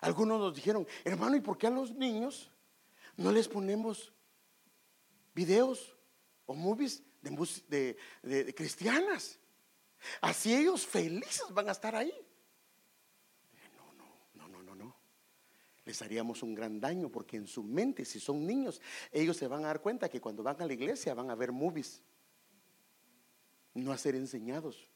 Algunos 0.00 0.40
nos 0.40 0.54
dijeron, 0.54 0.86
hermano, 1.04 1.36
¿y 1.36 1.40
por 1.40 1.56
qué 1.56 1.68
a 1.68 1.70
los 1.70 1.92
niños 1.92 2.50
no 3.16 3.30
les 3.30 3.46
ponemos 3.46 4.12
videos 5.32 5.96
o 6.44 6.54
movies 6.54 7.04
de, 7.68 7.96
de 8.22 8.54
cristianas? 8.54 9.38
Así 10.20 10.54
ellos 10.54 10.86
felices 10.86 11.44
van 11.50 11.68
a 11.68 11.72
estar 11.72 11.94
ahí. 11.94 12.12
No, 13.76 13.92
no, 13.94 14.48
no, 14.48 14.48
no, 14.48 14.62
no, 14.62 14.74
no. 14.74 14.96
Les 15.84 16.00
haríamos 16.02 16.42
un 16.42 16.54
gran 16.54 16.80
daño 16.80 17.10
porque 17.10 17.36
en 17.36 17.46
su 17.46 17.62
mente, 17.62 18.04
si 18.04 18.20
son 18.20 18.46
niños, 18.46 18.80
ellos 19.12 19.36
se 19.36 19.46
van 19.46 19.64
a 19.64 19.68
dar 19.68 19.80
cuenta 19.80 20.08
que 20.08 20.20
cuando 20.20 20.42
van 20.42 20.60
a 20.60 20.66
la 20.66 20.72
iglesia 20.72 21.14
van 21.14 21.30
a 21.30 21.34
ver 21.34 21.52
movies, 21.52 22.02
no 23.74 23.92
a 23.92 23.98
ser 23.98 24.14
enseñados. 24.14 24.88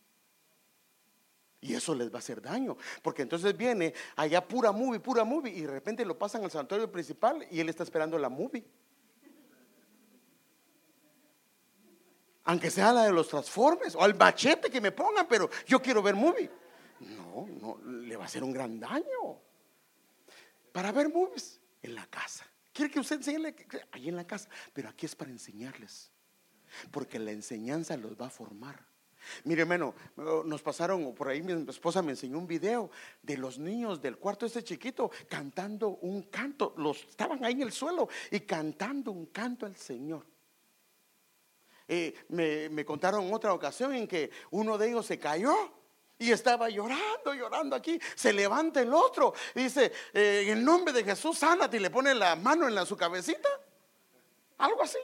Y 1.63 1.75
eso 1.75 1.95
les 1.95 2.11
va 2.11 2.17
a 2.17 2.19
hacer 2.21 2.41
daño, 2.41 2.77
porque 3.03 3.23
entonces 3.23 3.55
viene 3.55 3.93
allá 4.17 4.47
pura 4.47 4.73
movie, 4.73 4.99
pura 4.99 5.25
movie, 5.25 5.53
y 5.53 5.61
de 5.61 5.69
repente 5.71 6.07
lo 6.07 6.19
pasan 6.19 6.43
al 6.43 6.51
santuario 6.51 6.91
principal 6.91 7.47
y 7.51 7.61
él 7.61 7.69
está 7.69 7.83
esperando 7.83 8.19
la 8.19 8.31
movie. 8.31 8.65
Aunque 12.51 12.69
sea 12.69 12.93
la 12.93 13.05
de 13.05 13.13
los 13.13 13.29
transformes 13.29 13.95
o 13.95 14.03
al 14.03 14.17
machete 14.17 14.69
que 14.69 14.81
me 14.81 14.91
pongan, 14.91 15.29
pero 15.29 15.49
yo 15.69 15.81
quiero 15.81 16.03
ver 16.03 16.17
movie. 16.17 16.51
No, 16.99 17.47
no, 17.47 17.79
le 17.89 18.17
va 18.17 18.25
a 18.25 18.27
hacer 18.27 18.43
un 18.43 18.53
gran 18.53 18.81
daño. 18.81 19.39
Para 20.73 20.91
ver 20.91 21.09
movies 21.11 21.61
en 21.81 21.95
la 21.95 22.05
casa. 22.07 22.45
Quiere 22.73 22.91
que 22.91 22.99
usted 22.99 23.19
enseñe 23.19 23.55
ahí 23.93 24.09
en 24.09 24.17
la 24.17 24.27
casa, 24.27 24.49
pero 24.73 24.89
aquí 24.89 25.07
es 25.07 25.15
para 25.15 25.31
enseñarles. 25.31 26.11
Porque 26.91 27.21
la 27.21 27.31
enseñanza 27.31 27.97
los 27.97 28.21
va 28.21 28.27
a 28.27 28.31
formar. 28.31 28.85
Mire, 29.45 29.61
hermano, 29.61 29.95
nos 30.17 30.61
pasaron, 30.61 31.15
por 31.15 31.29
ahí 31.29 31.43
mi 31.43 31.53
esposa 31.71 32.03
me 32.03 32.11
enseñó 32.11 32.37
un 32.37 32.49
video 32.49 32.91
de 33.23 33.37
los 33.37 33.61
niños 33.61 34.03
del 34.03 34.17
cuarto 34.17 34.45
este 34.45 34.65
chiquito 34.65 35.13
cantando 35.29 35.91
un 36.01 36.23
canto. 36.23 36.75
Los 36.79 37.05
estaban 37.05 37.45
ahí 37.45 37.53
en 37.53 37.63
el 37.63 37.71
suelo 37.71 38.09
y 38.29 38.41
cantando 38.41 39.13
un 39.13 39.27
canto 39.27 39.67
al 39.67 39.77
Señor. 39.77 40.27
Eh, 41.93 42.15
me, 42.29 42.85
contaron 42.85 43.35
otra 43.35 43.53
ocasión 43.53 43.93
en 43.93 44.07
que 44.07 44.31
uno 44.53 44.79
de 44.79 44.91
ellos 44.91 45.05
se 45.05 45.19
cayó 45.19 45.53
y 46.17 46.31
estaba 46.31 46.71
llorando, 46.71 47.35
llorando 47.35 47.75
aquí. 47.75 47.99
Se 48.15 48.33
levanta 48.33 48.81
el 48.81 48.95
otro 48.95 49.35
dice, 49.57 49.91
eh, 50.13 50.45
en 50.47 50.59
el 50.59 50.65
nombre 50.65 50.95
de 50.95 51.03
Jesús, 51.03 51.37
sánate 51.37 51.79
y 51.79 51.81
le 51.81 51.91
pone 51.91 52.15
la 52.15 52.37
mano 52.37 52.69
en 52.69 52.77
la, 52.77 52.87
su 52.87 52.97
cabecita. 52.97 53.49
Algo 54.59 54.85
así. 54.85 54.99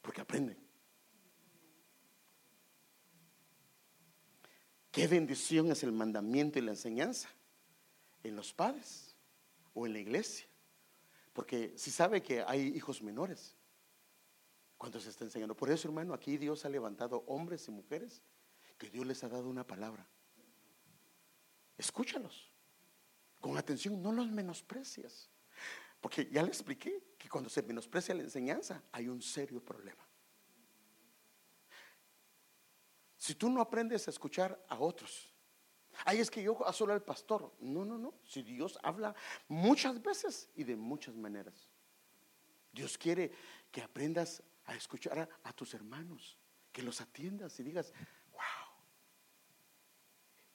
Porque 0.00 0.20
aprenden. 0.20 0.56
Qué 4.92 5.08
bendición 5.08 5.72
es 5.72 5.82
el 5.82 5.90
mandamiento 5.90 6.60
y 6.60 6.62
la 6.62 6.70
enseñanza 6.70 7.28
en 8.22 8.36
los 8.36 8.52
padres 8.52 9.16
o 9.74 9.86
en 9.86 9.92
la 9.92 9.98
iglesia. 9.98 10.46
Porque 11.32 11.74
si 11.76 11.90
sabe 11.90 12.22
que 12.22 12.44
hay 12.46 12.68
hijos 12.76 13.02
menores, 13.02 13.56
cuando 14.80 14.98
se 14.98 15.10
está 15.10 15.24
enseñando. 15.24 15.54
Por 15.54 15.70
eso, 15.70 15.88
hermano, 15.88 16.14
aquí 16.14 16.38
Dios 16.38 16.64
ha 16.64 16.70
levantado 16.70 17.22
hombres 17.26 17.68
y 17.68 17.70
mujeres 17.70 18.22
que 18.78 18.88
Dios 18.88 19.04
les 19.04 19.22
ha 19.22 19.28
dado 19.28 19.46
una 19.46 19.66
palabra. 19.66 20.08
Escúchalos 21.76 22.50
con 23.38 23.58
atención, 23.58 24.00
no 24.00 24.10
los 24.10 24.30
menosprecias. 24.30 25.28
Porque 26.00 26.30
ya 26.32 26.40
le 26.42 26.48
expliqué 26.48 27.12
que 27.18 27.28
cuando 27.28 27.50
se 27.50 27.62
menosprecia 27.62 28.14
la 28.14 28.22
enseñanza 28.22 28.82
hay 28.90 29.08
un 29.08 29.20
serio 29.20 29.62
problema. 29.62 30.02
Si 33.18 33.34
tú 33.34 33.50
no 33.50 33.60
aprendes 33.60 34.08
a 34.08 34.10
escuchar 34.10 34.64
a 34.66 34.78
otros, 34.78 35.28
Ay, 36.06 36.20
es 36.20 36.30
que 36.30 36.42
yo 36.42 36.56
solo 36.72 36.94
al 36.94 37.02
pastor. 37.02 37.52
No, 37.60 37.84
no, 37.84 37.98
no. 37.98 38.14
Si 38.24 38.42
Dios 38.42 38.78
habla 38.82 39.14
muchas 39.48 40.00
veces 40.00 40.48
y 40.54 40.64
de 40.64 40.74
muchas 40.74 41.14
maneras. 41.16 41.68
Dios 42.72 42.96
quiere 42.96 43.32
que 43.70 43.82
aprendas 43.82 44.42
a 44.66 44.74
escuchar 44.74 45.28
a, 45.42 45.52
tus 45.52 45.74
hermanos, 45.74 46.38
que 46.72 46.82
los 46.82 47.00
atiendas 47.00 47.58
y 47.58 47.62
digas, 47.62 47.92
wow, 48.32 48.40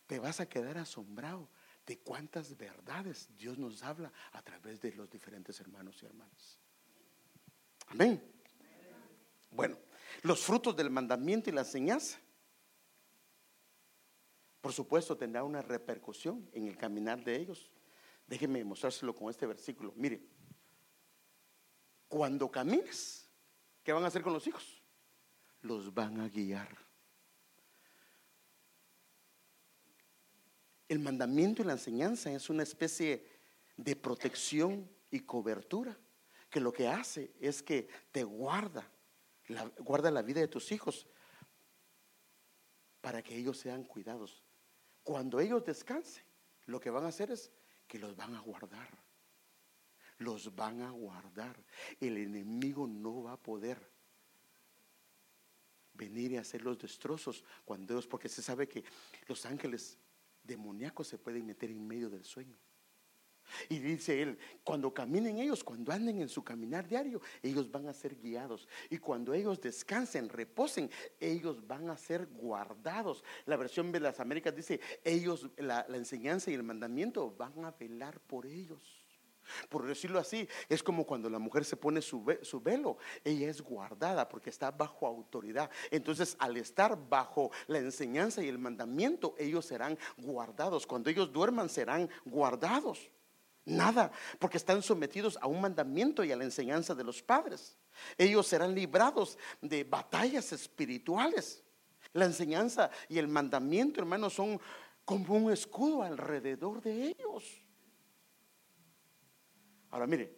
te 0.08 0.20
vas 0.20 0.40
a 0.40 0.48
quedar 0.48 0.78
asombrado 0.78 1.50
de 1.86 2.00
cuántas 2.00 2.58
verdades 2.58 3.30
Dios 3.38 3.58
nos 3.58 3.84
habla 3.84 4.12
a 4.32 4.42
través 4.42 4.82
de 4.82 4.94
los 4.94 5.10
diferentes 5.10 5.60
hermanos 5.60 6.02
y 6.02 6.06
hermanas. 6.06 6.60
Amén. 7.88 8.24
Bueno, 9.52 9.78
los 10.24 10.42
frutos 10.42 10.76
del 10.76 10.90
mandamiento 10.90 11.50
y 11.50 11.54
la 11.54 11.62
enseñanza 11.62 12.20
por 14.66 14.74
supuesto 14.74 15.16
tendrá 15.16 15.44
una 15.44 15.62
repercusión 15.62 16.50
en 16.52 16.66
el 16.66 16.76
caminar 16.76 17.24
de 17.24 17.36
ellos. 17.36 17.70
Déjenme 18.26 18.64
mostrárselo 18.64 19.14
con 19.14 19.30
este 19.30 19.46
versículo. 19.46 19.94
Mire, 19.96 20.28
cuando 22.08 22.50
camines, 22.50 23.25
¿qué 23.86 23.94
van 23.94 24.04
a 24.04 24.08
hacer 24.08 24.24
con 24.24 24.34
los 24.34 24.46
hijos? 24.48 24.82
Los 25.62 25.94
van 25.94 26.20
a 26.20 26.28
guiar. 26.28 26.76
El 30.90 31.00
mandamiento 31.00 31.62
y 31.62 31.66
la 31.66 31.74
enseñanza 31.74 32.32
es 32.32 32.50
una 32.50 32.64
especie 32.64 33.26
de 33.78 33.96
protección 33.96 34.90
y 35.12 35.22
cobertura 35.22 35.98
que 36.50 36.60
lo 36.60 36.74
que 36.74 36.88
hace 36.88 37.32
es 37.40 37.62
que 37.62 37.88
te 38.12 38.24
guarda, 38.24 38.90
guarda 39.80 40.10
la 40.12 40.22
vida 40.22 40.42
de 40.42 40.48
tus 40.48 40.72
hijos 40.72 41.08
para 43.02 43.22
que 43.22 43.36
ellos 43.36 43.58
sean 43.58 43.84
cuidados. 43.84 44.44
Cuando 45.04 45.40
ellos 45.40 45.64
descansen, 45.64 46.24
lo 46.66 46.80
que 46.80 46.90
van 46.90 47.06
a 47.06 47.10
hacer 47.10 47.32
es 47.32 47.52
que 47.88 48.00
los 48.00 48.16
van 48.16 48.36
a 48.36 48.40
guardar. 48.40 49.05
Los 50.18 50.56
van 50.56 50.82
a 50.82 50.92
guardar. 50.92 51.62
El 52.00 52.18
enemigo 52.18 52.88
no 52.88 53.24
va 53.24 53.34
a 53.34 53.42
poder 53.42 53.92
venir 55.94 56.32
y 56.34 56.38
hacer 56.38 56.62
los 56.62 56.78
destrozos 56.78 57.44
cuando 57.64 57.94
ellos, 57.94 58.08
porque 58.08 58.30
se 58.30 58.42
sabe 58.42 58.68
que 58.68 58.84
los 59.28 59.46
ángeles 59.46 59.98
demoníacos 60.44 61.08
se 61.08 61.18
pueden 61.18 61.46
meter 61.46 61.72
en 61.72 61.88
medio 61.88 62.10
del 62.10 62.24
sueño. 62.24 62.58
Y 63.70 63.80
dice 63.80 64.22
él, 64.22 64.38
cuando 64.64 64.94
caminen 64.94 65.38
ellos, 65.38 65.64
cuando 65.64 65.92
anden 65.92 66.20
en 66.20 66.30
su 66.30 66.44
caminar 66.44 66.88
diario, 66.88 67.22
ellos 67.42 67.72
van 67.72 67.88
a 67.88 67.94
ser 67.94 68.16
guiados. 68.16 68.68
Y 68.90 68.98
cuando 68.98 69.34
ellos 69.34 69.62
descansen, 69.62 70.30
reposen, 70.30 70.90
ellos 71.20 71.66
van 71.66 71.90
a 71.90 71.98
ser 71.98 72.28
guardados. 72.28 73.24
La 73.46 73.56
versión 73.58 73.92
de 73.92 74.00
las 74.00 74.20
Américas 74.20 74.56
dice, 74.56 74.80
ellos, 75.04 75.50
la, 75.58 75.86
enseñanza 75.90 76.52
y 76.52 76.56
el 76.56 76.64
mandamiento 76.64 77.32
van 77.36 77.66
a 77.66 77.72
velar 77.72 78.20
por 78.22 78.46
ellos. 78.46 78.95
Por 79.70 79.86
decirlo 79.86 80.20
así, 80.20 80.48
es 80.70 80.82
como 80.84 81.06
cuando 81.06 81.30
la 81.30 81.40
mujer 81.40 81.66
se 81.66 81.78
pone 81.78 82.02
su, 82.02 82.24
su, 82.42 82.62
velo, 82.62 82.98
ella 83.24 83.50
es 83.50 83.62
guardada 83.62 84.28
porque 84.28 84.50
está 84.50 84.72
bajo 84.72 85.08
autoridad. 85.08 85.70
Entonces, 85.92 86.36
al 86.40 86.58
estar 86.58 86.98
bajo 87.10 87.52
la 87.68 87.80
enseñanza 87.80 88.44
y 88.44 88.48
el 88.48 88.60
mandamiento, 88.60 89.36
ellos 89.38 89.66
serán 89.66 89.98
guardados. 90.18 90.86
Cuando 90.88 91.10
ellos 91.10 91.32
duerman, 91.32 91.70
serán 91.70 92.10
guardados. 92.26 93.10
Nada, 93.66 94.12
porque 94.38 94.58
están 94.58 94.84
sometidos 94.84 95.40
a 95.42 95.48
un 95.48 95.60
mandamiento 95.60 96.24
y 96.24 96.32
a 96.32 96.36
la 96.36 96.44
enseñanza 96.44 96.94
de 96.94 97.04
los 97.04 97.24
padres. 97.24 97.78
Ellos 98.18 98.46
serán 98.46 98.76
librados 98.76 99.40
de 99.60 99.84
batallas 99.84 100.54
espirituales. 100.54 101.64
La 102.14 102.26
enseñanza 102.26 102.92
y 103.10 103.18
el 103.18 103.28
mandamiento, 103.28 104.00
hermanos, 104.00 104.34
son 104.34 104.60
como 105.04 105.34
un 105.36 105.52
escudo 105.52 106.04
alrededor 106.04 106.82
de 106.82 107.08
ellos. 107.08 107.65
Ahora 109.96 110.08
mire, 110.08 110.30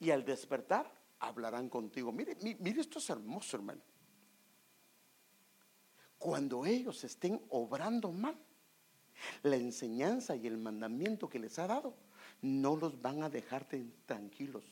y 0.00 0.10
al 0.10 0.24
despertar 0.24 0.92
hablarán 1.20 1.68
contigo. 1.68 2.10
Mire, 2.10 2.36
mire, 2.42 2.80
esto 2.80 2.98
es 2.98 3.08
hermoso, 3.10 3.56
hermano. 3.56 3.80
Cuando 6.18 6.66
ellos 6.66 7.04
estén 7.04 7.40
obrando 7.50 8.10
mal, 8.10 8.36
la 9.44 9.54
enseñanza 9.54 10.34
y 10.34 10.48
el 10.48 10.58
mandamiento 10.58 11.28
que 11.28 11.38
les 11.38 11.60
ha 11.60 11.68
dado 11.68 11.94
no 12.40 12.74
los 12.74 13.00
van 13.00 13.22
a 13.22 13.30
dejarte 13.30 13.86
tranquilos, 14.04 14.64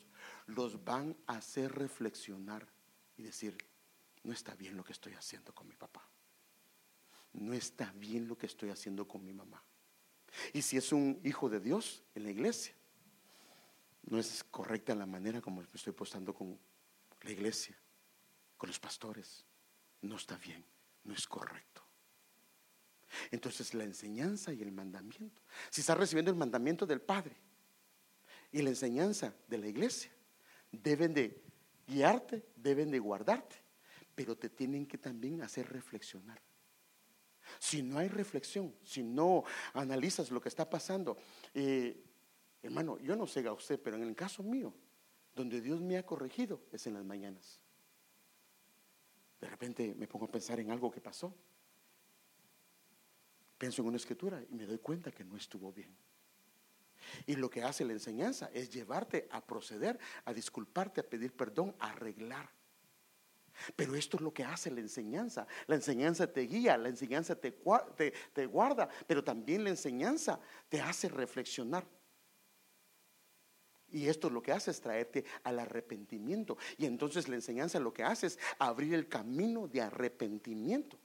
los 0.45 0.83
van 0.83 1.15
a 1.25 1.37
hacer 1.37 1.71
reflexionar 1.71 2.67
y 3.15 3.23
decir, 3.23 3.57
no 4.23 4.33
está 4.33 4.55
bien 4.55 4.75
lo 4.75 4.83
que 4.83 4.91
estoy 4.91 5.13
haciendo 5.13 5.55
con 5.55 5.69
mi 5.69 5.77
papá, 5.77 6.05
no 7.31 7.53
está 7.53 7.93
bien 7.95 8.27
lo 8.27 8.37
que 8.37 8.47
estoy 8.47 8.71
haciendo 8.71 9.07
con 9.07 9.23
mi 9.23 9.31
mamá. 9.31 9.63
Y 10.51 10.63
si 10.63 10.75
es 10.75 10.91
un 10.91 11.21
hijo 11.23 11.47
de 11.47 11.61
Dios 11.61 12.03
en 12.13 12.23
la 12.23 12.31
iglesia, 12.31 12.75
no 14.03 14.19
es 14.19 14.43
correcta 14.45 14.95
la 14.95 15.05
manera 15.05 15.41
como 15.41 15.61
me 15.61 15.67
estoy 15.73 15.93
postando 15.93 16.33
con 16.33 16.57
la 17.21 17.31
iglesia, 17.31 17.77
con 18.57 18.67
los 18.67 18.79
pastores, 18.79 19.45
no 20.01 20.15
está 20.15 20.37
bien, 20.37 20.65
no 21.03 21.13
es 21.13 21.27
correcto. 21.27 21.83
Entonces 23.29 23.73
la 23.73 23.83
enseñanza 23.83 24.53
y 24.53 24.61
el 24.61 24.71
mandamiento, 24.71 25.41
si 25.69 25.81
está 25.81 25.95
recibiendo 25.95 26.31
el 26.31 26.37
mandamiento 26.37 26.85
del 26.85 27.01
Padre, 27.01 27.35
y 28.51 28.61
la 28.61 28.69
enseñanza 28.69 29.33
de 29.47 29.57
la 29.57 29.67
iglesia 29.67 30.11
deben 30.71 31.13
de 31.13 31.41
guiarte, 31.87 32.45
deben 32.55 32.91
de 32.91 32.99
guardarte, 32.99 33.55
pero 34.15 34.37
te 34.37 34.49
tienen 34.49 34.85
que 34.85 34.97
también 34.97 35.41
hacer 35.41 35.71
reflexionar. 35.71 36.41
Si 37.59 37.81
no 37.81 37.97
hay 37.97 38.07
reflexión, 38.07 38.73
si 38.83 39.03
no 39.03 39.43
analizas 39.73 40.31
lo 40.31 40.41
que 40.41 40.49
está 40.49 40.69
pasando, 40.69 41.17
eh, 41.53 42.01
hermano, 42.61 42.97
yo 42.99 43.15
no 43.15 43.27
sé 43.27 43.45
a 43.47 43.53
usted, 43.53 43.79
pero 43.81 43.97
en 43.97 44.03
el 44.03 44.15
caso 44.15 44.43
mío, 44.43 44.73
donde 45.35 45.61
Dios 45.61 45.81
me 45.81 45.97
ha 45.97 46.05
corregido 46.05 46.61
es 46.71 46.85
en 46.87 46.93
las 46.93 47.03
mañanas. 47.03 47.59
De 49.39 49.49
repente 49.49 49.95
me 49.97 50.07
pongo 50.07 50.25
a 50.25 50.31
pensar 50.31 50.59
en 50.59 50.69
algo 50.69 50.91
que 50.91 51.01
pasó. 51.01 51.33
Pienso 53.57 53.81
en 53.81 53.87
una 53.87 53.97
escritura 53.97 54.43
y 54.49 54.53
me 54.53 54.65
doy 54.65 54.77
cuenta 54.79 55.11
que 55.11 55.23
no 55.23 55.35
estuvo 55.35 55.71
bien. 55.71 55.95
Y 57.25 57.35
lo 57.35 57.49
que 57.49 57.63
hace 57.63 57.83
la 57.83 57.93
enseñanza 57.93 58.49
es 58.53 58.69
llevarte 58.69 59.27
a 59.31 59.43
proceder, 59.43 59.99
a 60.25 60.33
disculparte, 60.33 61.01
a 61.01 61.09
pedir 61.09 61.35
perdón, 61.35 61.75
a 61.79 61.91
arreglar. 61.91 62.49
Pero 63.75 63.95
esto 63.95 64.17
es 64.17 64.23
lo 64.23 64.33
que 64.33 64.43
hace 64.43 64.71
la 64.71 64.79
enseñanza. 64.79 65.47
La 65.67 65.75
enseñanza 65.75 66.31
te 66.31 66.41
guía, 66.41 66.77
la 66.77 66.89
enseñanza 66.89 67.35
te, 67.35 67.51
te, 67.51 68.45
guarda, 68.45 68.89
pero 69.07 69.23
también 69.23 69.63
la 69.63 69.69
enseñanza 69.69 70.39
te 70.69 70.81
hace 70.81 71.09
reflexionar. 71.09 71.85
Y 73.91 74.07
esto 74.07 74.29
lo 74.29 74.41
que 74.41 74.51
hace 74.51 74.71
es 74.71 74.81
traerte 74.81 75.25
al 75.43 75.59
arrepentimiento. 75.59 76.57
Y 76.77 76.85
entonces 76.85 77.27
la 77.27 77.35
enseñanza 77.35 77.79
lo 77.79 77.93
que 77.93 78.03
hace 78.03 78.27
es 78.27 78.39
abrir 78.59 78.93
el 78.93 79.07
camino 79.07 79.67
de 79.67 79.81
arrepentimiento 79.81 80.97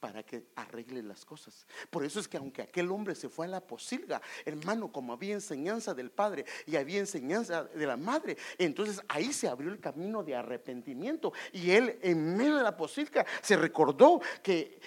para 0.00 0.22
que 0.22 0.46
arregle 0.56 1.02
las 1.02 1.24
cosas. 1.24 1.66
Por 1.90 2.04
eso 2.04 2.20
es 2.20 2.28
que 2.28 2.36
aunque 2.36 2.62
aquel 2.62 2.90
hombre 2.90 3.14
se 3.14 3.28
fue 3.28 3.46
a 3.46 3.48
la 3.50 3.60
posilga, 3.60 4.20
hermano, 4.44 4.92
como 4.92 5.12
había 5.12 5.34
enseñanza 5.34 5.94
del 5.94 6.10
padre 6.10 6.44
y 6.66 6.76
había 6.76 6.98
enseñanza 6.98 7.64
de 7.64 7.86
la 7.86 7.96
madre, 7.96 8.36
entonces 8.58 9.00
ahí 9.08 9.32
se 9.32 9.48
abrió 9.48 9.70
el 9.70 9.80
camino 9.80 10.22
de 10.22 10.34
arrepentimiento 10.34 11.32
y 11.52 11.70
él 11.70 11.98
en 12.02 12.36
medio 12.36 12.56
de 12.56 12.62
la 12.62 12.76
posilga 12.76 13.26
se 13.42 13.56
recordó 13.56 14.20
que 14.42 14.80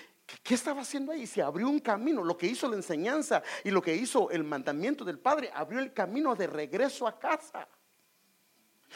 ¿Qué 0.44 0.56
estaba 0.56 0.82
haciendo 0.82 1.12
ahí? 1.12 1.26
Se 1.26 1.42
abrió 1.42 1.70
un 1.70 1.80
camino. 1.80 2.24
Lo 2.24 2.38
que 2.38 2.48
hizo 2.48 2.68
la 2.68 2.76
enseñanza 2.76 3.42
y 3.64 3.72
lo 3.72 3.82
que 3.82 3.96
hizo 3.96 4.30
el 4.32 4.44
mandamiento 4.44 5.04
del 5.04 5.20
Padre 5.20 5.52
abrió 5.54 5.80
el 5.80 5.94
camino 5.94 6.36
de 6.36 6.48
regreso 6.48 7.08
a 7.08 7.18
casa. 7.20 7.68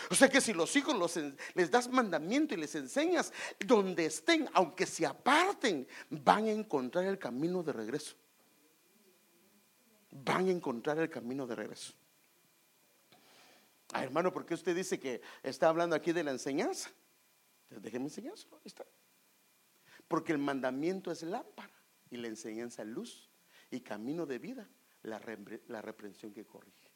O 0.10 0.16
sea 0.16 0.28
que 0.30 0.42
si 0.42 0.54
los 0.54 0.76
hijos 0.76 1.20
les 1.54 1.70
das 1.70 1.90
mandamiento 1.90 2.54
y 2.54 2.58
les 2.58 2.74
enseñas, 2.76 3.32
donde 3.60 4.06
estén, 4.06 4.50
aunque 4.54 4.86
se 4.86 5.06
aparten, 5.06 5.88
van 6.10 6.46
a 6.46 6.52
encontrar 6.52 7.06
el 7.06 7.20
camino 7.20 7.62
de 7.62 7.74
regreso. 7.74 8.16
Van 10.12 10.48
a 10.48 10.52
encontrar 10.52 10.98
el 11.00 11.10
camino 11.10 11.46
de 11.46 11.56
regreso. 11.56 11.94
Ah, 13.92 14.04
hermano, 14.04 14.34
¿por 14.34 14.46
qué 14.46 14.56
usted 14.56 14.76
dice 14.76 15.00
que 15.00 15.22
está 15.44 15.70
hablando 15.70 15.96
aquí 15.96 16.12
de 16.12 16.24
la 16.24 16.32
enseñanza? 16.32 16.90
Déjeme 17.70 18.06
enseñárselo, 18.06 18.60
está. 18.64 18.86
Porque 20.14 20.32
el 20.32 20.38
mandamiento 20.38 21.12
es 21.12 21.24
lámpara 21.24 21.74
y 22.12 22.18
la 22.18 22.28
enseñanza 22.28 22.84
luz 22.84 23.32
y 23.72 23.80
camino 23.80 24.28
de 24.28 24.38
vida, 24.38 24.70
la, 25.02 25.20
la 25.70 25.82
reprensión 25.82 26.32
que 26.32 26.46
corrige. 26.46 26.92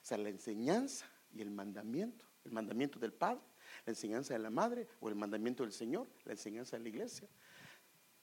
O 0.00 0.04
sea, 0.06 0.16
la 0.18 0.28
enseñanza 0.28 1.10
y 1.32 1.40
el 1.40 1.50
mandamiento, 1.50 2.24
el 2.44 2.52
mandamiento 2.52 3.00
del 3.00 3.12
Padre, 3.12 3.42
la 3.84 3.90
enseñanza 3.90 4.34
de 4.34 4.38
la 4.38 4.50
Madre 4.50 4.86
o 5.00 5.08
el 5.08 5.16
mandamiento 5.16 5.64
del 5.64 5.72
Señor, 5.72 6.06
la 6.24 6.30
enseñanza 6.30 6.76
de 6.76 6.84
la 6.84 6.88
iglesia, 6.90 7.28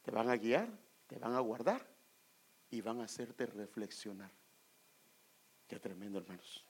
te 0.02 0.12
van 0.12 0.30
a 0.30 0.38
guiar, 0.38 0.70
te 1.08 1.20
van 1.20 1.34
a 1.34 1.42
guardar 1.42 1.86
y 2.72 2.80
van 2.80 3.02
a 3.02 3.04
hacerte 3.04 3.48
reflexionar. 3.48 4.32
Qué 5.68 5.78
tremendo, 5.78 6.20
hermanos. 6.20 6.64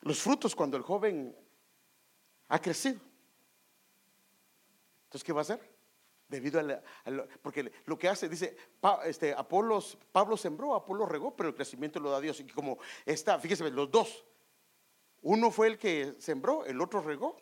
Los 0.00 0.20
frutos 0.20 0.56
cuando 0.56 0.76
el 0.76 0.82
joven 0.82 1.32
ha 2.48 2.58
crecido. 2.58 2.98
Entonces, 5.04 5.22
¿qué 5.22 5.32
va 5.32 5.42
a 5.42 5.42
hacer? 5.42 5.75
Debido 6.28 6.58
a, 6.58 6.82
porque 7.40 7.70
lo 7.84 7.96
que 7.98 8.08
hace, 8.08 8.28
dice, 8.28 8.56
este, 9.04 9.32
Apolos, 9.32 9.96
Pablo 10.10 10.36
sembró, 10.36 10.74
Apolo 10.74 11.06
regó, 11.06 11.36
pero 11.36 11.48
el 11.48 11.54
crecimiento 11.54 12.00
lo 12.00 12.10
da 12.10 12.20
Dios. 12.20 12.40
Y 12.40 12.44
como 12.44 12.78
está, 13.04 13.38
fíjese, 13.38 13.70
los 13.70 13.90
dos, 13.90 14.24
uno 15.22 15.50
fue 15.50 15.68
el 15.68 15.78
que 15.78 16.14
sembró, 16.18 16.64
el 16.64 16.80
otro 16.80 17.00
regó. 17.00 17.36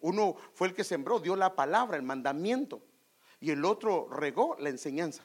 Uno 0.00 0.36
fue 0.52 0.68
el 0.68 0.74
que 0.74 0.84
sembró, 0.84 1.20
dio 1.20 1.36
la 1.36 1.54
palabra, 1.54 1.96
el 1.96 2.02
mandamiento. 2.02 2.82
Y 3.40 3.50
el 3.50 3.64
otro 3.64 4.08
regó 4.10 4.56
la 4.58 4.70
enseñanza. 4.70 5.22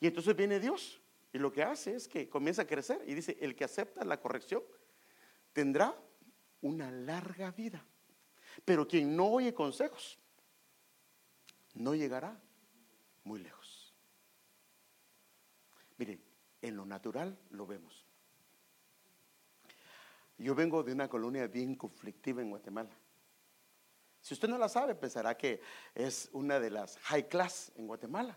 Y 0.00 0.06
entonces 0.06 0.34
viene 0.34 0.58
Dios 0.58 1.00
y 1.32 1.38
lo 1.38 1.52
que 1.52 1.62
hace 1.62 1.94
es 1.94 2.08
que 2.08 2.28
comienza 2.28 2.62
a 2.62 2.66
crecer 2.66 3.02
y 3.06 3.14
dice, 3.14 3.36
el 3.40 3.54
que 3.54 3.64
acepta 3.64 4.04
la 4.04 4.20
corrección 4.20 4.62
tendrá 5.52 5.94
una 6.60 6.90
larga 6.90 7.50
vida. 7.52 7.84
Pero 8.64 8.86
quien 8.86 9.16
no 9.16 9.26
oye 9.26 9.54
consejos 9.54 10.18
no 11.74 11.94
llegará 11.94 12.40
muy 13.24 13.40
lejos. 13.40 13.94
Mire, 15.96 16.20
en 16.62 16.76
lo 16.76 16.86
natural 16.86 17.38
lo 17.50 17.66
vemos. 17.66 18.04
Yo 20.38 20.54
vengo 20.54 20.82
de 20.82 20.92
una 20.92 21.08
colonia 21.08 21.46
bien 21.46 21.74
conflictiva 21.74 22.40
en 22.40 22.50
Guatemala. 22.50 22.96
Si 24.22 24.34
usted 24.34 24.48
no 24.48 24.58
la 24.58 24.68
sabe, 24.68 24.94
pensará 24.94 25.36
que 25.36 25.60
es 25.94 26.28
una 26.32 26.58
de 26.58 26.70
las 26.70 26.98
high 26.98 27.28
class 27.28 27.72
en 27.76 27.86
Guatemala. 27.86 28.36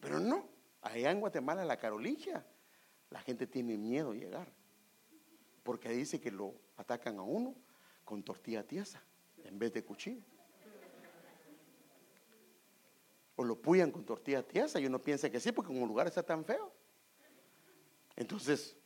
Pero 0.00 0.20
no, 0.20 0.48
allá 0.82 1.10
en 1.10 1.20
Guatemala, 1.20 1.64
la 1.64 1.78
Carolingia, 1.78 2.46
la 3.10 3.20
gente 3.20 3.46
tiene 3.46 3.78
miedo 3.78 4.12
de 4.12 4.20
llegar. 4.20 4.52
Porque 5.62 5.88
dice 5.90 6.20
que 6.20 6.30
lo 6.30 6.54
atacan 6.76 7.18
a 7.18 7.22
uno 7.22 7.54
con 8.04 8.22
tortilla 8.22 8.66
tiesa 8.66 9.02
en 9.44 9.58
vez 9.58 9.72
de 9.72 9.84
cuchillo. 9.84 10.22
O 13.36 13.44
lo 13.44 13.60
puyan 13.60 13.90
con 13.90 14.04
tortilla 14.04 14.46
tiesa 14.46 14.78
y 14.80 14.86
uno 14.86 15.00
piensa 15.00 15.30
que 15.30 15.40
sí, 15.40 15.52
porque 15.52 15.72
un 15.72 15.88
lugar 15.88 16.06
está 16.06 16.22
tan 16.22 16.44
feo. 16.44 16.72
Entonces, 18.16 18.76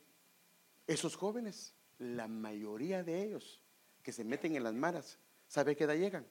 esos 0.87 1.15
jóvenes, 1.15 1.75
la 1.99 2.27
mayoría 2.27 3.03
de 3.03 3.23
ellos 3.23 3.61
que 4.01 4.11
se 4.11 4.23
meten 4.23 4.55
en 4.55 4.63
las 4.63 4.73
maras, 4.73 5.19
¿sabe 5.47 5.75
qué 5.75 5.83
edad 5.83 5.95
llegan? 5.95 6.25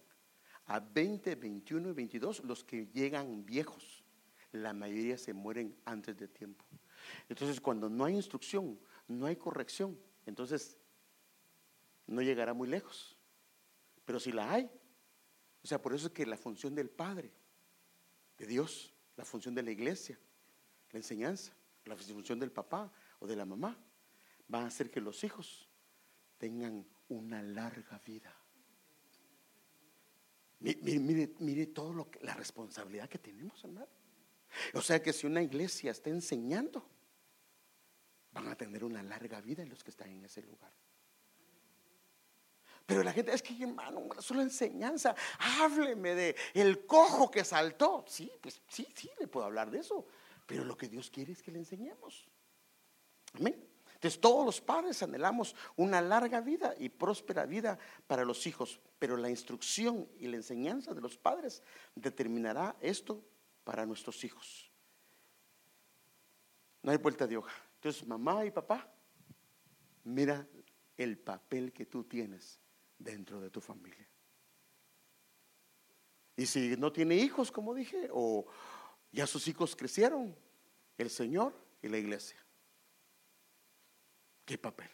A 0.67 0.81
20, 0.81 1.37
21 1.37 1.91
y 1.91 1.93
22, 1.93 2.45
los 2.45 2.65
que 2.65 2.89
llegan 2.89 3.45
viejos, 3.45 4.05
la 4.53 4.73
mayoría 4.73 5.17
se 5.17 5.33
mueren 5.33 5.77
antes 5.85 6.17
de 6.17 6.29
tiempo. 6.29 6.65
Entonces, 7.29 7.61
cuando 7.61 7.89
no 7.89 8.05
hay 8.05 8.17
instrucción, 8.17 8.79
no 9.07 9.27
hay 9.27 9.37
corrección, 9.37 9.99
entonces 10.27 10.77
no 12.07 12.23
llegará 12.23 12.53
muy 12.55 12.69
lejos. 12.69 13.17
Pero 14.05 14.19
si 14.19 14.33
la 14.33 14.53
hay, 14.53 14.71
o 15.63 15.67
sea, 15.67 15.81
por 15.81 15.95
eso 15.95 16.09
es 16.09 16.13
que 16.13 16.27
la 16.27 16.37
función 16.37 16.75
del 16.75 16.91
Padre 16.91 17.31
de 18.39 18.47
Dios, 18.47 18.95
la 19.17 19.25
función 19.25 19.55
de 19.55 19.63
la 19.63 19.71
iglesia, 19.71 20.19
la 20.91 20.99
enseñanza, 20.99 21.53
la 21.85 21.97
función 21.97 22.39
del 22.39 22.53
papá 22.53 22.91
o 23.19 23.27
de 23.27 23.37
la 23.37 23.45
mamá, 23.45 23.77
va 24.53 24.63
a 24.63 24.67
hacer 24.67 24.91
que 24.91 25.01
los 25.01 25.23
hijos 25.25 25.69
tengan 26.39 26.87
una 27.09 27.43
larga 27.43 27.99
vida. 27.99 28.35
Mire, 30.61 30.99
mire, 30.99 31.35
mire 31.39 31.67
todo 31.67 31.93
lo 31.93 32.11
que, 32.11 32.21
la 32.21 32.35
responsabilidad 32.35 33.09
que 33.09 33.19
tenemos, 33.19 33.63
hermano. 33.65 33.89
O 34.75 34.83
sea 34.83 35.03
que 35.03 35.13
si 35.13 35.27
una 35.27 35.43
iglesia 35.43 35.91
está 35.91 36.11
enseñando, 36.11 36.89
van 38.33 38.49
a 38.49 38.57
tener 38.57 38.85
una 38.85 39.03
larga 39.03 39.41
vida 39.41 39.65
los 39.67 39.85
que 39.85 39.91
están 39.91 40.11
en 40.11 40.25
ese 40.25 40.43
lugar. 40.43 40.73
Pero 42.89 43.03
la 43.03 43.13
gente, 43.13 43.35
es 43.35 43.43
que 43.43 43.55
hermano, 43.63 44.09
solo 44.19 44.41
enseñanza, 44.41 45.15
hábleme 45.61 46.15
de 46.15 46.35
el 46.55 46.87
cojo 46.87 47.31
que 47.31 47.45
saltó. 47.45 48.03
Sí, 48.09 48.33
pues 48.41 48.63
sí, 48.67 48.89
sí, 48.95 49.11
le 49.21 49.29
puedo 49.29 49.45
hablar 49.45 49.71
de 49.71 49.81
eso. 49.81 50.07
Pero 50.47 50.65
lo 50.65 50.75
que 50.75 50.89
Dios 50.89 51.11
quiere 51.11 51.33
es 51.33 51.43
que 51.43 51.53
le 51.53 51.59
enseñemos. 51.59 52.27
Amén. 53.35 53.63
Entonces 53.93 54.19
todos 54.19 54.47
los 54.47 54.63
padres 54.63 55.03
anhelamos 55.03 55.55
una 55.77 56.01
larga 56.01 56.41
vida 56.41 56.75
y 56.79 56.89
próspera 56.89 57.45
vida 57.45 57.79
para 58.07 58.25
los 58.25 58.47
hijos, 58.47 58.81
pero 58.99 59.19
la 59.19 59.29
instrucción 59.29 60.09
y 60.19 60.27
la 60.29 60.37
enseñanza 60.37 60.95
de 60.95 61.03
los 61.03 61.19
padres 61.19 61.63
determinará 61.95 62.75
esto 62.81 63.23
para 63.65 63.85
nuestros 63.85 64.25
hijos. 64.25 64.73
No 66.83 66.91
hay 66.91 66.97
vuelta 66.97 67.27
de 67.27 67.37
hoja. 67.37 67.53
Entonces, 67.75 68.07
mamá 68.07 68.47
y 68.47 68.51
papá, 68.51 68.91
mira 70.05 70.49
el 70.97 71.19
papel 71.19 71.71
que 71.75 71.85
tú 71.85 72.05
tienes 72.05 72.59
dentro 72.99 73.41
de 73.41 73.51
tu 73.51 73.61
familia. 73.61 74.09
Y 76.37 76.47
si 76.47 76.77
no 76.77 76.93
tiene 76.93 77.17
hijos, 77.17 77.51
como 77.51 77.75
dije, 77.75 78.09
o 78.13 78.47
ya 79.11 79.27
sus 79.27 79.49
hijos 79.49 79.75
crecieron, 79.75 80.37
el 80.97 81.11
Señor 81.11 81.55
y 81.83 81.89
la 81.89 81.99
iglesia. 81.99 82.39
¿Qué 84.45 84.57
papel? 84.57 84.91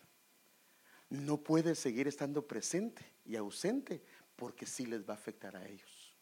No 1.11 1.38
puede 1.38 1.74
seguir 1.74 2.09
estando 2.09 2.46
presente 2.46 3.05
y 3.24 3.36
ausente 3.36 4.02
porque 4.36 4.66
sí 4.66 4.86
les 4.86 5.09
va 5.09 5.14
a 5.14 5.16
afectar 5.16 5.55
a 5.57 5.66
ellos. 5.66 6.16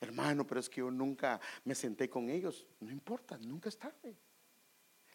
Hermano, 0.00 0.46
pero 0.46 0.60
es 0.60 0.70
que 0.70 0.80
yo 0.80 0.90
nunca 0.90 1.40
me 1.64 1.74
senté 1.74 2.08
con 2.08 2.30
ellos. 2.30 2.66
No 2.80 2.90
importa, 2.90 3.36
nunca 3.38 3.68
es 3.68 3.78
tarde. 3.78 4.16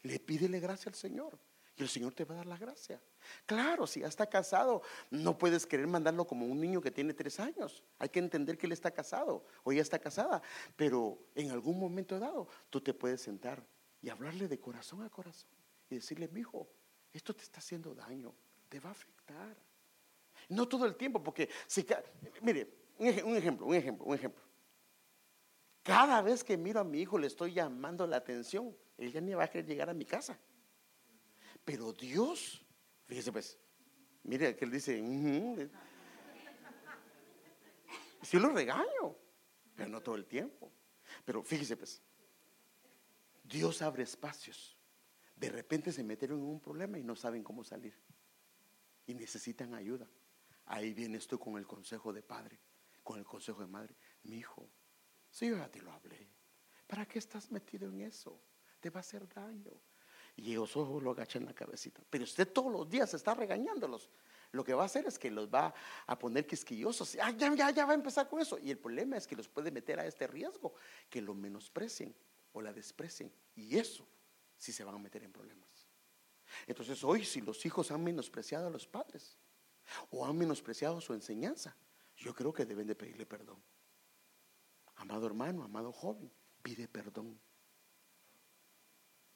Le 0.04 0.20
pídele 0.20 0.60
gracia 0.60 0.90
al 0.90 0.96
Señor. 0.96 1.40
Y 1.76 1.82
el 1.82 1.90
Señor 1.90 2.14
te 2.14 2.26
va 2.26 2.36
a 2.36 2.38
dar 2.38 2.46
la 2.46 2.58
gracia. 2.58 3.02
Claro, 3.46 3.88
si 3.88 4.02
ya 4.02 4.08
está 4.08 4.28
casado, 4.28 4.82
no 5.10 5.38
puedes 5.38 5.66
querer 5.66 5.88
mandarlo 5.88 6.26
como 6.26 6.46
un 6.46 6.60
niño 6.60 6.82
que 6.82 6.92
tiene 6.92 7.14
tres 7.14 7.40
años. 7.40 7.84
Hay 8.00 8.10
que 8.10 8.20
entender 8.20 8.58
que 8.58 8.66
él 8.66 8.72
está 8.72 8.92
casado 8.92 9.46
o 9.64 9.72
ella 9.72 9.82
está 9.82 10.00
casada. 10.00 10.42
Pero 10.76 11.18
en 11.36 11.52
algún 11.52 11.80
momento 11.80 12.20
dado, 12.20 12.48
tú 12.70 12.82
te 12.82 12.94
puedes 12.94 13.22
sentar 13.22 13.66
y 14.02 14.10
hablarle 14.10 14.48
de 14.48 14.60
corazón 14.60 15.04
a 15.04 15.10
corazón 15.10 15.50
y 15.90 15.96
decirle, 15.96 16.28
mi 16.28 16.42
hijo, 16.42 16.68
esto 17.14 17.34
te 17.34 17.44
está 17.44 17.60
haciendo 17.60 17.94
daño, 17.96 18.34
te 18.70 18.80
va 18.80 18.90
a 18.90 18.92
afectar. 18.92 19.56
No 20.50 20.68
todo 20.68 20.86
el 20.86 20.96
tiempo, 20.96 21.24
porque 21.24 21.50
si, 21.66 21.86
mire, 22.42 22.70
un 22.98 23.36
ejemplo, 23.36 23.66
un 23.66 23.76
ejemplo, 23.76 24.06
un 24.06 24.16
ejemplo. 24.16 24.44
Cada 25.84 26.22
vez 26.22 26.44
que 26.44 26.58
miro 26.58 26.80
a 26.80 26.84
mi 26.84 27.02
hijo 27.02 27.18
le 27.18 27.28
estoy 27.28 27.54
llamando 27.54 28.08
la 28.08 28.18
atención, 28.18 28.76
él 28.98 29.12
ya 29.12 29.22
ni 29.22 29.34
va 29.34 29.44
a 29.44 29.48
querer 29.48 29.68
llegar 29.68 29.90
a 29.90 29.94
mi 29.94 30.06
casa. 30.06 30.38
Pero 31.64 31.94
Dios, 31.94 32.65
fíjese 33.06 33.32
pues, 33.32 33.58
mire 34.24 34.56
que 34.56 34.66
él 34.66 34.72
dice, 34.72 35.02
si 38.22 38.40
lo 38.40 38.50
regaño, 38.50 39.16
pero 39.76 39.90
no 39.90 40.02
todo 40.02 40.16
el 40.16 40.26
tiempo. 40.26 40.72
Pero 41.24 41.44
fíjese 41.44 41.78
pues, 41.78 42.02
Dios 43.44 43.82
abre 43.82 44.04
espacios. 44.04 44.78
De 45.36 45.50
repente 45.50 45.92
se 45.92 46.04
metieron 46.04 46.40
en 46.40 46.46
un 46.46 46.60
problema 46.60 46.98
y 46.98 47.04
no 47.04 47.16
saben 47.16 47.44
cómo 47.44 47.64
salir. 47.64 47.98
Y 49.06 49.14
necesitan 49.14 49.74
ayuda. 49.74 50.10
Ahí 50.66 50.94
vienes 50.94 51.28
tú 51.28 51.38
con 51.38 51.58
el 51.58 51.68
consejo 51.68 52.12
de 52.12 52.24
padre, 52.24 52.60
con 53.04 53.20
el 53.20 53.26
consejo 53.26 53.62
de 53.62 53.68
madre. 53.68 53.96
Mi 54.24 54.38
hijo, 54.38 54.68
si 55.30 55.50
yo 55.50 55.58
ya 55.58 55.70
te 55.70 55.82
lo 55.82 55.92
hablé, 55.92 56.28
¿para 56.88 57.06
qué 57.06 57.20
estás 57.20 57.52
metido 57.52 57.88
en 57.90 58.02
eso? 58.02 58.42
Te 58.80 58.90
va 58.90 59.00
a 59.00 59.02
hacer 59.02 59.28
daño 59.28 59.80
y 60.36 60.52
ellos 60.52 60.76
ojos 60.76 61.02
lo 61.02 61.12
agachan 61.12 61.46
la 61.46 61.54
cabecita. 61.54 62.02
Pero 62.10 62.26
usted 62.26 62.52
todos 62.52 62.72
los 62.72 62.90
días 62.90 63.14
está 63.14 63.34
regañándolos. 63.34 64.10
Lo 64.52 64.64
que 64.64 64.74
va 64.74 64.84
a 64.84 64.86
hacer 64.86 65.06
es 65.06 65.18
que 65.18 65.32
los 65.32 65.50
va 65.50 65.74
a 66.06 66.20
poner 66.20 66.46
quisquillosos. 66.46 67.18
Ah, 67.22 67.32
ya, 67.32 67.54
ya, 67.56 67.72
ya 67.72 67.86
va 67.86 67.92
a 67.92 67.96
empezar 67.96 68.28
con 68.28 68.42
eso. 68.42 68.58
Y 68.60 68.72
el 68.72 68.78
problema 68.78 69.18
es 69.18 69.28
que 69.28 69.36
los 69.36 69.48
puede 69.48 69.72
meter 69.72 70.00
a 70.00 70.06
este 70.06 70.28
riesgo, 70.28 70.74
que 71.10 71.22
lo 71.22 71.34
menosprecien 71.34 72.14
o 72.54 72.62
la 72.62 72.74
desprecien. 72.74 73.32
Y 73.56 73.78
eso 73.78 74.08
sí 74.58 74.72
se 74.72 74.84
van 74.84 74.96
a 74.96 75.00
meter 75.00 75.24
en 75.24 75.32
problemas. 75.32 75.88
Entonces 76.68 77.04
hoy 77.04 77.26
si 77.26 77.42
los 77.42 77.66
hijos 77.66 77.92
han 77.92 78.04
menospreciado 78.04 78.68
a 78.68 78.70
los 78.70 78.88
padres 78.88 79.38
o 80.10 80.26
han 80.26 80.38
menospreciado 80.38 81.02
su 81.02 81.14
enseñanza, 81.14 81.76
yo 82.18 82.34
creo 82.34 82.54
que 82.54 82.66
deben 82.66 82.88
de 82.88 82.96
pedirle 82.96 83.26
perdón. 83.26 83.62
Amado 84.96 85.28
hermano, 85.28 85.64
amado 85.64 85.92
joven, 85.92 86.32
pide 86.62 86.88
perdón 86.88 87.40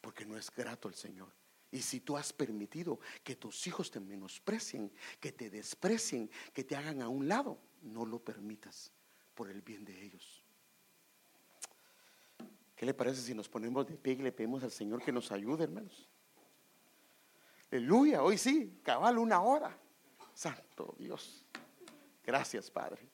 porque 0.10 0.26
no 0.26 0.36
es 0.36 0.50
grato 0.50 0.88
el 0.88 0.96
Señor. 0.96 1.32
Y 1.70 1.84
si 1.84 2.00
tú 2.00 2.18
has 2.18 2.34
permitido 2.34 3.00
que 3.24 3.36
tus 3.36 3.68
hijos 3.68 3.92
te 3.92 4.00
menosprecien, 4.00 4.92
que 5.20 5.32
te 5.32 5.52
desprecien, 5.52 6.32
que 6.52 6.64
te 6.64 6.76
hagan 6.76 7.04
a 7.04 7.08
un 7.08 7.28
lado, 7.28 7.60
no 7.84 8.08
lo 8.08 8.18
permitas 8.18 8.92
por 9.36 9.52
el 9.52 9.62
bien 9.62 9.86
de 9.86 10.04
ellos. 10.04 10.44
¿Qué 12.76 12.88
le 12.88 12.96
parece 12.96 13.22
si 13.22 13.36
nos 13.36 13.48
ponemos 13.48 13.86
de 13.86 13.98
pie 13.98 14.14
y 14.14 14.24
le 14.24 14.32
pedimos 14.32 14.64
al 14.64 14.72
Señor 14.72 15.04
que 15.04 15.12
nos 15.12 15.32
ayude, 15.32 15.66
hermanos? 15.66 16.10
Aleluya, 17.72 18.24
hoy 18.24 18.40
sí, 18.40 18.80
cabal 18.82 19.20
una 19.20 19.42
hora. 19.42 19.78
Santo 20.34 20.96
Dios. 20.98 21.46
Gracias, 22.24 22.72
Padre. 22.72 23.08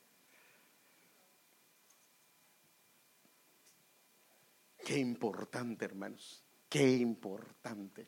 Qué 4.85 4.97
importante, 4.97 5.83
hermanos. 5.83 6.44
Qué 6.75 6.91
importante 6.91 8.05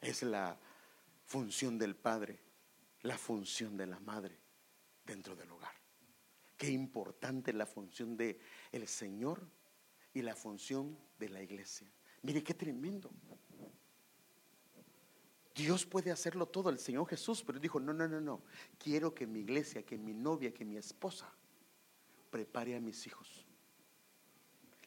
es 0.00 0.22
la 0.22 0.56
función 1.24 1.76
del 1.76 1.96
Padre, 1.96 2.38
la 3.02 3.18
función 3.18 3.76
de 3.76 3.84
la 3.84 3.98
Madre 3.98 4.38
dentro 5.04 5.34
del 5.34 5.50
hogar. 5.50 5.74
Qué 6.56 6.70
importante 6.70 7.52
la 7.52 7.66
función 7.66 8.16
de 8.16 8.38
el 8.70 8.86
Señor 8.86 9.44
y 10.14 10.22
la 10.22 10.36
función 10.36 10.96
de 11.18 11.30
la 11.30 11.42
iglesia. 11.42 11.90
Mire 12.22 12.44
qué 12.44 12.54
tremendo. 12.54 13.10
Dios 15.52 15.84
puede 15.84 16.12
hacerlo 16.12 16.46
todo, 16.46 16.70
el 16.70 16.78
Señor 16.78 17.08
Jesús, 17.08 17.42
pero 17.44 17.58
dijo, 17.58 17.80
no, 17.80 17.92
no, 17.92 18.06
no, 18.06 18.20
no. 18.20 18.44
Quiero 18.78 19.12
que 19.12 19.26
mi 19.26 19.40
iglesia, 19.40 19.84
que 19.84 19.98
mi 19.98 20.14
novia, 20.14 20.54
que 20.54 20.64
mi 20.64 20.76
esposa 20.76 21.28
prepare 22.30 22.76
a 22.76 22.80
mis 22.80 23.04
hijos. 23.08 23.44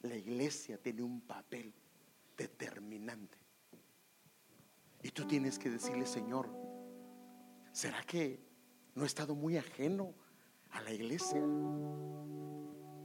La 0.04 0.16
iglesia 0.16 0.82
tiene 0.82 1.04
un 1.04 1.20
papel 1.20 1.74
determinante. 2.38 3.38
Y 5.04 5.12
tú 5.12 5.26
tienes 5.26 5.58
que 5.58 5.70
decirle, 5.70 6.06
Señor, 6.06 6.50
¿será 7.72 8.04
que 8.04 8.44
no 8.94 9.04
he 9.04 9.08
estado 9.08 9.36
muy 9.36 9.58
ajeno 9.58 10.14
a 10.70 10.82
la 10.82 10.92
iglesia? 10.92 11.42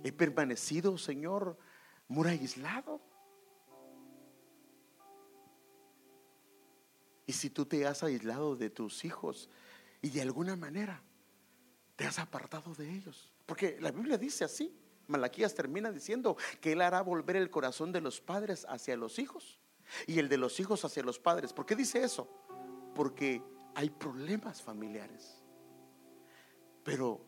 He 0.05 0.13
permanecido, 0.13 0.99
Señor, 0.99 1.59
muy 2.09 2.29
aislado. 2.29 3.01
Y 7.27 7.33
si 7.33 7.51
tú 7.51 7.67
te 7.67 7.87
has 7.87 8.03
aislado 8.03 8.57
de 8.57 8.71
tus 8.71 9.05
hijos 9.05 9.51
y 10.01 10.11
de 10.11 10.23
alguna 10.23 10.55
manera 10.55 11.03
te 11.97 12.07
has 12.07 12.19
apartado 12.19 12.75
de 12.75 12.89
ellos, 12.91 13.33
porque 13.47 13.79
la 13.81 13.91
Biblia 13.91 14.19
dice 14.19 14.45
así, 14.45 14.79
Malaquías 15.09 15.55
termina 15.55 15.93
diciendo 15.93 16.37
que 16.61 16.73
Él 16.73 16.83
hará 16.83 17.03
volver 17.03 17.37
el 17.37 17.51
corazón 17.51 17.93
de 17.93 18.01
los 18.01 18.21
padres 18.21 18.67
hacia 18.69 18.97
los 18.97 19.19
hijos 19.19 19.59
y 20.07 20.19
el 20.19 20.29
de 20.29 20.39
los 20.39 20.59
hijos 20.61 20.85
hacia 20.85 21.03
los 21.03 21.19
padres. 21.19 21.53
¿Por 21.53 21.67
qué 21.67 21.77
dice 21.77 22.03
eso? 22.03 22.29
Porque 22.95 23.43
hay 23.75 23.91
problemas 23.91 24.63
familiares. 24.63 25.43
Pero 26.83 27.21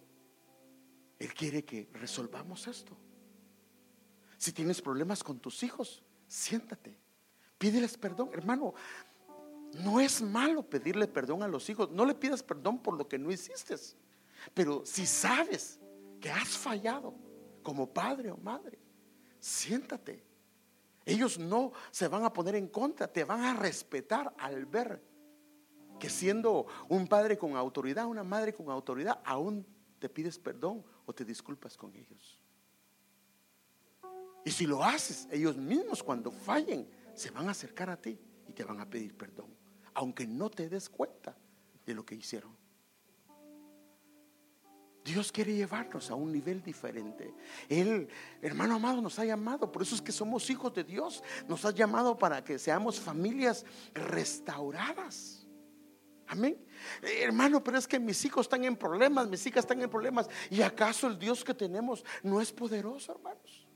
Él 1.19 1.33
quiere 1.35 1.65
que 1.65 1.89
resolvamos 1.93 2.67
esto. 2.67 2.97
Si 4.37 4.53
tienes 4.53 4.81
problemas 4.81 5.25
con 5.25 5.41
tus 5.41 5.63
hijos, 5.63 6.03
siéntate, 6.27 6.97
pídeles 7.59 7.97
perdón. 7.97 8.31
Hermano, 8.33 8.75
no 9.85 10.01
es 10.01 10.23
malo 10.23 10.63
pedirle 10.63 11.07
perdón 11.07 11.43
a 11.43 11.49
los 11.49 11.69
hijos. 11.69 11.91
No 11.91 12.05
le 12.05 12.15
pidas 12.15 12.43
perdón 12.43 12.79
por 12.81 12.97
lo 12.97 13.09
que 13.09 13.19
no 13.19 13.31
hiciste. 13.31 13.77
Pero 14.55 14.85
si 14.87 15.07
sabes 15.07 15.81
que 16.21 16.31
has 16.31 16.49
fallado, 16.49 17.15
como 17.69 17.93
padre 17.93 18.31
o 18.31 18.37
madre. 18.39 18.79
Siéntate. 19.39 20.25
Ellos 21.05 21.39
no 21.39 21.73
se 21.91 22.09
van 22.09 22.25
a 22.25 22.33
poner 22.33 22.55
en 22.55 22.67
contra, 22.69 23.13
te 23.13 23.25
van 23.25 23.45
a 23.45 23.53
respetar 23.53 24.35
al 24.39 24.65
ver 24.65 25.03
que 26.01 26.09
siendo 26.09 26.67
un 26.89 27.07
padre 27.07 27.37
con 27.37 27.57
autoridad, 27.57 28.07
una 28.07 28.25
madre 28.25 28.55
con 28.55 28.71
autoridad, 28.71 29.21
aún 29.23 29.67
te 29.99 30.09
pides 30.09 30.39
perdón 30.39 30.83
o 31.05 31.13
te 31.13 31.27
disculpas 31.27 31.77
con 31.77 31.95
ellos. 31.95 32.41
Y 34.47 34.51
si 34.51 34.67
lo 34.67 34.83
haces, 34.83 35.29
ellos 35.31 35.59
mismos 35.59 36.03
cuando 36.03 36.31
fallen 36.31 36.89
se 37.15 37.31
van 37.31 37.49
a 37.49 37.51
acercar 37.51 37.91
a 37.91 38.01
ti 38.01 38.19
y 38.47 38.55
te 38.55 38.65
van 38.65 38.81
a 38.81 38.89
pedir 38.89 39.15
perdón, 39.15 39.55
aunque 39.93 40.27
no 40.27 40.49
te 40.49 40.71
des 40.71 40.89
cuenta 40.89 41.37
de 41.85 41.93
lo 41.93 42.03
que 42.03 42.15
hicieron. 42.15 42.57
Dios 45.09 45.33
quiere 45.33 45.55
llevarnos 45.55 46.11
a 46.11 46.15
un 46.15 46.31
nivel 46.31 46.63
diferente. 46.63 47.33
Él, 47.69 48.09
hermano 48.43 48.75
amado, 48.75 49.01
nos 49.01 49.19
ha 49.19 49.25
llamado. 49.25 49.73
Por 49.73 49.81
eso 49.81 49.95
es 49.95 50.03
que 50.03 50.13
somos 50.13 50.51
hijos 50.51 50.75
de 50.75 50.85
Dios. 50.85 51.23
Nos 51.49 51.65
ha 51.65 51.71
llamado 51.71 52.19
para 52.19 52.45
que 52.45 52.59
seamos 52.59 53.01
familias 53.01 53.65
restauradas. 53.95 55.47
Amén. 56.27 56.59
Eh, 57.03 57.23
hermano, 57.23 57.65
pero 57.65 57.79
es 57.79 57.89
que 57.89 57.99
mis 57.99 58.23
hijos 58.27 58.45
están 58.45 58.65
en 58.65 58.77
problemas, 58.77 59.27
mis 59.29 59.47
hijas 59.47 59.65
están 59.65 59.81
en 59.81 59.89
problemas. 59.89 60.29
¿Y 60.51 60.61
acaso 60.61 61.07
el 61.07 61.19
Dios 61.19 61.43
que 61.43 61.55
tenemos 61.55 62.05
no 62.23 62.39
es 62.39 62.53
poderoso, 62.53 63.13
hermanos? 63.13 63.67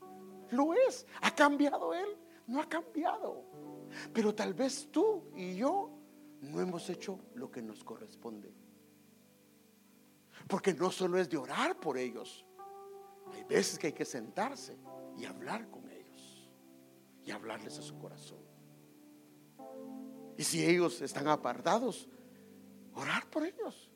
Lo 0.51 0.75
es. 0.75 1.07
¿Ha 1.21 1.33
cambiado 1.33 1.95
Él? 1.95 2.15
No 2.45 2.61
ha 2.61 2.69
cambiado. 2.69 3.43
Pero 4.13 4.35
tal 4.35 4.53
vez 4.53 4.87
tú 4.91 5.31
y 5.35 5.55
yo 5.55 5.89
no 6.41 6.61
hemos 6.61 6.87
hecho 6.91 7.19
lo 7.33 7.49
que 7.49 7.63
nos 7.63 7.83
corresponde. 7.83 8.53
Porque 10.47 10.73
no 10.73 10.91
solo 10.91 11.17
es 11.17 11.29
de 11.29 11.37
orar 11.37 11.79
por 11.79 11.97
ellos. 11.97 12.45
Hay 13.33 13.43
veces 13.43 13.79
que 13.79 13.87
hay 13.87 13.93
que 13.93 14.05
sentarse 14.05 14.77
y 15.17 15.25
hablar 15.25 15.69
con 15.69 15.89
ellos. 15.89 16.49
Y 17.25 17.31
hablarles 17.31 17.77
a 17.79 17.81
su 17.81 17.97
corazón. 17.97 18.43
Y 20.37 20.43
si 20.43 20.65
ellos 20.65 21.01
están 21.01 21.27
apartados, 21.27 22.09
orar 22.93 23.29
por 23.29 23.45
ellos. 23.45 23.91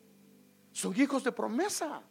Son 0.71 0.95
hijos 0.99 1.23
de 1.23 1.31
promesa. 1.31 2.01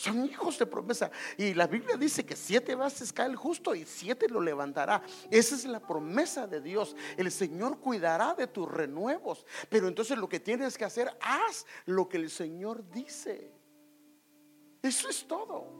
Son 0.00 0.24
hijos 0.24 0.58
de 0.58 0.64
promesa. 0.64 1.10
Y 1.36 1.52
la 1.52 1.66
Biblia 1.66 1.94
dice 1.98 2.24
que 2.24 2.34
siete 2.34 2.74
veces 2.74 3.12
cae 3.12 3.28
el 3.28 3.36
justo 3.36 3.74
y 3.74 3.84
siete 3.84 4.30
lo 4.30 4.40
levantará. 4.40 5.02
Esa 5.30 5.54
es 5.54 5.66
la 5.66 5.78
promesa 5.78 6.46
de 6.46 6.62
Dios. 6.62 6.96
El 7.18 7.30
Señor 7.30 7.78
cuidará 7.80 8.32
de 8.32 8.46
tus 8.46 8.66
renuevos. 8.66 9.44
Pero 9.68 9.88
entonces 9.88 10.16
lo 10.16 10.26
que 10.26 10.40
tienes 10.40 10.78
que 10.78 10.86
hacer, 10.86 11.14
haz 11.20 11.66
lo 11.84 12.08
que 12.08 12.16
el 12.16 12.30
Señor 12.30 12.82
dice. 12.90 13.52
Eso 14.82 15.10
es 15.10 15.28
todo. 15.28 15.70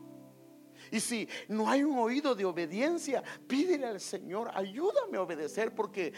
Y 0.91 1.01
si 1.01 1.27
no 1.49 1.71
hay 1.71 1.83
un 1.83 1.99
oído 1.99 2.35
de 2.35 2.45
obediencia, 2.45 3.23
pídele 3.49 3.87
al 3.87 4.01
Señor, 4.01 4.51
ayúdame 4.53 5.17
a 5.17 5.23
obedecer 5.23 5.75
porque 5.75 6.13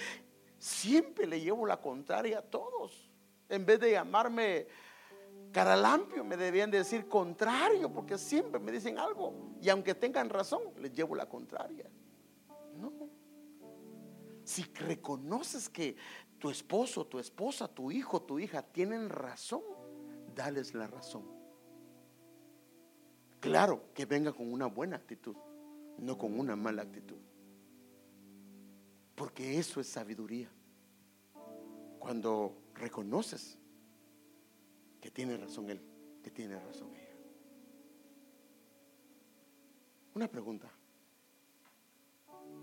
siempre 0.58 1.24
le 1.24 1.40
llevo 1.40 1.66
la 1.66 1.80
contraria 1.80 2.40
a 2.40 2.42
todos. 2.42 3.08
En 3.48 3.64
vez 3.64 3.78
de 3.78 3.92
llamarme 3.92 4.66
Caralampio 5.52 6.24
me 6.24 6.36
debían 6.36 6.70
decir 6.70 7.06
contrario, 7.06 7.92
porque 7.92 8.16
siempre 8.16 8.58
me 8.58 8.72
dicen 8.72 8.98
algo. 8.98 9.52
Y 9.60 9.68
aunque 9.68 9.94
tengan 9.94 10.30
razón, 10.30 10.62
les 10.78 10.92
llevo 10.92 11.14
la 11.14 11.28
contraria. 11.28 11.90
No. 12.80 12.92
Si 14.44 14.62
reconoces 14.62 15.68
que 15.68 15.96
tu 16.38 16.50
esposo, 16.50 17.06
tu 17.06 17.18
esposa, 17.18 17.68
tu 17.68 17.92
hijo, 17.92 18.22
tu 18.22 18.38
hija 18.38 18.62
tienen 18.62 19.08
razón, 19.10 19.62
dales 20.34 20.74
la 20.74 20.86
razón. 20.86 21.24
Claro 23.38 23.92
que 23.92 24.06
venga 24.06 24.32
con 24.32 24.52
una 24.52 24.66
buena 24.66 24.96
actitud, 24.96 25.36
no 25.98 26.16
con 26.16 26.38
una 26.38 26.56
mala 26.56 26.82
actitud. 26.82 27.18
Porque 29.14 29.58
eso 29.58 29.80
es 29.80 29.86
sabiduría. 29.86 30.48
Cuando 31.98 32.56
reconoces 32.74 33.58
que 35.02 35.10
tiene 35.10 35.36
razón 35.36 35.68
él, 35.68 35.82
que 36.22 36.30
tiene 36.30 36.58
razón 36.58 36.94
ella. 36.94 37.16
Una 40.14 40.28
pregunta. 40.28 40.70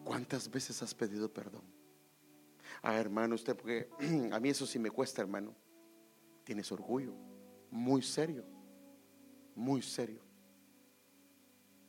¿Cuántas 0.06 0.50
veces 0.50 0.82
has 0.82 0.96
pedido 0.96 1.32
perdón? 1.32 1.64
Ah, 2.82 2.98
hermano, 2.98 3.36
usted, 3.36 3.56
porque 3.58 3.90
a 4.32 4.40
mí 4.40 4.50
eso 4.50 4.66
sí 4.66 4.80
me 4.80 4.90
cuesta, 4.90 5.22
hermano. 5.22 5.54
Tienes 6.46 6.72
orgullo, 6.72 7.14
muy 7.70 8.02
serio, 8.02 8.46
muy 9.54 9.82
serio. 9.82 10.22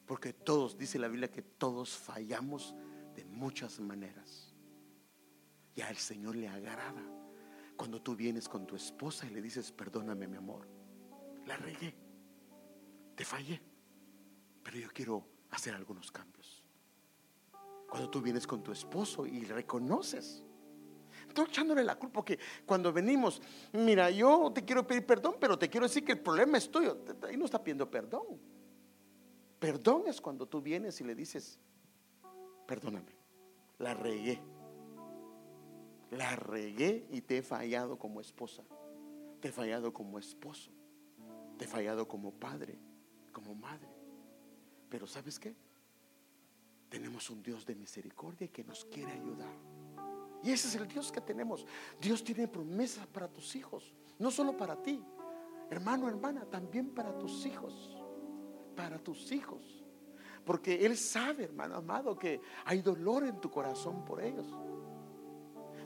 Porque 0.04 0.32
todos, 0.32 0.76
dice 0.76 0.98
la 0.98 1.06
Biblia, 1.06 1.30
que 1.30 1.42
todos 1.42 1.96
fallamos 1.96 2.74
de 3.14 3.24
muchas 3.24 3.78
maneras. 3.78 4.52
Y 5.76 5.82
al 5.82 5.96
Señor 5.96 6.34
le 6.34 6.48
agrada 6.48 7.20
cuando 7.80 8.02
tú 8.02 8.14
vienes 8.14 8.46
con 8.46 8.66
tu 8.66 8.76
esposa 8.76 9.26
y 9.26 9.30
le 9.30 9.40
dices, 9.40 9.72
perdóname 9.72 10.28
mi 10.28 10.36
amor, 10.36 10.68
la 11.46 11.56
regué, 11.56 11.96
te 13.14 13.24
fallé, 13.24 13.58
pero 14.62 14.76
yo 14.76 14.88
quiero 14.92 15.24
hacer 15.50 15.72
algunos 15.72 16.12
cambios. 16.12 16.62
Cuando 17.88 18.10
tú 18.10 18.20
vienes 18.20 18.46
con 18.46 18.62
tu 18.62 18.70
esposo 18.70 19.24
y 19.24 19.46
reconoces, 19.46 20.44
estoy 21.26 21.46
echándole 21.46 21.82
la 21.82 21.98
culpa 21.98 22.16
porque 22.16 22.38
cuando 22.66 22.92
venimos, 22.92 23.40
mira, 23.72 24.10
yo 24.10 24.52
te 24.54 24.62
quiero 24.62 24.86
pedir 24.86 25.06
perdón, 25.06 25.36
pero 25.40 25.58
te 25.58 25.70
quiero 25.70 25.86
decir 25.86 26.04
que 26.04 26.12
el 26.12 26.20
problema 26.20 26.58
es 26.58 26.70
tuyo. 26.70 27.02
Ahí 27.22 27.38
no 27.38 27.46
está 27.46 27.64
pidiendo 27.64 27.90
perdón. 27.90 28.38
Perdón 29.58 30.02
es 30.06 30.20
cuando 30.20 30.46
tú 30.46 30.60
vienes 30.60 31.00
y 31.00 31.04
le 31.04 31.14
dices, 31.14 31.58
perdóname, 32.66 33.16
la 33.78 33.94
regué 33.94 34.38
la 36.10 36.36
regué 36.36 37.06
y 37.10 37.20
te 37.20 37.38
he 37.38 37.42
fallado 37.42 37.98
como 37.98 38.20
esposa, 38.20 38.62
te 39.40 39.48
he 39.48 39.52
fallado 39.52 39.92
como 39.92 40.18
esposo, 40.18 40.70
te 41.56 41.64
he 41.64 41.68
fallado 41.68 42.06
como 42.08 42.32
padre, 42.32 42.78
como 43.32 43.54
madre. 43.54 43.88
Pero 44.88 45.06
¿sabes 45.06 45.38
qué? 45.38 45.54
tenemos 46.90 47.30
un 47.30 47.42
Dios 47.42 47.64
de 47.64 47.74
misericordia 47.74 48.48
que 48.48 48.64
nos 48.64 48.84
quiere 48.84 49.12
ayudar. 49.12 49.54
Y 50.42 50.50
ese 50.50 50.68
es 50.68 50.74
el 50.74 50.88
Dios 50.88 51.12
que 51.12 51.20
tenemos. 51.20 51.64
Dios 52.00 52.22
tiene 52.24 52.48
promesas 52.48 53.06
para 53.06 53.28
tus 53.28 53.54
hijos, 53.54 53.94
no 54.18 54.30
solo 54.30 54.56
para 54.56 54.82
ti, 54.82 55.02
hermano, 55.70 56.08
hermana, 56.08 56.44
también 56.44 56.90
para 56.90 57.16
tus 57.16 57.46
hijos, 57.46 57.96
para 58.74 58.98
tus 58.98 59.30
hijos. 59.30 59.84
Porque 60.44 60.84
Él 60.84 60.96
sabe, 60.96 61.44
hermano 61.44 61.76
amado, 61.76 62.18
que 62.18 62.40
hay 62.64 62.82
dolor 62.82 63.24
en 63.24 63.40
tu 63.40 63.50
corazón 63.50 64.04
por 64.04 64.20
ellos. 64.20 64.46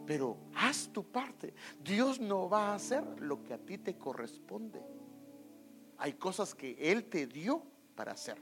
Pero 0.06 0.36
haz 0.54 0.88
tu 0.92 1.02
parte. 1.04 1.54
Dios 1.82 2.20
no 2.20 2.48
va 2.48 2.68
a 2.68 2.74
hacer 2.74 3.04
lo 3.20 3.42
que 3.42 3.54
a 3.54 3.58
ti 3.58 3.78
te 3.78 3.96
corresponde. 3.96 4.82
Hay 5.98 6.14
cosas 6.14 6.54
que 6.54 6.76
Él 6.78 7.04
te 7.04 7.26
dio 7.26 7.62
para 7.94 8.12
hacer. 8.12 8.38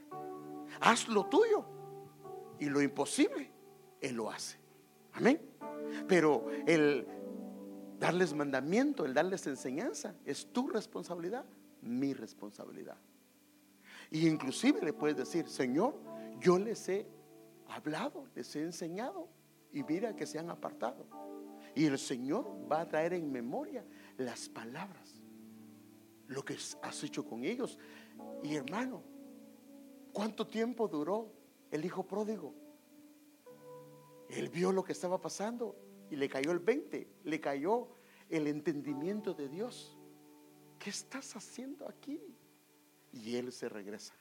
Haz 0.81 1.09
lo 1.09 1.27
tuyo. 1.27 1.65
Y 2.59 2.67
lo 2.67 2.81
imposible, 2.81 3.51
Él 4.01 4.17
lo 4.17 4.31
hace. 4.31 4.59
Amén. 5.13 5.41
Pero 6.09 6.47
el 6.67 7.07
darles 7.99 8.35
mandamiento, 8.35 9.05
el 9.05 9.15
darles 9.15 9.47
enseñanza, 9.47 10.15
es 10.25 10.47
tu 10.53 10.69
responsabilidad, 10.69 11.45
mi 11.83 12.15
responsabilidad. 12.15 12.97
Y 14.11 14.29
inclusive 14.29 14.81
le 14.83 14.93
puedes 14.93 15.17
decir, 15.17 15.49
Señor, 15.49 15.95
yo 16.41 16.59
les 16.59 16.89
he 16.89 17.07
hablado, 17.69 18.27
les 18.35 18.55
he 18.57 18.63
enseñado 18.63 19.29
y 19.73 19.83
mira 19.83 20.15
que 20.15 20.27
se 20.27 20.39
han 20.39 20.51
apartado. 20.51 21.07
Y 21.75 21.87
el 21.87 21.99
Señor 21.99 22.47
va 22.71 22.83
a 22.83 22.89
traer 22.89 23.15
en 23.15 23.31
memoria 23.31 23.85
las 24.19 24.49
palabras, 24.49 25.23
lo 26.29 26.45
que 26.45 26.57
has 26.83 27.05
hecho 27.05 27.25
con 27.25 27.45
ellos. 27.45 27.79
Y 28.43 28.57
hermano, 28.57 29.03
¿cuánto 30.13 30.47
tiempo 30.47 30.89
duró 30.89 31.33
el 31.71 31.85
hijo 31.85 32.07
pródigo? 32.07 32.55
Él 34.29 34.49
vio 34.49 34.73
lo 34.73 34.83
que 34.83 34.93
estaba 34.93 35.21
pasando 35.21 35.77
y 36.11 36.17
le 36.17 36.29
cayó 36.29 36.53
el 36.53 36.59
20, 36.59 37.09
le 37.25 37.41
cayó 37.41 37.89
el 38.29 38.47
entendimiento 38.47 39.35
de 39.35 39.49
Dios. 39.49 39.99
¿Qué 40.79 40.91
estás 40.91 41.37
haciendo 41.37 41.89
aquí? 41.89 42.21
Y 43.13 43.37
él 43.37 43.53
se 43.53 43.69
regresa. 43.69 44.15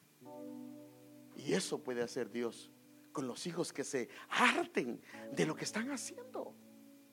Y 1.35 1.53
eso 1.53 1.81
puede 1.81 2.03
hacer 2.03 2.29
Dios 2.29 2.71
con 3.11 3.27
los 3.27 3.45
hijos 3.47 3.73
que 3.73 3.83
se 3.83 4.09
harten 4.29 5.01
de 5.33 5.45
lo 5.45 5.55
que 5.55 5.63
están 5.63 5.91
haciendo, 5.91 6.53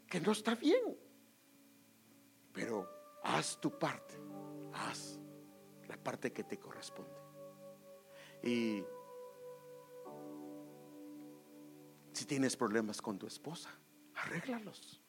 que 0.09 0.21
no 0.21 0.33
está 0.33 0.55
bien. 0.55 0.97
Pero 2.53 2.89
haz 3.23 3.61
tu 3.61 3.79
parte, 3.79 4.15
haz 4.73 5.19
la 5.87 5.97
parte 5.97 6.33
que 6.33 6.45
te 6.45 6.59
corresponde. 6.59 7.19
Y 8.43 8.83
si 12.13 12.25
tienes 12.25 12.57
problemas 12.57 13.01
con 13.01 13.19
tu 13.19 13.27
esposa, 13.27 13.71
arréglalos. 14.15 15.03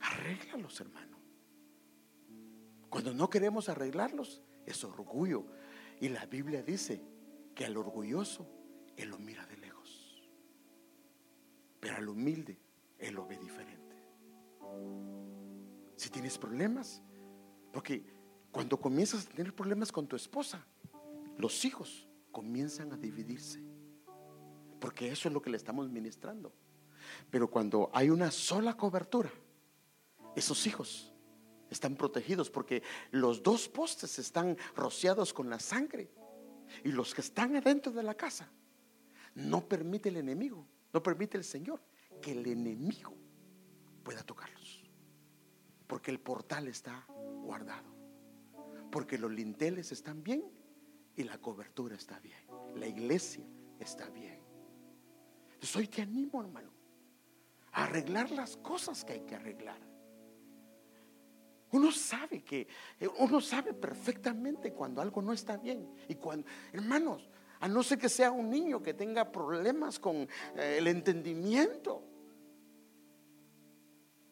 Arréglalos, 0.00 0.80
hermano. 0.80 1.18
Cuando 2.90 3.14
no 3.14 3.30
queremos 3.30 3.68
arreglarlos, 3.68 4.42
es 4.66 4.84
orgullo. 4.84 5.46
Y 6.00 6.08
la 6.08 6.26
Biblia 6.26 6.62
dice 6.62 7.02
que 7.54 7.64
al 7.64 7.76
orgulloso 7.76 8.46
Él 8.96 9.10
lo 9.10 9.18
mira 9.18 9.46
de 9.46 9.56
lejos. 9.56 10.28
Pero 11.80 11.96
al 11.96 12.08
humilde 12.08 12.61
Él 13.02 13.14
lo 13.14 13.26
ve 13.26 13.36
diferente. 13.36 13.96
Si 15.96 16.08
tienes 16.08 16.38
problemas, 16.38 17.02
porque 17.72 18.04
cuando 18.52 18.80
comienzas 18.80 19.26
a 19.26 19.30
tener 19.30 19.54
problemas 19.54 19.90
con 19.90 20.06
tu 20.06 20.14
esposa, 20.14 20.64
los 21.36 21.64
hijos 21.64 22.08
comienzan 22.30 22.92
a 22.92 22.96
dividirse. 22.96 23.60
Porque 24.78 25.10
eso 25.10 25.28
es 25.28 25.34
lo 25.34 25.42
que 25.42 25.50
le 25.50 25.56
estamos 25.56 25.90
ministrando. 25.90 26.52
Pero 27.28 27.50
cuando 27.50 27.90
hay 27.92 28.08
una 28.08 28.30
sola 28.30 28.76
cobertura, 28.76 29.30
esos 30.36 30.64
hijos 30.66 31.12
están 31.70 31.96
protegidos 31.96 32.50
porque 32.50 32.84
los 33.10 33.42
dos 33.42 33.68
postes 33.68 34.18
están 34.20 34.56
rociados 34.76 35.32
con 35.32 35.50
la 35.50 35.58
sangre. 35.58 36.08
Y 36.84 36.92
los 36.92 37.14
que 37.14 37.20
están 37.20 37.56
adentro 37.56 37.90
de 37.90 38.04
la 38.04 38.14
casa, 38.14 38.48
no 39.34 39.66
permite 39.66 40.08
el 40.08 40.18
enemigo, 40.18 40.64
no 40.92 41.02
permite 41.02 41.36
el 41.36 41.44
Señor 41.44 41.80
que 42.22 42.32
el 42.32 42.46
enemigo 42.46 43.14
pueda 44.02 44.22
tocarlos. 44.22 44.82
Porque 45.86 46.10
el 46.10 46.20
portal 46.20 46.68
está 46.68 47.04
guardado. 47.42 47.94
Porque 48.90 49.18
los 49.18 49.30
linteles 49.30 49.92
están 49.92 50.22
bien 50.22 50.42
y 51.16 51.24
la 51.24 51.36
cobertura 51.36 51.96
está 51.96 52.18
bien. 52.20 52.38
La 52.76 52.86
iglesia 52.86 53.44
está 53.78 54.08
bien. 54.08 54.40
Entonces 55.52 55.76
hoy 55.76 55.88
te 55.88 56.00
animo, 56.00 56.40
hermano, 56.40 56.70
a 57.72 57.84
arreglar 57.84 58.30
las 58.30 58.56
cosas 58.56 59.04
que 59.04 59.12
hay 59.12 59.20
que 59.20 59.34
arreglar. 59.34 59.78
Uno 61.72 61.90
sabe 61.90 62.42
que, 62.42 62.66
eh, 63.00 63.08
uno 63.18 63.40
sabe 63.40 63.72
perfectamente 63.72 64.72
cuando 64.72 65.00
algo 65.00 65.22
no 65.22 65.32
está 65.32 65.56
bien. 65.56 65.94
Y 66.08 66.16
cuando, 66.16 66.46
hermanos, 66.72 67.28
a 67.60 67.68
no 67.68 67.82
ser 67.82 67.98
que 67.98 68.08
sea 68.08 68.30
un 68.30 68.50
niño 68.50 68.82
que 68.82 68.92
tenga 68.92 69.30
problemas 69.30 69.98
con 69.98 70.28
eh, 70.56 70.76
el 70.78 70.88
entendimiento. 70.88 72.11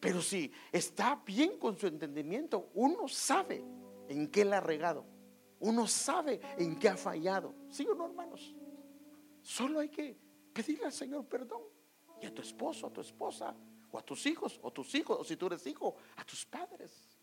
Pero 0.01 0.19
si 0.19 0.51
está 0.71 1.21
bien 1.23 1.59
con 1.59 1.77
su 1.77 1.85
entendimiento, 1.85 2.71
uno 2.73 3.07
sabe 3.07 3.63
en 4.09 4.29
qué 4.29 4.43
le 4.43 4.55
ha 4.55 4.59
regado. 4.59 5.05
Uno 5.59 5.87
sabe 5.87 6.41
en 6.57 6.77
qué 6.79 6.89
ha 6.89 6.97
fallado. 6.97 7.53
¿Sí 7.69 7.85
o 7.85 7.93
no, 7.93 8.07
hermanos? 8.07 8.55
Solo 9.43 9.79
hay 9.79 9.89
que 9.89 10.17
pedirle 10.51 10.85
al 10.85 10.91
Señor 10.91 11.27
perdón. 11.27 11.61
Y 12.19 12.25
a 12.25 12.33
tu 12.33 12.41
esposo, 12.41 12.87
a 12.87 12.89
tu 12.91 13.01
esposa, 13.01 13.55
o 13.91 13.99
a 13.99 14.01
tus 14.01 14.25
hijos, 14.25 14.59
o 14.63 14.71
tus 14.71 14.93
hijos, 14.95 15.19
o 15.19 15.23
si 15.23 15.37
tú 15.37 15.45
eres 15.45 15.67
hijo, 15.67 15.95
a 16.17 16.25
tus 16.25 16.47
padres. 16.47 17.19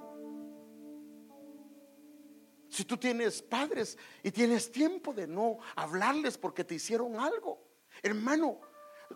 Si 2.68 2.84
tú 2.84 2.96
tienes 2.96 3.42
padres 3.42 3.98
y 4.22 4.30
tienes 4.30 4.70
tiempo 4.70 5.12
de 5.12 5.26
no 5.26 5.58
hablarles 5.74 6.38
porque 6.38 6.62
te 6.62 6.76
hicieron 6.76 7.18
algo, 7.18 7.60
hermano, 8.04 8.60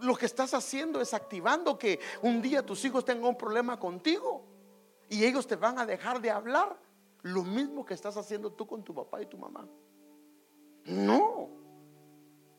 lo 0.00 0.14
que 0.16 0.26
estás 0.26 0.54
haciendo 0.54 1.00
es 1.00 1.14
activando 1.14 1.78
que 1.78 2.00
un 2.22 2.40
día 2.40 2.64
tus 2.64 2.84
hijos 2.84 3.04
tengan 3.04 3.26
un 3.26 3.38
problema 3.38 3.78
contigo 3.78 4.44
y 5.08 5.24
ellos 5.24 5.46
te 5.46 5.56
van 5.56 5.78
a 5.78 5.86
dejar 5.86 6.20
de 6.20 6.30
hablar. 6.30 6.78
Lo 7.22 7.44
mismo 7.44 7.84
que 7.84 7.94
estás 7.94 8.16
haciendo 8.16 8.52
tú 8.52 8.66
con 8.66 8.82
tu 8.82 8.94
papá 8.94 9.22
y 9.22 9.26
tu 9.26 9.38
mamá. 9.38 9.68
No, 10.84 11.50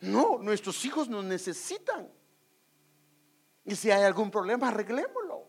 no, 0.02 0.38
nuestros 0.38 0.84
hijos 0.86 1.10
nos 1.10 1.26
necesitan. 1.26 2.10
Y 3.66 3.76
si 3.76 3.92
hay 3.92 4.04
algún 4.04 4.30
problema, 4.30 4.70
arreglémoslo. 4.70 5.48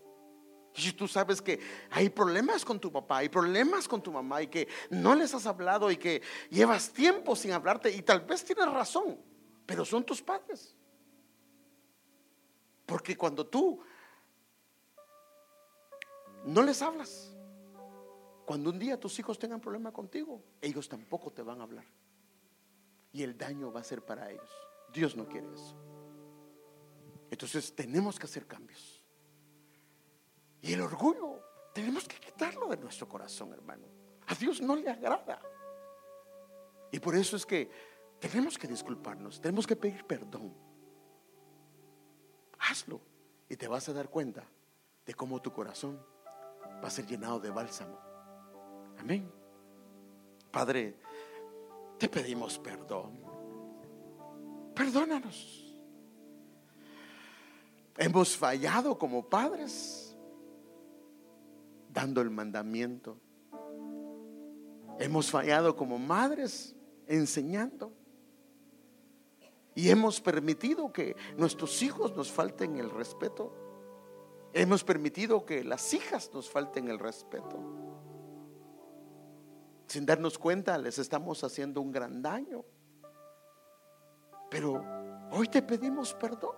Y 0.75 0.81
si 0.81 0.93
tú 0.93 1.07
sabes 1.07 1.41
que 1.41 1.61
hay 1.91 2.09
problemas 2.09 2.65
con 2.65 2.81
tu 2.81 2.91
papá, 2.91 3.19
hay 3.19 3.29
problemas 3.29 3.87
con 3.87 4.03
tu 4.03 4.11
mamá 4.11 4.43
y 4.43 4.49
que 4.49 4.67
no 4.91 5.15
les 5.15 5.33
has 5.35 5.47
hablado 5.47 5.91
y 5.91 5.97
que 5.97 6.21
llevas 6.51 6.91
tiempo 6.91 7.37
sin 7.37 7.53
hablarte 7.53 7.91
y 7.91 8.03
tal 8.03 8.23
vez 8.23 8.45
tienes 8.45 8.67
razón, 8.73 9.17
pero 9.67 9.85
son 9.85 10.03
tus 10.03 10.21
padres. 10.21 10.75
Porque 12.87 13.17
cuando 13.17 13.47
tú 13.47 13.81
no 16.45 16.63
les 16.63 16.83
hablas, 16.83 17.35
cuando 18.45 18.71
un 18.71 18.79
día 18.79 19.01
tus 19.01 19.19
hijos 19.19 19.39
tengan 19.39 19.61
problema 19.61 19.93
contigo, 19.93 20.43
ellos 20.61 20.89
tampoco 20.89 21.33
te 21.33 21.43
van 21.43 21.61
a 21.61 21.65
hablar. 21.65 21.87
Y 23.13 23.23
el 23.23 23.39
daño 23.39 23.73
va 23.73 23.81
a 23.81 23.85
ser 23.85 24.05
para 24.05 24.31
ellos. 24.31 24.51
Dios 24.93 25.17
no 25.17 25.27
quiere 25.27 25.53
eso. 25.53 25.77
Entonces 27.31 27.75
tenemos 27.75 28.19
que 28.19 28.27
hacer 28.27 28.47
cambios. 28.47 29.03
Y 30.61 30.73
el 30.73 30.81
orgullo 30.81 31.41
tenemos 31.75 32.07
que 32.07 32.17
quitarlo 32.17 32.69
de 32.69 32.77
nuestro 32.77 33.09
corazón, 33.09 33.53
hermano. 33.53 33.87
A 34.27 34.35
Dios 34.35 34.61
no 34.61 34.77
le 34.77 34.91
agrada. 34.91 35.41
Y 36.91 37.01
por 37.01 37.15
eso 37.17 37.37
es 37.37 37.45
que 37.45 37.71
tenemos 38.21 38.57
que 38.57 38.69
disculparnos, 38.69 39.41
tenemos 39.41 39.67
que 39.67 39.77
pedir 39.77 40.07
perdón. 40.07 40.55
Hazlo 42.69 43.01
y 43.49 43.57
te 43.57 43.69
vas 43.69 43.89
a 43.89 43.93
dar 43.93 44.09
cuenta 44.09 44.45
de 45.05 45.15
cómo 45.15 45.41
tu 45.43 45.53
corazón 45.53 46.01
va 46.83 46.89
a 46.89 46.91
ser 46.91 47.07
llenado 47.07 47.39
de 47.41 47.51
bálsamo. 47.51 47.99
Amén. 48.99 49.31
Padre, 50.51 50.97
te 51.99 52.09
pedimos 52.09 52.59
perdón. 52.59 53.21
Perdónanos. 54.75 55.61
Hemos 57.97 58.37
fallado 58.37 58.99
como 58.99 59.29
padres 59.29 60.17
dando 61.93 62.21
el 62.21 62.31
mandamiento. 62.31 63.19
Hemos 64.99 65.31
fallado 65.31 65.77
como 65.77 65.99
madres 65.99 66.75
enseñando. 67.07 67.93
Y 69.75 69.91
hemos 69.91 70.21
permitido 70.21 70.93
que 70.93 71.17
nuestros 71.37 71.83
hijos 71.83 72.15
nos 72.15 72.31
falten 72.31 72.77
el 72.77 72.91
respeto. 72.91 73.53
Hemos 74.53 74.85
permitido 74.85 75.45
que 75.45 75.65
las 75.65 75.93
hijas 75.95 76.31
nos 76.33 76.49
falten 76.49 76.89
el 76.89 76.99
respeto. 76.99 77.59
Sin 79.89 80.07
darnos 80.07 80.39
cuenta 80.39 80.79
les 80.79 80.99
estamos 80.99 81.43
haciendo 81.43 81.81
un 81.81 81.91
gran 81.91 82.23
daño. 82.23 82.65
Pero 84.51 84.83
Hoy 85.37 85.49
te 85.49 85.63
pedimos 85.63 86.15
perdón. 86.15 86.55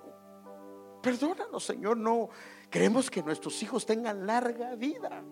Perdónanos, 1.02 1.64
Señor. 1.64 1.96
No 1.96 2.28
queremos 2.70 3.10
que 3.10 3.22
nuestros 3.22 3.62
hijos 3.62 3.86
tengan 3.86 4.26
larga 4.26 4.74
vida 4.74 5.22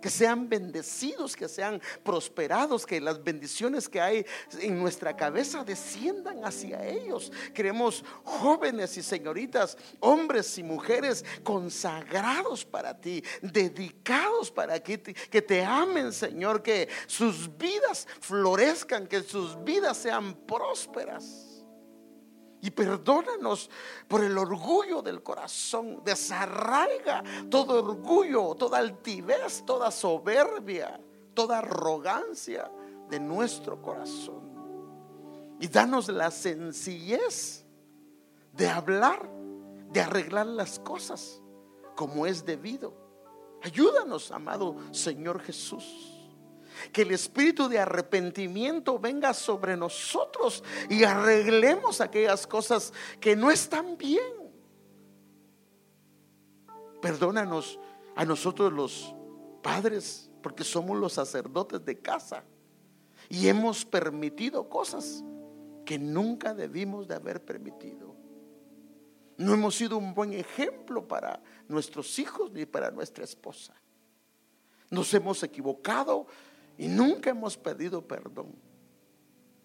que 0.00 0.10
sean 0.10 0.48
bendecidos, 0.48 1.36
que 1.36 1.48
sean 1.48 1.80
prosperados, 2.02 2.86
que 2.86 3.00
las 3.00 3.22
bendiciones 3.22 3.88
que 3.88 4.00
hay 4.00 4.26
en 4.58 4.80
nuestra 4.80 5.16
cabeza 5.16 5.64
desciendan 5.64 6.44
hacia 6.44 6.86
ellos. 6.86 7.32
Queremos 7.54 8.04
jóvenes 8.24 8.96
y 8.96 9.02
señoritas, 9.02 9.76
hombres 10.00 10.56
y 10.58 10.62
mujeres 10.62 11.24
consagrados 11.42 12.64
para 12.64 12.98
ti, 12.98 13.22
dedicados 13.42 14.50
para 14.50 14.80
que 14.82 14.98
te, 14.98 15.14
que 15.14 15.42
te 15.42 15.64
amen, 15.64 16.12
Señor, 16.12 16.62
que 16.62 16.88
sus 17.06 17.56
vidas 17.56 18.06
florezcan, 18.20 19.06
que 19.06 19.22
sus 19.22 19.62
vidas 19.64 19.96
sean 19.96 20.34
prósperas. 20.46 21.49
Y 22.62 22.70
perdónanos 22.70 23.70
por 24.06 24.22
el 24.22 24.36
orgullo 24.36 25.00
del 25.02 25.22
corazón. 25.22 26.02
Desarraiga 26.04 27.22
todo 27.50 27.82
orgullo, 27.82 28.54
toda 28.54 28.78
altivez, 28.78 29.64
toda 29.64 29.90
soberbia, 29.90 31.00
toda 31.34 31.58
arrogancia 31.58 32.70
de 33.08 33.18
nuestro 33.18 33.80
corazón. 33.80 34.50
Y 35.58 35.68
danos 35.68 36.08
la 36.08 36.30
sencillez 36.30 37.64
de 38.52 38.68
hablar, 38.68 39.30
de 39.90 40.00
arreglar 40.00 40.46
las 40.46 40.78
cosas 40.78 41.40
como 41.96 42.26
es 42.26 42.44
debido. 42.44 42.94
Ayúdanos, 43.62 44.30
amado 44.30 44.76
Señor 44.92 45.40
Jesús 45.40 46.19
que 46.92 47.02
el 47.02 47.12
espíritu 47.12 47.68
de 47.68 47.78
arrepentimiento 47.78 48.98
venga 48.98 49.34
sobre 49.34 49.76
nosotros 49.76 50.62
y 50.88 51.04
arreglemos 51.04 52.00
aquellas 52.00 52.46
cosas 52.46 52.92
que 53.20 53.36
no 53.36 53.50
están 53.50 53.96
bien. 53.96 54.20
Perdónanos 57.00 57.78
a 58.16 58.24
nosotros 58.24 58.72
los 58.72 59.14
padres, 59.62 60.30
porque 60.42 60.64
somos 60.64 60.98
los 60.98 61.12
sacerdotes 61.12 61.84
de 61.84 61.98
casa 61.98 62.44
y 63.28 63.48
hemos 63.48 63.84
permitido 63.84 64.68
cosas 64.68 65.22
que 65.84 65.98
nunca 65.98 66.54
debimos 66.54 67.08
de 67.08 67.14
haber 67.14 67.44
permitido. 67.44 68.16
No 69.36 69.54
hemos 69.54 69.74
sido 69.74 69.96
un 69.96 70.14
buen 70.14 70.34
ejemplo 70.34 71.06
para 71.08 71.42
nuestros 71.68 72.18
hijos 72.18 72.52
ni 72.52 72.66
para 72.66 72.90
nuestra 72.90 73.24
esposa. 73.24 73.74
Nos 74.90 75.14
hemos 75.14 75.42
equivocado 75.42 76.26
y 76.80 76.88
nunca 76.88 77.28
hemos 77.28 77.58
pedido 77.58 78.00
perdón. 78.00 78.54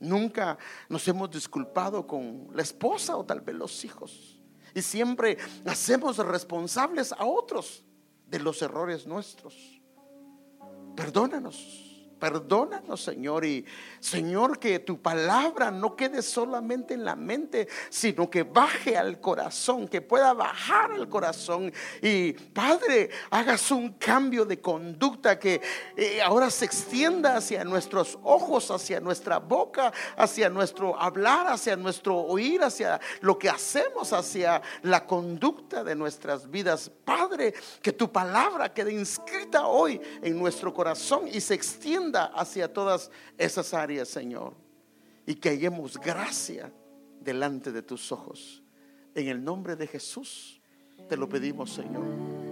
Nunca 0.01 0.57
nos 0.89 1.07
hemos 1.07 1.31
disculpado 1.31 2.05
con 2.05 2.49
la 2.51 2.61
esposa 2.61 3.15
o 3.15 3.25
tal 3.25 3.39
vez 3.39 3.55
los 3.55 3.85
hijos. 3.85 4.41
Y 4.73 4.81
siempre 4.81 5.37
hacemos 5.65 6.17
responsables 6.17 7.13
a 7.13 7.23
otros 7.23 7.85
de 8.27 8.39
los 8.39 8.61
errores 8.61 9.07
nuestros. 9.07 9.81
Perdónanos. 10.93 11.84
Perdónanos, 12.25 13.03
Señor, 13.03 13.45
y 13.45 13.63
Señor, 13.99 14.57
que 14.57 14.79
tu 14.79 14.99
palabra 14.99 15.69
no 15.69 15.95
quede 15.95 16.23
solamente 16.23 16.95
en 16.95 17.05
la 17.05 17.15
mente, 17.15 17.67
sino 17.91 18.31
que 18.31 18.41
baje 18.41 18.97
al 18.97 19.19
corazón, 19.19 19.87
que 19.87 20.01
pueda 20.01 20.33
bajar 20.33 20.91
al 20.91 21.07
corazón. 21.07 21.71
Y 22.01 22.33
Padre, 22.33 23.11
hagas 23.29 23.69
un 23.69 23.89
cambio 23.93 24.43
de 24.43 24.59
conducta 24.59 25.37
que 25.37 25.61
eh, 25.95 26.19
ahora 26.19 26.49
se 26.49 26.65
extienda 26.65 27.37
hacia 27.37 27.63
nuestros 27.63 28.17
ojos, 28.23 28.71
hacia 28.71 28.99
nuestra 28.99 29.37
boca, 29.37 29.93
hacia 30.17 30.49
nuestro 30.49 30.99
hablar, 30.99 31.45
hacia 31.45 31.75
nuestro 31.75 32.17
oír, 32.17 32.63
hacia 32.63 32.99
lo 33.21 33.37
que 33.37 33.51
hacemos, 33.51 34.13
hacia 34.13 34.63
la 34.81 35.05
conducta 35.05 35.83
de 35.83 35.93
nuestras 35.93 36.49
vidas. 36.49 36.89
Padre, 37.03 37.53
que 37.83 37.93
tu 37.93 38.11
palabra 38.11 38.73
quede 38.73 38.93
inscrita 38.93 39.67
hoy 39.67 40.01
en 40.23 40.39
nuestro 40.39 40.73
corazón 40.73 41.27
y 41.31 41.39
se 41.39 41.53
hacia 42.23 42.71
todas 42.71 43.11
esas 43.37 43.73
áreas, 43.73 44.07
Señor. 44.07 44.53
Y 45.25 45.35
que 45.35 45.49
hallemos 45.49 45.99
gracia 45.99 46.71
delante 47.19 47.71
de 47.71 47.81
tus 47.81 48.11
ojos. 48.11 48.63
En 49.13 49.27
el 49.27 49.43
nombre 49.43 49.75
de 49.75 49.87
Jesús 49.87 50.61
te 51.09 51.17
lo 51.17 51.27
pedimos, 51.27 51.73
Señor. 51.73 52.44